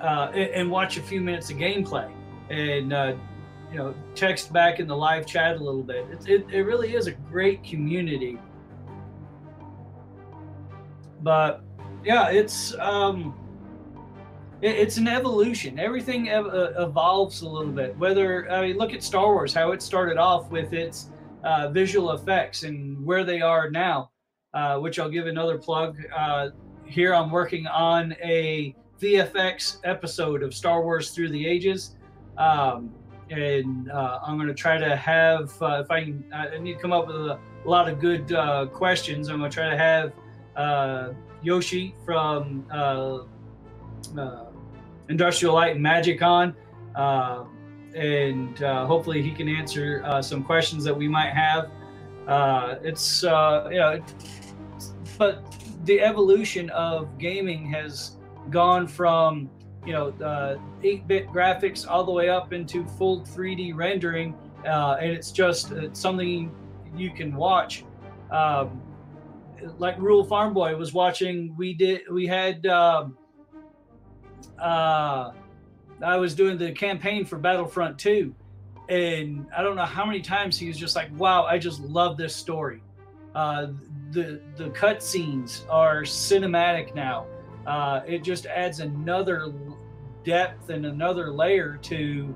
uh, 0.00 0.30
and 0.34 0.70
watch 0.70 0.96
a 0.96 1.02
few 1.02 1.20
minutes 1.20 1.50
of 1.50 1.56
gameplay, 1.56 2.10
and 2.50 2.92
uh, 2.92 3.14
you 3.70 3.78
know 3.78 3.94
text 4.14 4.52
back 4.52 4.80
in 4.80 4.86
the 4.86 4.96
live 4.96 5.26
chat 5.26 5.56
a 5.56 5.58
little 5.58 5.82
bit. 5.82 6.06
It, 6.10 6.28
it, 6.28 6.46
it 6.50 6.62
really 6.62 6.94
is 6.94 7.08
a 7.08 7.12
great 7.12 7.62
community. 7.64 8.38
But 11.22 11.62
yeah, 12.04 12.28
it's 12.28 12.74
um, 12.78 13.34
it's 14.64 14.96
an 14.96 15.08
evolution. 15.08 15.78
Everything 15.78 16.28
ev- 16.30 16.46
uh, 16.46 16.72
evolves 16.78 17.42
a 17.42 17.48
little 17.48 17.72
bit. 17.72 17.96
Whether 17.98 18.50
I 18.50 18.62
mean, 18.68 18.78
look 18.78 18.92
at 18.92 19.02
Star 19.02 19.26
Wars, 19.34 19.52
how 19.54 19.72
it 19.72 19.82
started 19.82 20.16
off 20.18 20.50
with 20.50 20.72
its 20.72 21.10
uh, 21.44 21.68
visual 21.70 22.12
effects 22.12 22.62
and 22.62 23.04
where 23.04 23.24
they 23.24 23.40
are 23.42 23.70
now. 23.70 24.10
uh, 24.54 24.78
which 24.78 24.98
I'll 24.98 25.10
give 25.10 25.26
another 25.26 25.58
plug. 25.58 25.98
Uh, 26.16 26.50
here 26.86 27.12
I'm 27.14 27.30
working 27.30 27.66
on 27.66 28.12
a 28.22 28.74
VFX 29.00 29.78
episode 29.84 30.42
of 30.42 30.54
Star 30.54 30.82
Wars 30.82 31.10
Through 31.10 31.30
the 31.30 31.46
Ages. 31.46 31.96
Um, 32.38 32.94
and 33.30 33.90
uh, 33.90 34.20
I'm 34.24 34.36
going 34.36 34.48
to 34.48 34.54
try 34.54 34.78
to 34.78 34.94
have, 34.96 35.60
uh, 35.60 35.82
if 35.84 35.90
I 35.90 36.04
can, 36.04 36.24
I 36.32 36.56
need 36.58 36.74
to 36.74 36.78
come 36.78 36.92
up 36.92 37.08
with 37.08 37.16
a, 37.16 37.38
lot 37.64 37.88
of 37.88 37.98
good 37.98 38.28
questions. 38.72 39.28
I'm 39.28 39.38
going 39.38 39.50
to 39.50 39.54
try 39.54 39.70
to 39.70 39.76
have 39.76 40.12
Yoshi 41.42 41.94
from 42.04 42.64
uh, 42.70 44.43
Industrial 45.08 45.54
Light 45.54 45.72
and 45.72 45.82
Magic 45.82 46.22
on. 46.22 46.54
and 47.94 48.58
hopefully 48.58 49.22
he 49.22 49.30
can 49.30 49.48
answer 49.48 50.02
some 50.22 50.42
questions 50.42 50.84
that 50.84 50.96
we 50.96 51.08
might 51.08 51.30
have. 51.32 51.70
it's, 52.82 53.22
you 53.22 53.28
know, 53.28 54.04
but 55.18 55.44
the 55.84 56.00
evolution 56.00 56.70
of 56.70 57.18
gaming 57.18 57.66
has 57.70 58.16
gone 58.50 58.86
from 58.86 59.50
you 59.86 59.92
know 59.92 60.08
uh, 60.24 60.56
8-bit 60.82 61.28
graphics 61.28 61.86
all 61.88 62.04
the 62.04 62.12
way 62.12 62.28
up 62.28 62.52
into 62.52 62.86
full 62.86 63.20
3D 63.20 63.74
rendering, 63.74 64.34
uh, 64.66 64.96
and 65.00 65.10
it's 65.10 65.30
just 65.30 65.72
it's 65.72 66.00
something 66.00 66.54
you 66.96 67.10
can 67.10 67.34
watch. 67.34 67.84
Um, 68.30 68.80
like 69.78 69.98
Rural 69.98 70.24
Farm 70.24 70.52
Boy 70.52 70.76
was 70.76 70.92
watching. 70.92 71.54
We 71.56 71.74
did. 71.74 72.02
We 72.10 72.26
had. 72.26 72.66
Um, 72.66 73.16
uh, 74.58 75.32
I 76.02 76.16
was 76.16 76.34
doing 76.34 76.58
the 76.58 76.72
campaign 76.72 77.24
for 77.24 77.38
Battlefront 77.38 77.98
2, 77.98 78.34
and 78.88 79.46
I 79.56 79.62
don't 79.62 79.76
know 79.76 79.84
how 79.84 80.04
many 80.04 80.20
times 80.20 80.58
he 80.58 80.68
was 80.68 80.76
just 80.76 80.96
like, 80.96 81.10
"Wow, 81.16 81.44
I 81.44 81.58
just 81.58 81.80
love 81.80 82.16
this 82.16 82.34
story." 82.34 82.82
Uh, 83.34 83.68
the 84.10 84.40
the 84.56 84.70
cutscenes 84.70 85.62
are 85.68 86.02
cinematic 86.02 86.94
now. 86.94 87.26
Uh, 87.66 88.02
it 88.06 88.22
just 88.22 88.46
adds 88.46 88.80
another 88.80 89.52
depth 90.24 90.70
and 90.70 90.86
another 90.86 91.30
layer 91.30 91.78
to 91.82 92.34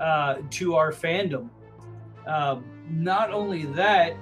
uh, 0.00 0.36
to 0.50 0.74
our 0.74 0.92
fandom. 0.92 1.48
Um, 2.26 2.64
not 2.90 3.30
only 3.30 3.66
that, 3.66 4.16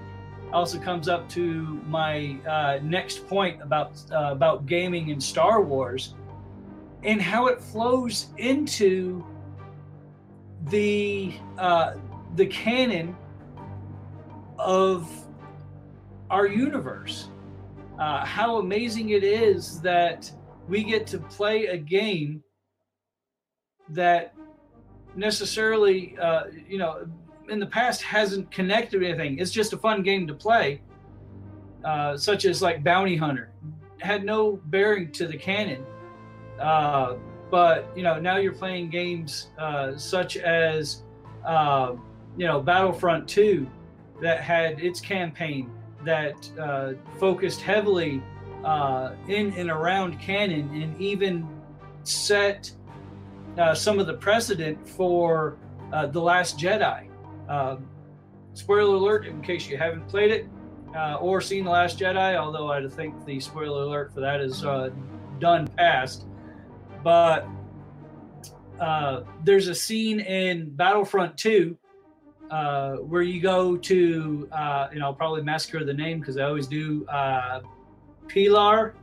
also 0.52 0.78
comes 0.78 1.08
up 1.08 1.28
to 1.30 1.80
my 1.86 2.36
uh, 2.46 2.78
next 2.82 3.26
point 3.26 3.60
about 3.62 4.00
uh, 4.12 4.30
about 4.30 4.66
gaming 4.66 5.10
and 5.10 5.22
Star 5.22 5.62
Wars, 5.62 6.14
and 7.04 7.20
how 7.20 7.46
it 7.46 7.60
flows 7.60 8.28
into 8.38 9.24
the 10.68 11.34
uh, 11.58 11.94
the 12.36 12.46
canon 12.46 13.16
of 14.58 15.08
our 16.30 16.46
universe. 16.46 17.28
Uh, 17.98 18.24
how 18.24 18.58
amazing 18.58 19.10
it 19.10 19.22
is 19.22 19.80
that 19.80 20.30
we 20.68 20.82
get 20.82 21.06
to 21.06 21.18
play 21.18 21.66
a 21.66 21.76
game 21.76 22.42
that 23.90 24.34
necessarily, 25.14 26.16
uh, 26.20 26.44
you 26.68 26.78
know, 26.78 27.06
in 27.48 27.60
the 27.60 27.66
past 27.66 28.02
hasn't 28.02 28.50
connected 28.50 29.02
anything. 29.02 29.38
It's 29.38 29.52
just 29.52 29.72
a 29.74 29.76
fun 29.76 30.02
game 30.02 30.26
to 30.26 30.34
play, 30.34 30.80
uh, 31.84 32.16
such 32.16 32.46
as 32.46 32.62
like 32.62 32.82
Bounty 32.82 33.16
Hunter, 33.16 33.52
had 34.00 34.24
no 34.24 34.58
bearing 34.66 35.12
to 35.12 35.26
the 35.28 35.36
canon. 35.36 35.84
Uh, 36.60 37.14
but 37.50 37.90
you 37.96 38.02
know, 38.02 38.18
now 38.18 38.36
you're 38.36 38.52
playing 38.52 38.90
games 38.90 39.48
uh, 39.58 39.96
such 39.96 40.36
as, 40.36 41.02
uh, 41.46 41.94
you 42.36 42.46
know, 42.46 42.60
Battlefront 42.60 43.28
2, 43.28 43.68
that 44.20 44.40
had 44.40 44.80
its 44.80 45.00
campaign 45.00 45.70
that 46.04 46.50
uh, 46.58 46.92
focused 47.18 47.60
heavily 47.60 48.22
in 49.28 49.52
and 49.56 49.70
around 49.70 50.18
canon, 50.20 50.70
and 50.82 50.98
even 51.00 51.46
set 52.04 52.70
uh, 53.58 53.74
some 53.74 53.98
of 53.98 54.06
the 54.06 54.14
precedent 54.14 54.86
for 54.88 55.56
uh, 55.92 56.06
The 56.06 56.20
Last 56.20 56.58
Jedi. 56.58 57.08
Um, 57.48 57.86
spoiler 58.54 58.96
alert, 58.96 59.26
in 59.26 59.40
case 59.42 59.68
you 59.68 59.76
haven't 59.76 60.08
played 60.08 60.30
it 60.30 60.48
uh, 60.96 61.16
or 61.16 61.40
seen 61.40 61.64
The 61.64 61.70
Last 61.70 61.98
Jedi, 61.98 62.36
although 62.36 62.70
I 62.70 62.86
think 62.88 63.24
the 63.26 63.40
spoiler 63.40 63.82
alert 63.82 64.12
for 64.12 64.20
that 64.20 64.40
is 64.40 64.64
uh, 64.64 64.90
done 65.38 65.66
past. 65.68 66.26
But 67.04 67.46
uh, 68.80 69.20
there's 69.44 69.68
a 69.68 69.74
scene 69.74 70.18
in 70.20 70.70
Battlefront 70.70 71.36
2 71.38 71.78
uh, 72.50 72.96
where 72.96 73.22
you 73.22 73.40
go 73.40 73.76
to, 73.76 74.48
and 74.52 75.02
I'll 75.02 75.14
probably 75.14 75.42
massacre 75.42 75.84
the 75.84 75.94
name 75.94 76.18
because 76.18 76.38
I 76.38 76.44
always 76.44 76.66
do, 76.66 77.06
Pilar, 78.26 78.94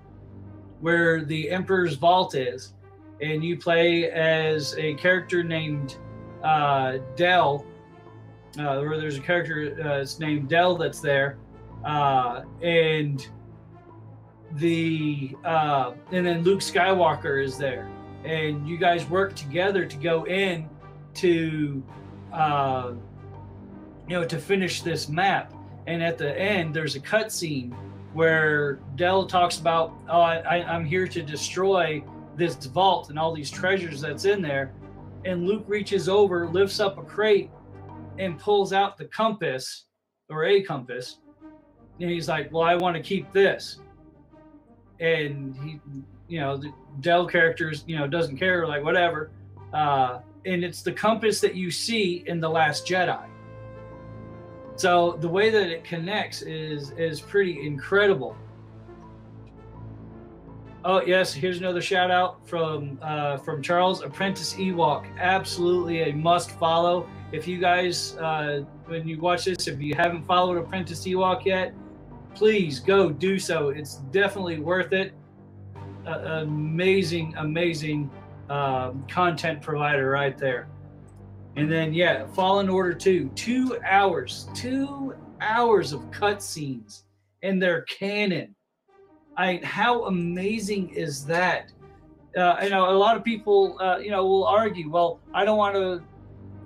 where 0.82 1.24
the 1.24 1.50
Emperor's 1.50 1.96
Vault 1.96 2.36
is 2.36 2.74
and 3.22 3.44
you 3.44 3.58
play 3.58 4.10
as 4.12 4.76
a 4.78 4.96
character 4.96 5.44
named 5.44 5.98
uh, 6.44 6.98
Del, 7.16 7.66
uh, 8.58 8.80
where 8.80 8.98
there's 8.98 9.18
a 9.18 9.22
character 9.22 9.78
uh, 9.84 10.06
named 10.20 10.50
Del 10.50 10.76
that's 10.76 11.00
there, 11.00 11.38
uh, 11.86 12.42
and 12.62 13.30
the 14.56 15.36
uh, 15.44 15.94
and 16.12 16.26
then 16.26 16.44
Luke 16.44 16.60
Skywalker 16.60 17.44
is 17.44 17.58
there, 17.58 17.90
and 18.24 18.68
you 18.68 18.78
guys 18.78 19.10
work 19.10 19.36
together 19.36 19.86
to 19.86 19.98
go 19.98 20.26
in 20.26 20.70
to 21.16 21.84
uh, 22.34 22.94
you 24.08 24.20
know 24.20 24.26
to 24.26 24.38
finish 24.38 24.82
this 24.82 25.10
map, 25.10 25.54
and 25.88 26.04
at 26.04 26.18
the 26.18 26.38
end 26.40 26.74
there's 26.74 26.96
a 26.96 27.00
cutscene 27.00 27.74
where 28.14 28.80
Del 28.96 29.26
talks 29.26 29.60
about, 29.60 29.94
"Oh, 30.10 30.22
I, 30.22 30.64
I'm 30.64 30.86
here 30.86 31.08
to 31.08 31.22
destroy." 31.22 32.04
this 32.36 32.56
vault 32.66 33.10
and 33.10 33.20
all 33.20 33.34
these 33.34 33.52
treasures 33.52 34.02
that's 34.02 34.26
in 34.26 34.42
there. 34.42 34.74
And 35.26 35.46
Luke 35.46 35.64
reaches 35.68 36.10
over, 36.10 36.48
lifts 36.48 36.80
up 36.80 36.98
a 36.98 37.04
crate, 37.04 37.52
and 38.18 38.40
pulls 38.40 38.74
out 38.74 38.98
the 38.98 39.06
compass 39.06 39.86
or 40.30 40.46
a 40.46 40.62
compass. 40.62 41.20
And 42.00 42.10
he's 42.10 42.28
like, 42.28 42.52
Well, 42.52 42.64
I 42.64 42.76
want 42.76 42.96
to 42.96 43.04
keep 43.04 43.32
this. 43.32 43.80
And 45.02 45.56
he, 45.58 45.80
you 46.30 46.40
know, 46.40 46.56
the 46.56 46.72
Del 47.02 47.28
characters, 47.28 47.84
you 47.88 47.98
know, 47.98 48.08
doesn't 48.08 48.38
care, 48.38 48.66
like, 48.68 48.84
whatever. 48.84 49.32
Uh, 49.74 50.20
and 50.46 50.64
it's 50.64 50.82
the 50.82 50.94
compass 50.94 51.42
that 51.42 51.56
you 51.56 51.72
see 51.72 52.24
in 52.28 52.40
The 52.40 52.50
Last 52.50 52.88
Jedi. 52.88 53.26
So 54.76 55.18
the 55.20 55.28
way 55.28 55.50
that 55.50 55.70
it 55.70 55.84
connects 55.84 56.42
is 56.42 56.92
is 56.92 57.22
pretty 57.22 57.66
incredible. 57.66 58.36
Oh 60.84 61.02
yes, 61.04 61.32
here's 61.32 61.60
another 61.60 61.82
shout 61.82 62.10
out 62.10 62.48
from 62.48 62.98
uh, 63.02 63.38
from 63.38 63.62
Charles. 63.62 64.02
Apprentice 64.02 64.56
Ewok, 64.56 65.06
absolutely 65.20 66.10
a 66.10 66.14
must 66.14 66.50
follow. 66.52 67.08
If 67.32 67.48
you 67.48 67.60
guys, 67.60 68.18
uh, 68.18 68.64
when 68.86 69.08
you 69.08 69.20
watch 69.20 69.46
this, 69.46 69.68
if 69.68 69.80
you 69.80 69.94
haven't 69.94 70.24
followed 70.24 70.58
Apprentice 70.58 71.06
Ewok 71.06 71.46
yet, 71.46 71.76
please 72.36 72.80
go 72.80 73.10
do 73.10 73.40
so. 73.40 73.70
It's 73.70 73.98
definitely 74.12 74.60
worth 74.60 74.94
it. 74.94 75.14
Amazing, 76.06 77.36
amazing 77.38 78.10
um, 78.50 79.06
content 79.08 79.62
provider 79.62 80.10
right 80.10 80.38
there. 80.38 80.68
And 81.56 81.72
then 81.72 81.94
yeah, 81.94 82.26
Fallen 82.28 82.70
Order 82.70 82.94
two, 82.94 83.30
two 83.36 83.78
hours, 83.86 84.48
two 84.54 85.16
hours 85.42 85.94
of 85.94 86.02
cutscenes, 86.12 87.04
and 87.44 87.62
their 87.62 87.82
canon 87.84 88.56
I 89.38 89.60
how 89.64 90.06
amazing 90.06 90.90
is 90.90 91.26
that? 91.26 91.72
Uh, 92.38 92.58
you 92.64 92.70
know, 92.70 92.90
a 92.90 92.98
lot 92.98 93.18
of 93.18 93.24
people, 93.24 93.78
uh, 93.82 93.98
you 93.98 94.12
know, 94.12 94.26
will 94.26 94.46
argue, 94.46 94.90
well, 94.90 95.20
I 95.34 95.44
don't 95.44 95.58
want 95.58 95.76
to, 95.76 96.02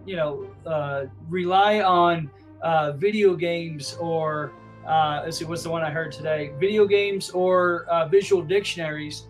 you 0.05 0.15
know, 0.15 0.47
uh, 0.65 1.05
rely 1.27 1.81
on 1.81 2.29
uh, 2.61 2.91
video 2.91 3.35
games 3.35 3.95
or 3.99 4.51
uh, 4.87 5.21
let's 5.23 5.37
see, 5.37 5.45
what's 5.45 5.63
the 5.63 5.69
one 5.69 5.83
I 5.83 5.89
heard 5.89 6.11
today? 6.11 6.51
Video 6.59 6.85
games 6.85 7.29
or 7.29 7.85
uh, 7.85 8.07
visual 8.07 8.41
dictionaries 8.41 9.27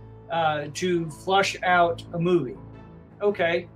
to 0.73 1.09
flush 1.09 1.55
out 1.63 2.03
a 2.13 2.19
movie. 2.19 2.57
Okay, 3.21 3.67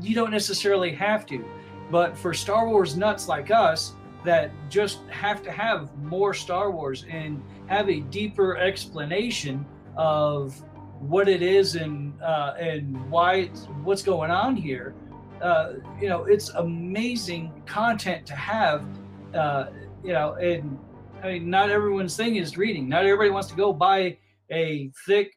you 0.00 0.14
don't 0.14 0.30
necessarily 0.30 0.92
have 0.92 1.26
to, 1.26 1.44
but 1.90 2.16
for 2.16 2.34
Star 2.34 2.68
Wars 2.68 2.96
nuts 2.96 3.28
like 3.28 3.50
us 3.50 3.92
that 4.24 4.50
just 4.68 5.00
have 5.08 5.42
to 5.44 5.50
have 5.50 5.96
more 5.98 6.34
Star 6.34 6.70
Wars 6.70 7.04
and 7.08 7.42
have 7.66 7.88
a 7.88 8.00
deeper 8.00 8.56
explanation 8.56 9.64
of 9.96 10.60
what 10.98 11.28
it 11.28 11.42
is 11.42 11.76
and 11.76 12.20
uh, 12.20 12.54
and 12.58 13.10
why 13.10 13.46
what's 13.84 14.02
going 14.02 14.30
on 14.30 14.56
here. 14.56 14.94
Uh, 15.40 15.74
you 16.00 16.08
know, 16.08 16.24
it's 16.24 16.50
amazing 16.50 17.62
content 17.66 18.26
to 18.26 18.34
have. 18.34 18.84
You 20.06 20.12
know, 20.12 20.34
and 20.34 20.78
I 21.22 21.32
mean, 21.32 21.50
not 21.50 21.68
everyone's 21.68 22.16
thing 22.16 22.36
is 22.36 22.56
reading. 22.56 22.88
Not 22.88 23.04
everybody 23.04 23.30
wants 23.30 23.48
to 23.48 23.56
go 23.56 23.72
buy 23.72 24.16
a 24.52 24.92
thick 25.04 25.32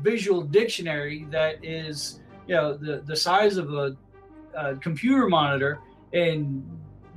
visual 0.00 0.40
dictionary 0.40 1.26
that 1.30 1.62
is, 1.62 2.20
you 2.48 2.54
know, 2.54 2.74
the 2.74 3.02
the 3.06 3.14
size 3.14 3.58
of 3.58 3.74
a, 3.74 3.94
a 4.56 4.76
computer 4.76 5.28
monitor 5.28 5.80
and 6.14 6.64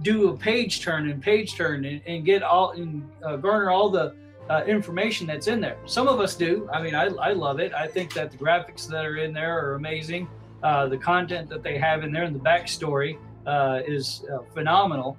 do 0.02 0.30
a 0.30 0.38
page 0.38 0.82
turn 0.82 1.10
and 1.10 1.22
page 1.24 1.56
turn 1.56 1.86
and, 1.86 2.02
and 2.06 2.26
get 2.26 2.44
all 2.44 2.72
and 2.72 3.10
uh, 3.24 3.38
garner 3.38 3.72
all 3.72 3.90
the 3.90 4.14
uh, 4.50 4.64
information 4.68 5.26
that's 5.26 5.48
in 5.48 5.62
there. 5.62 5.78
Some 5.86 6.10
of 6.10 6.20
us 6.20 6.36
do. 6.36 6.70
I 6.74 6.82
mean, 6.82 6.94
I, 6.94 7.06
I 7.06 7.32
love 7.32 7.62
it. 7.62 7.74
I 7.74 7.88
think 7.88 8.14
that 8.16 8.32
the 8.32 8.38
graphics 8.38 8.86
that 8.90 9.06
are 9.06 9.18
in 9.18 9.34
there 9.34 9.58
are 9.58 9.76
amazing. 9.76 10.28
Uh, 10.62 10.88
the 10.88 10.98
content 10.98 11.48
that 11.50 11.64
they 11.64 11.78
have 11.78 12.04
in 12.04 12.12
there 12.12 12.24
and 12.24 12.36
the 12.36 12.40
backstory 12.40 13.18
uh, 13.46 13.80
is 13.88 14.26
uh, 14.34 14.40
phenomenal. 14.54 15.18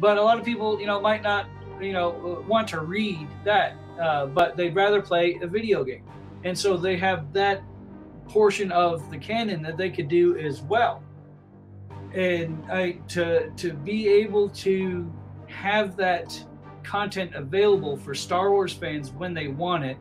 But 0.00 0.16
a 0.16 0.22
lot 0.22 0.38
of 0.38 0.44
people, 0.44 0.80
you 0.80 0.86
know, 0.86 1.00
might 1.00 1.22
not, 1.22 1.48
you 1.80 1.92
know, 1.92 2.44
want 2.46 2.68
to 2.68 2.80
read 2.80 3.26
that, 3.44 3.76
uh, 4.00 4.26
but 4.26 4.56
they'd 4.56 4.74
rather 4.74 5.02
play 5.02 5.38
a 5.42 5.46
video 5.46 5.84
game. 5.84 6.04
And 6.44 6.56
so 6.56 6.76
they 6.76 6.96
have 6.96 7.32
that 7.32 7.62
portion 8.28 8.70
of 8.70 9.10
the 9.10 9.18
canon 9.18 9.62
that 9.62 9.76
they 9.76 9.90
could 9.90 10.08
do 10.08 10.36
as 10.36 10.62
well. 10.62 11.02
And 12.14 12.62
I 12.70 12.92
to 13.08 13.50
to 13.50 13.72
be 13.72 14.08
able 14.08 14.48
to 14.50 15.12
have 15.46 15.96
that 15.96 16.44
content 16.82 17.34
available 17.34 17.96
for 17.96 18.14
Star 18.14 18.50
Wars 18.50 18.72
fans 18.72 19.12
when 19.12 19.34
they 19.34 19.48
want 19.48 19.84
it. 19.84 19.96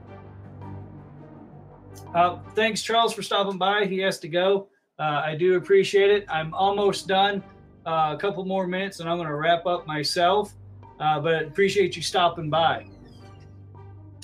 Uh, 2.14 2.39
thanks, 2.56 2.82
Charles, 2.82 3.14
for 3.14 3.22
stopping 3.22 3.58
by. 3.58 3.86
He 3.86 3.98
has 4.00 4.20
to 4.20 4.28
go. 4.28 4.70
Uh, 5.00 5.22
I 5.26 5.36
do 5.36 5.56
appreciate 5.56 6.12
it. 6.12 6.26
I'm 6.30 6.54
almost 6.54 7.08
done. 7.08 7.43
Uh, 7.88 8.13
a 8.13 8.17
couple 8.17 8.43
more 8.43 8.67
minutes, 8.67 8.99
and 8.99 9.09
I'm 9.09 9.15
going 9.15 9.29
to 9.29 9.35
wrap 9.35 9.65
up 9.65 9.88
myself. 9.88 10.53
Uh, 10.99 11.21
but 11.21 11.45
appreciate 11.45 11.95
you 11.95 12.01
stopping 12.01 12.49
by. 12.49 12.85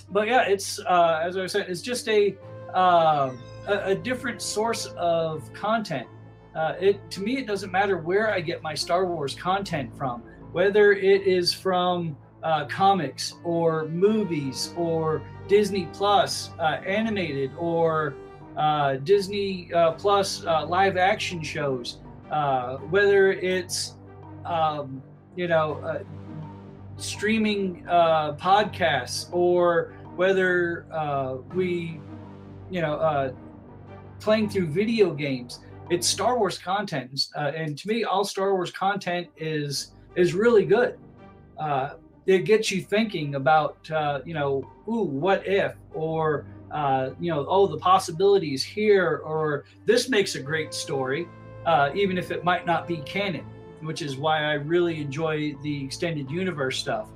But 0.10 0.28
yeah, 0.28 0.44
it's 0.44 0.80
uh, 0.80 1.22
as 1.24 1.38
I 1.38 1.48
said, 1.48 1.70
it's 1.70 1.82
just 1.82 2.10
a 2.10 2.36
um, 2.74 3.40
a, 3.68 3.80
a 3.86 3.96
different 3.96 4.42
source 4.42 4.88
of 4.98 5.52
content. 5.54 6.08
Uh, 6.54 6.74
it 6.80 7.10
to 7.12 7.22
me, 7.22 7.38
it 7.38 7.48
doesn't 7.48 7.72
matter 7.72 7.98
where 7.98 8.34
I 8.34 8.42
get 8.42 8.62
my 8.62 8.74
Star 8.74 9.06
Wars 9.06 9.34
content 9.34 9.96
from, 9.98 10.24
whether 10.52 10.92
it 10.92 11.22
is 11.22 11.54
from 11.54 12.18
uh, 12.44 12.66
comics 12.66 13.36
or 13.46 13.88
movies 13.88 14.74
or 14.76 15.22
Disney 15.48 15.88
Plus 15.94 16.52
uh, 16.60 16.82
animated 16.86 17.52
or 17.58 18.16
uh, 18.58 18.96
Disney 18.98 19.74
uh, 19.74 19.94
Plus 19.94 20.46
uh, 20.46 20.66
live 20.66 20.98
action 20.98 21.42
shows, 21.42 22.00
whether 22.90 23.32
it's 23.32 23.96
um, 24.46 25.02
you 25.36 25.48
know 25.48 26.04
streaming 26.98 27.84
podcasts 27.86 29.28
or 29.32 29.96
whether 30.16 30.86
we 31.54 32.00
you 32.70 32.82
know 32.82 33.34
playing 34.24 34.50
through 34.50 34.68
video 34.68 35.14
games. 35.14 35.60
It's 35.90 36.08
Star 36.08 36.40
Wars 36.40 36.58
content, 36.58 37.28
uh, 37.36 37.52
and 37.56 37.78
to 37.78 37.88
me, 37.90 38.06
all 38.06 38.24
Star 38.24 38.54
Wars 38.54 38.72
content 38.72 39.28
is 39.38 39.92
is 40.16 40.34
really 40.34 40.66
good. 40.66 40.98
Uh, 41.60 41.96
it 42.26 42.46
gets 42.46 42.72
you 42.72 42.82
thinking 42.82 43.36
about, 43.36 43.92
uh, 43.92 44.22
you 44.26 44.34
know, 44.34 44.66
ooh, 44.88 45.04
what 45.04 45.46
if, 45.46 45.74
or 45.94 46.46
uh, 46.72 47.10
you 47.20 47.30
know, 47.32 47.46
oh, 47.50 47.68
the 47.68 47.78
possibilities 47.78 48.64
here, 48.64 49.22
or 49.26 49.66
this 49.86 50.10
makes 50.10 50.36
a 50.36 50.40
great 50.40 50.74
story, 50.74 51.28
uh, 51.66 51.92
even 51.94 52.18
if 52.18 52.32
it 52.32 52.44
might 52.44 52.66
not 52.66 52.88
be 52.88 52.98
canon, 52.98 53.46
which 53.82 54.02
is 54.02 54.18
why 54.18 54.44
I 54.44 54.54
really 54.54 55.02
enjoy 55.02 55.56
the 55.62 55.86
extended 55.86 56.30
universe 56.30 56.78
stuff. 56.78 57.10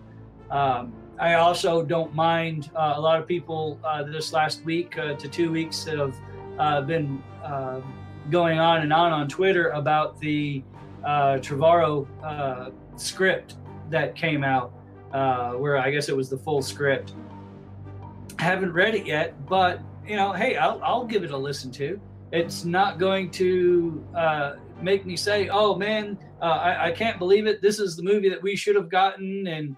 Um, 0.50 0.94
I 1.20 1.34
also 1.36 1.84
don't 1.84 2.14
mind 2.14 2.70
uh, 2.76 2.94
a 2.96 3.02
lot 3.02 3.20
of 3.20 3.28
people 3.28 3.80
this 4.12 4.34
last 4.34 4.64
week 4.64 4.92
to 4.92 5.16
two 5.16 5.52
weeks 5.52 5.86
have 5.86 6.16
uh, 6.60 6.82
been 6.82 7.22
uh, 7.44 7.82
going 8.30 8.60
on 8.60 8.82
and 8.82 8.92
on 8.92 9.12
on 9.12 9.28
Twitter 9.28 9.70
about 9.70 10.20
the 10.20 10.64
uh, 11.06 11.38
Trevorrow 11.38 12.08
uh, 12.24 12.72
script 12.98 13.56
that 13.90 14.16
came 14.16 14.44
out, 14.44 14.74
uh, 15.14 15.54
where 15.54 15.78
I 15.78 15.92
guess 15.92 16.10
it 16.10 16.16
was 16.16 16.30
the 16.30 16.38
full 16.38 16.62
script. 16.62 17.14
Haven't 18.40 18.74
read 18.74 18.96
it 18.96 19.06
yet, 19.06 19.46
but 19.48 19.82
you 20.06 20.16
know, 20.16 20.32
hey, 20.32 20.58
I'll, 20.58 20.82
I'll 20.84 21.06
give 21.06 21.24
it 21.24 21.32
a 21.32 21.38
listen 21.38 21.72
to. 21.74 22.00
It's 22.32 22.66
not 22.66 23.00
going 23.00 23.32
to 23.32 24.06
uh, 24.16 24.56
make 24.82 25.06
me 25.06 25.16
say, 25.16 25.50
"Oh 25.50 25.76
man, 25.76 26.18
I, 26.42 26.88
I, 26.88 26.92
can't 26.92 27.18
believe 27.18 27.48
it. 27.48 27.62
This 27.62 27.80
is 27.80 27.96
the 27.96 28.04
movie 28.04 28.30
that 28.30 28.42
we 28.42 28.56
should 28.56 28.76
have 28.76 28.90
gotten," 28.90 29.48
and 29.48 29.76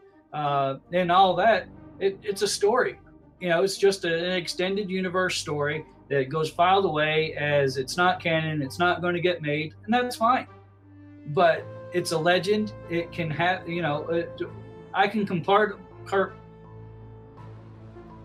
and 0.93 1.11
all 1.11 1.35
that. 1.35 1.67
It, 1.99 2.19
it's 2.23 2.41
a 2.41 2.47
story. 2.47 2.99
You 3.39 3.49
know, 3.49 3.63
it's 3.63 3.77
just 3.77 4.03
an 4.05 4.31
extended 4.31 4.89
universe 4.89 5.37
story 5.37 5.85
that 6.09 6.29
goes 6.29 6.49
filed 6.49 6.85
away 6.85 7.33
as 7.35 7.77
it's 7.77 7.95
not 7.95 8.21
canon, 8.21 8.61
it's 8.61 8.79
not 8.79 9.01
going 9.01 9.13
to 9.13 9.21
get 9.21 9.41
made, 9.41 9.73
and 9.85 9.93
that's 9.93 10.15
fine. 10.15 10.47
But 11.27 11.65
it's 11.93 12.11
a 12.11 12.17
legend. 12.17 12.73
It 12.89 13.11
can 13.11 13.29
have, 13.31 13.67
you 13.67 13.81
know, 13.81 14.07
it, 14.09 14.41
I 14.93 15.07
can 15.07 15.25
compart, 15.25 15.77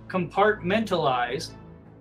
compartmentalize, 0.08 1.52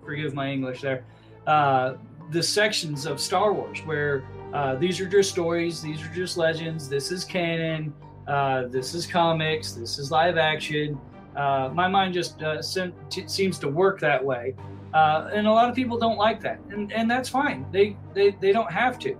forgive 0.04 0.34
my 0.34 0.50
English 0.50 0.80
there, 0.80 1.04
uh, 1.46 1.94
the 2.30 2.42
sections 2.42 3.06
of 3.06 3.20
Star 3.20 3.52
Wars 3.52 3.80
where 3.84 4.24
uh, 4.52 4.76
these 4.76 5.00
are 5.00 5.08
just 5.08 5.30
stories, 5.30 5.82
these 5.82 6.00
are 6.02 6.14
just 6.14 6.36
legends, 6.36 6.88
this 6.88 7.10
is 7.10 7.24
canon, 7.24 7.92
uh, 8.28 8.68
this 8.68 8.94
is 8.94 9.06
comics, 9.06 9.72
this 9.72 9.98
is 9.98 10.10
live 10.10 10.38
action. 10.38 10.98
Uh, 11.36 11.70
my 11.74 11.88
mind 11.88 12.14
just 12.14 12.40
uh, 12.42 12.62
sem- 12.62 12.94
t- 13.10 13.26
seems 13.26 13.58
to 13.58 13.68
work 13.68 13.98
that 14.00 14.24
way. 14.24 14.54
Uh, 14.92 15.28
and 15.34 15.48
a 15.48 15.50
lot 15.50 15.68
of 15.68 15.74
people 15.74 15.98
don't 15.98 16.16
like 16.16 16.40
that, 16.40 16.60
and, 16.70 16.92
and 16.92 17.10
that's 17.10 17.28
fine. 17.28 17.66
They, 17.72 17.96
they, 18.14 18.30
they 18.40 18.52
don't 18.52 18.70
have 18.70 18.96
to. 19.00 19.16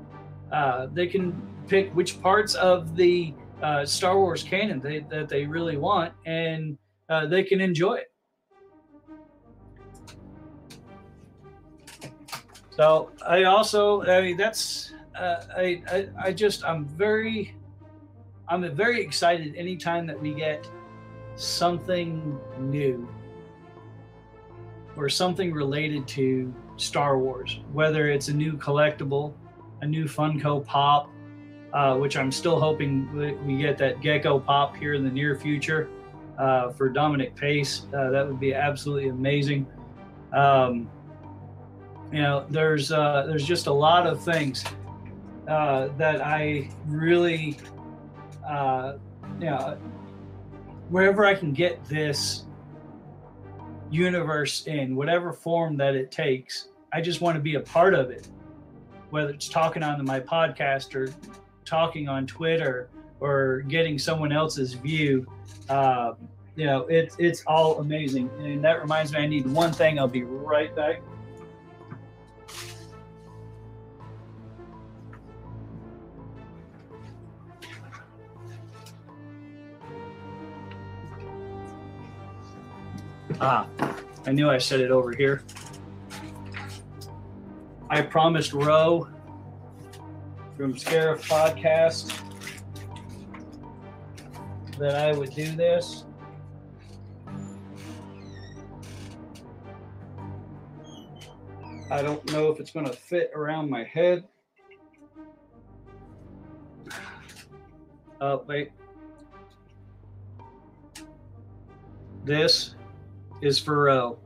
Uh, 0.53 0.87
they 0.93 1.09
can 1.09 1.43
pick 1.67 1.93
which 1.97 2.23
parts 2.23 2.55
of 2.55 2.95
the 2.95 3.35
Star 3.85 4.17
Wars 4.17 4.45
canon 4.45 4.79
they, 4.79 5.01
that 5.11 5.29
they 5.29 5.47
really 5.47 5.77
want, 5.77 6.13
and 6.27 6.79
they 7.29 7.43
can 7.43 7.61
enjoy 7.61 7.95
it. 7.95 8.14
So 12.77 13.11
I 13.25 13.45
also, 13.45 14.03
I 14.03 14.21
mean, 14.21 14.37
that's, 14.37 14.93
uh, 15.17 15.45
I, 15.57 15.83
I, 15.89 16.09
I 16.19 16.33
just, 16.33 16.65
I'm 16.65 16.85
very, 16.87 17.55
I'm 18.49 18.75
very 18.75 19.01
excited 19.01 19.55
anytime 19.57 20.07
that 20.09 20.21
we 20.21 20.35
get 20.35 20.69
something 21.37 22.39
new 22.59 23.09
or 24.97 25.09
something 25.09 25.53
related 25.53 26.07
to 26.09 26.53
Star 26.77 27.19
Wars, 27.19 27.61
whether 27.73 28.09
it's 28.09 28.29
a 28.29 28.35
new 28.35 28.57
collectible, 28.57 29.35
a 29.83 29.87
new 29.87 30.05
Funko 30.05 30.65
Pop, 30.65 31.11
uh, 31.73 31.97
which 31.97 32.17
I'm 32.17 32.33
still 32.33 32.59
hoping 32.59 33.13
we 33.47 33.57
get 33.57 33.79
that 33.79 34.01
Gekko 34.01 34.45
Pop 34.45 34.77
here 34.77 34.95
in 34.95 35.05
the 35.05 35.11
near 35.11 35.37
future 35.37 35.89
uh, 36.39 36.71
for 36.71 36.89
Dominic 36.89 37.37
Pace. 37.37 37.87
Uh, 37.97 38.11
that 38.11 38.27
would 38.27 38.41
be 38.41 38.53
absolutely 38.53 39.09
amazing. 39.09 39.67
Um, 40.33 40.89
you 42.15 42.23
know, 42.23 42.47
there's 42.49 42.93
uh, 42.93 43.25
there's 43.27 43.45
just 43.45 43.67
a 43.67 43.73
lot 43.73 44.07
of 44.07 44.23
things 44.23 44.65
uh, 45.49 45.89
that 45.99 46.25
I 46.25 46.71
really, 46.87 47.59
uh, 48.49 48.93
you 49.41 49.47
know, 49.47 49.77
wherever 50.91 51.27
I 51.27 51.35
can 51.35 51.53
get 51.53 51.85
this 51.87 52.45
universe 53.91 54.69
in 54.69 54.95
whatever 54.95 55.33
form 55.33 55.77
that 55.79 55.97
it 55.97 56.13
takes. 56.13 56.69
I 56.93 57.01
just 57.01 57.21
want 57.21 57.35
to 57.35 57.43
be 57.43 57.57
a 57.57 57.61
part 57.61 57.95
of 57.95 58.11
it, 58.11 58.29
whether 59.11 59.31
it's 59.31 59.49
talking 59.49 59.83
on 59.83 60.05
my 60.05 60.21
podcast 60.21 60.95
or 60.95 61.13
talking 61.65 62.09
on 62.09 62.29
Twitter 62.29 62.91
or 63.19 63.63
getting 63.63 63.99
someone 63.99 64.31
else's 64.31 64.75
view. 64.75 65.27
Uh, 65.69 66.13
you 66.55 66.67
know, 66.67 66.83
it's 66.83 67.17
it's 67.19 67.43
all 67.49 67.81
amazing. 67.81 68.31
And 68.39 68.63
that 68.63 68.81
reminds 68.81 69.13
me, 69.13 69.19
I 69.19 69.27
need 69.27 69.49
one 69.49 69.73
thing. 69.73 69.99
I'll 69.99 70.07
be 70.07 70.23
right 70.23 70.73
back. 70.77 71.03
Ah, 83.41 83.69
I 84.27 84.33
knew 84.33 84.49
I 84.49 84.59
said 84.59 84.81
it 84.81 84.91
over 84.91 85.13
here. 85.13 85.43
I 87.91 88.03
promised 88.03 88.53
Roe 88.53 89.09
from 90.57 90.75
Scarif 90.75 91.21
Podcast 91.29 92.21
that 94.79 94.95
I 94.95 95.13
would 95.13 95.35
do 95.35 95.51
this. 95.55 96.05
I 101.91 102.03
don't 102.03 102.25
know 102.33 102.51
if 102.51 102.59
it's 102.61 102.71
going 102.71 102.87
to 102.87 102.93
fit 102.93 103.31
around 103.35 103.69
my 103.69 103.85
head. 103.85 104.25
Oh, 108.21 108.43
wait. 108.49 108.73
This 112.25 112.74
is 113.41 113.61
Pharrell. 113.61 114.19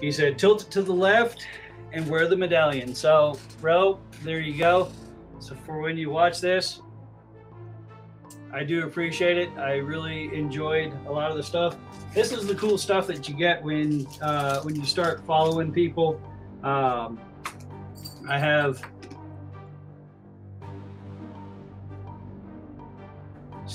He 0.00 0.12
said, 0.12 0.38
tilt 0.38 0.62
it 0.62 0.70
to 0.72 0.82
the 0.82 0.92
left 0.92 1.46
and 1.92 2.08
wear 2.08 2.28
the 2.28 2.36
medallion. 2.36 2.94
So, 2.94 3.38
bro, 3.60 3.98
there 4.22 4.40
you 4.40 4.58
go. 4.58 4.90
So 5.38 5.54
for 5.54 5.80
when 5.80 5.96
you 5.96 6.10
watch 6.10 6.40
this, 6.40 6.82
I 8.52 8.64
do 8.64 8.86
appreciate 8.86 9.36
it. 9.36 9.50
I 9.58 9.76
really 9.76 10.34
enjoyed 10.34 10.92
a 11.06 11.12
lot 11.12 11.30
of 11.30 11.36
the 11.36 11.42
stuff. 11.42 11.76
This 12.14 12.32
is 12.32 12.46
the 12.46 12.54
cool 12.54 12.78
stuff 12.78 13.06
that 13.08 13.28
you 13.28 13.34
get 13.34 13.62
when 13.62 14.06
uh, 14.22 14.60
when 14.62 14.74
you 14.74 14.86
start 14.86 15.24
following 15.26 15.72
people. 15.72 16.20
Um, 16.62 17.18
I 18.28 18.38
have 18.38 18.82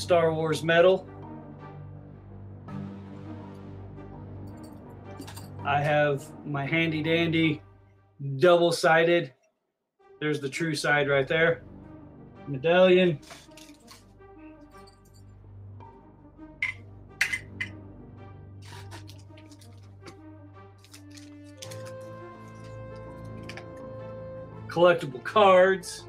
Star 0.02 0.34
Wars 0.34 0.64
medal. 0.64 1.08
I 5.64 5.80
have 5.80 6.26
my 6.43 6.66
handy 6.66 7.04
dandy 7.04 7.62
double 8.39 8.72
sided. 8.72 9.32
There's 10.20 10.39
the 10.39 10.49
true 10.49 10.74
side 10.74 11.08
right 11.08 11.28
there. 11.28 11.62
Medallion. 12.47 13.20
Collectible 24.68 25.24
cards. 25.24 26.06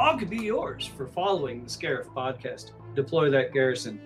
All 0.00 0.18
could 0.18 0.30
be 0.30 0.38
yours 0.38 0.86
for 0.86 1.06
following 1.06 1.62
the 1.62 1.70
Scarif 1.70 2.06
podcast. 2.06 2.72
Deploy 2.96 3.30
that 3.30 3.52
garrison 3.52 4.00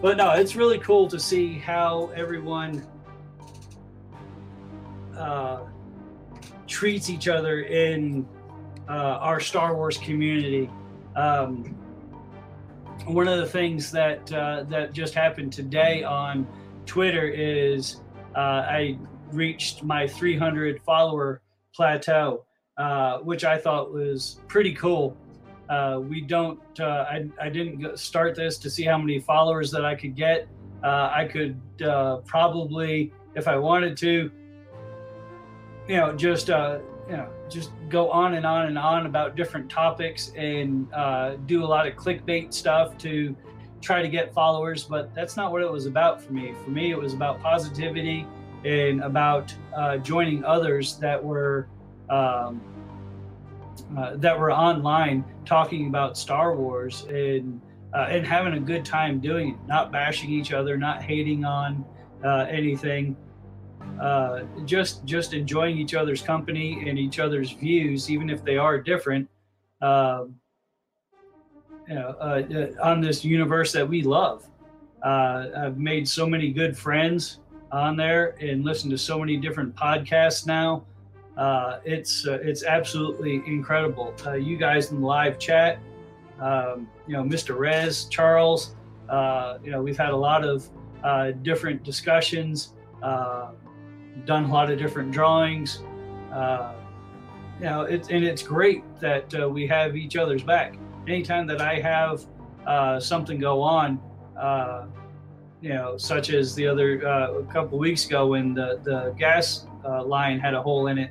but 0.00 0.16
no, 0.16 0.30
it's 0.32 0.54
really 0.56 0.78
cool 0.78 1.08
to 1.08 1.18
see 1.18 1.58
how 1.58 2.12
everyone 2.14 2.86
uh, 5.16 5.64
treats 6.66 7.10
each 7.10 7.28
other 7.28 7.62
in 7.62 8.24
uh, 8.88 8.92
our 8.92 9.40
Star 9.40 9.74
Wars 9.74 9.98
community. 9.98 10.70
Um, 11.16 11.64
one 13.06 13.26
of 13.26 13.38
the 13.38 13.46
things 13.46 13.90
that 13.92 14.30
uh, 14.32 14.64
that 14.68 14.92
just 14.92 15.14
happened 15.14 15.52
today 15.52 16.04
on 16.04 16.46
Twitter 16.84 17.26
is 17.26 18.02
uh, 18.36 18.64
I 18.68 18.98
reached 19.32 19.82
my 19.82 20.06
300 20.06 20.82
follower 20.82 21.40
plateau, 21.74 22.44
uh, 22.76 23.18
which 23.18 23.44
I 23.44 23.56
thought 23.56 23.92
was 23.92 24.40
pretty 24.48 24.74
cool. 24.74 25.16
Uh, 25.68 26.00
we 26.00 26.20
don't. 26.20 26.60
Uh, 26.78 27.06
I 27.08 27.26
I 27.40 27.48
didn't 27.48 27.98
start 27.98 28.34
this 28.36 28.58
to 28.58 28.70
see 28.70 28.84
how 28.84 28.98
many 28.98 29.18
followers 29.18 29.70
that 29.72 29.84
I 29.84 29.94
could 29.94 30.14
get. 30.14 30.46
Uh, 30.84 31.10
I 31.12 31.24
could 31.24 31.60
uh, 31.82 32.18
probably, 32.18 33.12
if 33.34 33.48
I 33.48 33.56
wanted 33.56 33.96
to, 33.98 34.30
you 35.88 35.96
know, 35.96 36.14
just 36.14 36.50
uh, 36.50 36.78
you 37.08 37.16
know, 37.16 37.30
just 37.48 37.70
go 37.88 38.10
on 38.10 38.34
and 38.34 38.44
on 38.46 38.66
and 38.66 38.78
on 38.78 39.06
about 39.06 39.36
different 39.36 39.70
topics 39.70 40.32
and 40.36 40.88
do 41.46 41.64
a 41.64 41.66
lot 41.66 41.86
of 41.86 41.94
clickbait 41.94 42.52
stuff 42.52 42.98
to 42.98 43.34
try 43.80 44.02
to 44.02 44.08
get 44.08 44.34
followers. 44.34 44.84
But 44.84 45.14
that's 45.14 45.36
not 45.36 45.50
what 45.50 45.62
it 45.62 45.70
was 45.70 45.86
about 45.86 46.22
for 46.22 46.32
me. 46.32 46.54
For 46.62 46.70
me, 46.70 46.90
it 46.90 46.98
was 46.98 47.14
about 47.14 47.40
positivity 47.40 48.26
and 48.64 49.02
about 49.02 49.52
joining 50.02 50.44
others 50.44 50.96
that 50.98 51.22
were. 51.24 51.68
Um, 52.08 52.60
uh, 53.96 54.16
that 54.16 54.38
were 54.38 54.52
online 54.52 55.24
talking 55.44 55.88
about 55.88 56.16
Star 56.16 56.56
Wars 56.56 57.06
and 57.08 57.60
uh, 57.94 58.06
and 58.10 58.26
having 58.26 58.54
a 58.54 58.60
good 58.60 58.84
time 58.84 59.20
doing 59.20 59.50
it, 59.50 59.56
not 59.66 59.92
bashing 59.92 60.30
each 60.30 60.52
other, 60.52 60.76
not 60.76 61.02
hating 61.02 61.44
on 61.44 61.84
uh, 62.24 62.46
anything, 62.50 63.16
uh, 64.00 64.42
just 64.64 65.04
just 65.04 65.34
enjoying 65.34 65.78
each 65.78 65.94
other's 65.94 66.20
company 66.20 66.88
and 66.88 66.98
each 66.98 67.18
other's 67.18 67.52
views, 67.52 68.10
even 68.10 68.28
if 68.28 68.44
they 68.44 68.56
are 68.56 68.80
different. 68.80 69.28
Um, 69.80 70.34
you 71.88 71.94
know, 71.94 72.08
uh, 72.20 72.66
on 72.82 73.00
this 73.00 73.24
universe 73.24 73.72
that 73.72 73.88
we 73.88 74.02
love. 74.02 74.48
I've 75.04 75.78
made 75.78 76.08
so 76.08 76.26
many 76.26 76.50
good 76.50 76.76
friends 76.76 77.38
on 77.70 77.96
there 77.96 78.36
and 78.40 78.64
listened 78.64 78.90
to 78.90 78.98
so 78.98 79.20
many 79.20 79.36
different 79.36 79.76
podcasts 79.76 80.46
now 80.46 80.84
uh, 81.36 81.80
it's 81.84 82.26
uh, 82.26 82.38
it's 82.42 82.64
absolutely 82.64 83.42
incredible. 83.46 84.14
Uh, 84.24 84.32
you 84.32 84.56
guys 84.56 84.90
in 84.90 85.00
the 85.00 85.06
live 85.06 85.38
chat, 85.38 85.78
um, 86.40 86.88
you 87.06 87.14
know, 87.14 87.22
Mr. 87.22 87.58
Rez, 87.58 88.06
Charles, 88.06 88.74
uh, 89.10 89.58
you 89.62 89.70
know, 89.70 89.82
we've 89.82 89.98
had 89.98 90.10
a 90.10 90.16
lot 90.16 90.44
of 90.44 90.68
uh, 91.04 91.32
different 91.42 91.82
discussions, 91.82 92.72
uh, 93.02 93.50
done 94.24 94.44
a 94.44 94.52
lot 94.52 94.70
of 94.70 94.78
different 94.78 95.12
drawings. 95.12 95.80
you 97.60 97.64
know, 97.64 97.82
it's 97.82 98.08
and 98.08 98.24
it's 98.24 98.42
great 98.42 98.82
that 99.00 99.30
we 99.52 99.66
have 99.66 99.94
each 99.94 100.16
other's 100.16 100.42
back. 100.42 100.76
Anytime 101.06 101.46
that 101.48 101.60
I 101.60 101.78
have 101.80 103.02
something 103.02 103.38
go 103.38 103.60
on, 103.60 104.00
you 105.60 105.70
know, 105.70 105.98
such 105.98 106.30
as 106.30 106.54
the 106.54 106.66
other 106.66 107.00
a 107.02 107.44
couple 107.52 107.78
weeks 107.78 108.06
ago 108.06 108.28
when 108.28 108.54
the 108.54 108.80
the 108.84 109.14
gas 109.18 109.66
line 109.84 110.40
had 110.40 110.54
a 110.54 110.62
hole 110.62 110.86
in 110.86 110.96
it 110.96 111.10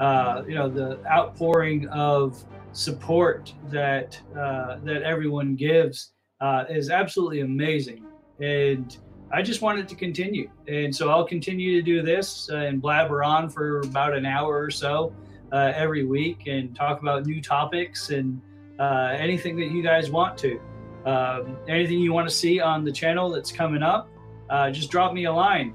uh, 0.00 0.42
you 0.46 0.54
know 0.54 0.68
the 0.68 0.98
outpouring 1.06 1.88
of 1.88 2.42
support 2.72 3.52
that 3.70 4.20
uh, 4.36 4.78
that 4.82 5.02
everyone 5.02 5.54
gives 5.54 6.12
uh, 6.40 6.64
is 6.68 6.90
absolutely 6.90 7.40
amazing, 7.40 8.04
and 8.40 8.98
I 9.32 9.42
just 9.42 9.62
want 9.62 9.78
it 9.78 9.88
to 9.88 9.94
continue. 9.94 10.50
And 10.68 10.94
so 10.94 11.10
I'll 11.10 11.26
continue 11.26 11.76
to 11.76 11.82
do 11.82 12.02
this 12.02 12.48
and 12.50 12.80
blabber 12.80 13.24
on 13.24 13.48
for 13.48 13.80
about 13.80 14.14
an 14.14 14.26
hour 14.26 14.62
or 14.62 14.70
so 14.70 15.14
uh, 15.52 15.72
every 15.74 16.04
week 16.04 16.46
and 16.46 16.74
talk 16.74 17.00
about 17.00 17.26
new 17.26 17.40
topics 17.40 18.10
and 18.10 18.40
uh, 18.78 19.14
anything 19.16 19.56
that 19.56 19.70
you 19.70 19.82
guys 19.82 20.10
want 20.10 20.36
to. 20.38 20.60
Um, 21.06 21.56
anything 21.68 21.98
you 21.98 22.12
want 22.12 22.28
to 22.28 22.34
see 22.34 22.60
on 22.60 22.84
the 22.84 22.92
channel 22.92 23.30
that's 23.30 23.52
coming 23.52 23.82
up, 23.82 24.08
uh, 24.50 24.70
just 24.70 24.90
drop 24.90 25.12
me 25.12 25.24
a 25.24 25.32
line. 25.32 25.74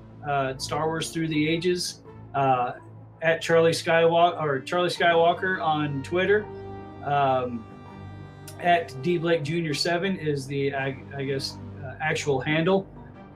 Star 0.58 0.88
Wars 0.88 1.12
Through 1.12 1.30
the 1.30 1.50
Ages 1.50 2.02
at 3.22 3.42
Charlie 3.42 3.72
Skywalker 3.72 4.42
or 4.42 4.60
Charlie 4.60 4.90
Skywalker 4.90 5.62
on 5.62 6.04
Twitter. 6.04 6.46
Um, 7.04 7.66
at 8.60 9.02
D 9.02 9.18
Blake 9.18 9.44
Junior 9.44 9.74
Seven 9.74 10.18
is 10.18 10.46
the 10.46 10.74
I, 10.74 10.98
I 11.16 11.24
guess 11.24 11.58
uh, 11.84 11.94
actual 12.02 12.40
handle. 12.40 12.88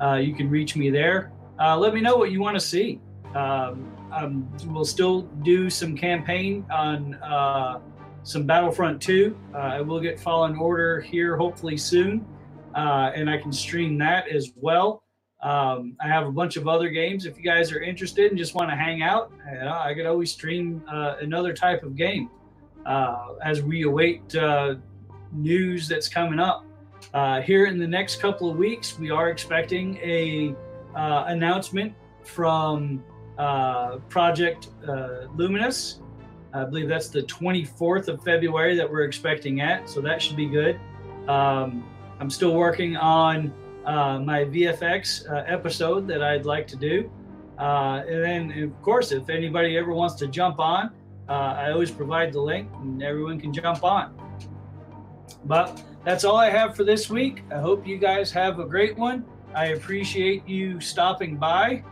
Uh, 0.01 0.15
you 0.15 0.35
can 0.35 0.49
reach 0.49 0.75
me 0.75 0.89
there. 0.89 1.31
Uh, 1.59 1.77
let 1.77 1.93
me 1.93 2.01
know 2.01 2.17
what 2.17 2.31
you 2.31 2.41
want 2.41 2.55
to 2.55 2.59
see. 2.59 2.99
Um, 3.35 3.89
um, 4.11 4.47
we'll 4.67 4.85
still 4.85 5.23
do 5.43 5.69
some 5.69 5.95
campaign 5.95 6.65
on 6.71 7.15
uh, 7.15 7.79
some 8.23 8.45
Battlefront 8.45 9.01
2. 9.01 9.37
Uh, 9.53 9.57
I 9.57 9.81
will 9.81 9.99
get 9.99 10.19
Fallen 10.19 10.55
Order 10.55 11.01
here 11.01 11.35
hopefully 11.35 11.77
soon, 11.77 12.25
uh, 12.75 13.11
and 13.15 13.29
I 13.29 13.37
can 13.37 13.51
stream 13.51 13.97
that 13.99 14.27
as 14.27 14.51
well. 14.55 15.02
Um, 15.43 15.97
I 16.01 16.07
have 16.07 16.25
a 16.25 16.31
bunch 16.31 16.55
of 16.55 16.69
other 16.69 16.87
games. 16.89 17.25
If 17.25 17.37
you 17.37 17.43
guys 17.43 17.71
are 17.73 17.81
interested 17.81 18.31
and 18.31 18.37
just 18.37 18.55
want 18.55 18.69
to 18.69 18.77
hang 18.77 19.03
out, 19.03 19.31
you 19.51 19.59
know, 19.59 19.77
I 19.77 19.93
could 19.93 20.05
always 20.05 20.31
stream 20.31 20.81
uh, 20.89 21.15
another 21.19 21.53
type 21.53 21.83
of 21.83 21.97
game 21.97 22.29
uh, 22.85 23.33
as 23.43 23.61
we 23.61 23.83
await 23.83 24.33
uh, 24.35 24.75
news 25.33 25.87
that's 25.89 26.07
coming 26.07 26.39
up. 26.39 26.65
Uh, 27.13 27.41
here 27.41 27.65
in 27.65 27.77
the 27.77 27.87
next 27.87 28.21
couple 28.21 28.49
of 28.49 28.55
weeks, 28.55 28.97
we 28.97 29.11
are 29.11 29.29
expecting 29.29 29.97
a 29.97 30.55
uh, 30.95 31.25
announcement 31.27 31.93
from 32.23 33.03
uh, 33.37 33.97
Project 34.07 34.69
Luminous. 35.35 35.99
I 36.53 36.63
believe 36.63 36.87
that's 36.87 37.09
the 37.09 37.23
24th 37.23 38.07
of 38.07 38.23
February 38.23 38.77
that 38.77 38.89
we're 38.89 39.03
expecting 39.03 39.59
at, 39.59 39.89
so 39.89 39.99
that 40.01 40.21
should 40.21 40.37
be 40.37 40.45
good. 40.45 40.79
Um, 41.27 41.83
I'm 42.19 42.29
still 42.29 42.53
working 42.53 42.95
on 42.95 43.51
uh, 43.85 44.19
my 44.19 44.45
VFX 44.45 45.29
uh, 45.29 45.43
episode 45.47 46.07
that 46.07 46.21
I'd 46.23 46.45
like 46.45 46.67
to 46.67 46.75
do. 46.75 47.11
Uh, 47.57 48.03
and 48.07 48.23
then, 48.23 48.63
of 48.63 48.81
course, 48.81 49.11
if 49.11 49.29
anybody 49.29 49.77
ever 49.77 49.93
wants 49.93 50.15
to 50.15 50.27
jump 50.27 50.59
on, 50.59 50.91
uh, 51.29 51.31
I 51.31 51.71
always 51.71 51.91
provide 51.91 52.33
the 52.33 52.41
link 52.41 52.69
and 52.81 53.01
everyone 53.03 53.39
can 53.39 53.53
jump 53.53 53.83
on. 53.83 54.15
But 55.45 55.81
that's 56.03 56.23
all 56.23 56.37
I 56.37 56.49
have 56.49 56.75
for 56.75 56.83
this 56.83 57.09
week. 57.09 57.43
I 57.51 57.59
hope 57.59 57.87
you 57.87 57.97
guys 57.97 58.31
have 58.31 58.59
a 58.59 58.65
great 58.65 58.97
one. 58.97 59.25
I 59.53 59.67
appreciate 59.67 60.47
you 60.47 60.79
stopping 60.79 61.37
by. 61.37 61.83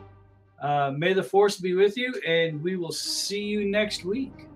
Uh, 0.62 0.92
may 0.96 1.14
the 1.14 1.24
force 1.24 1.58
be 1.58 1.74
with 1.74 1.98
you, 1.98 2.14
and 2.28 2.62
we 2.62 2.76
will 2.76 2.92
see 2.92 3.42
you 3.42 3.66
next 3.66 4.06
week. 4.06 4.48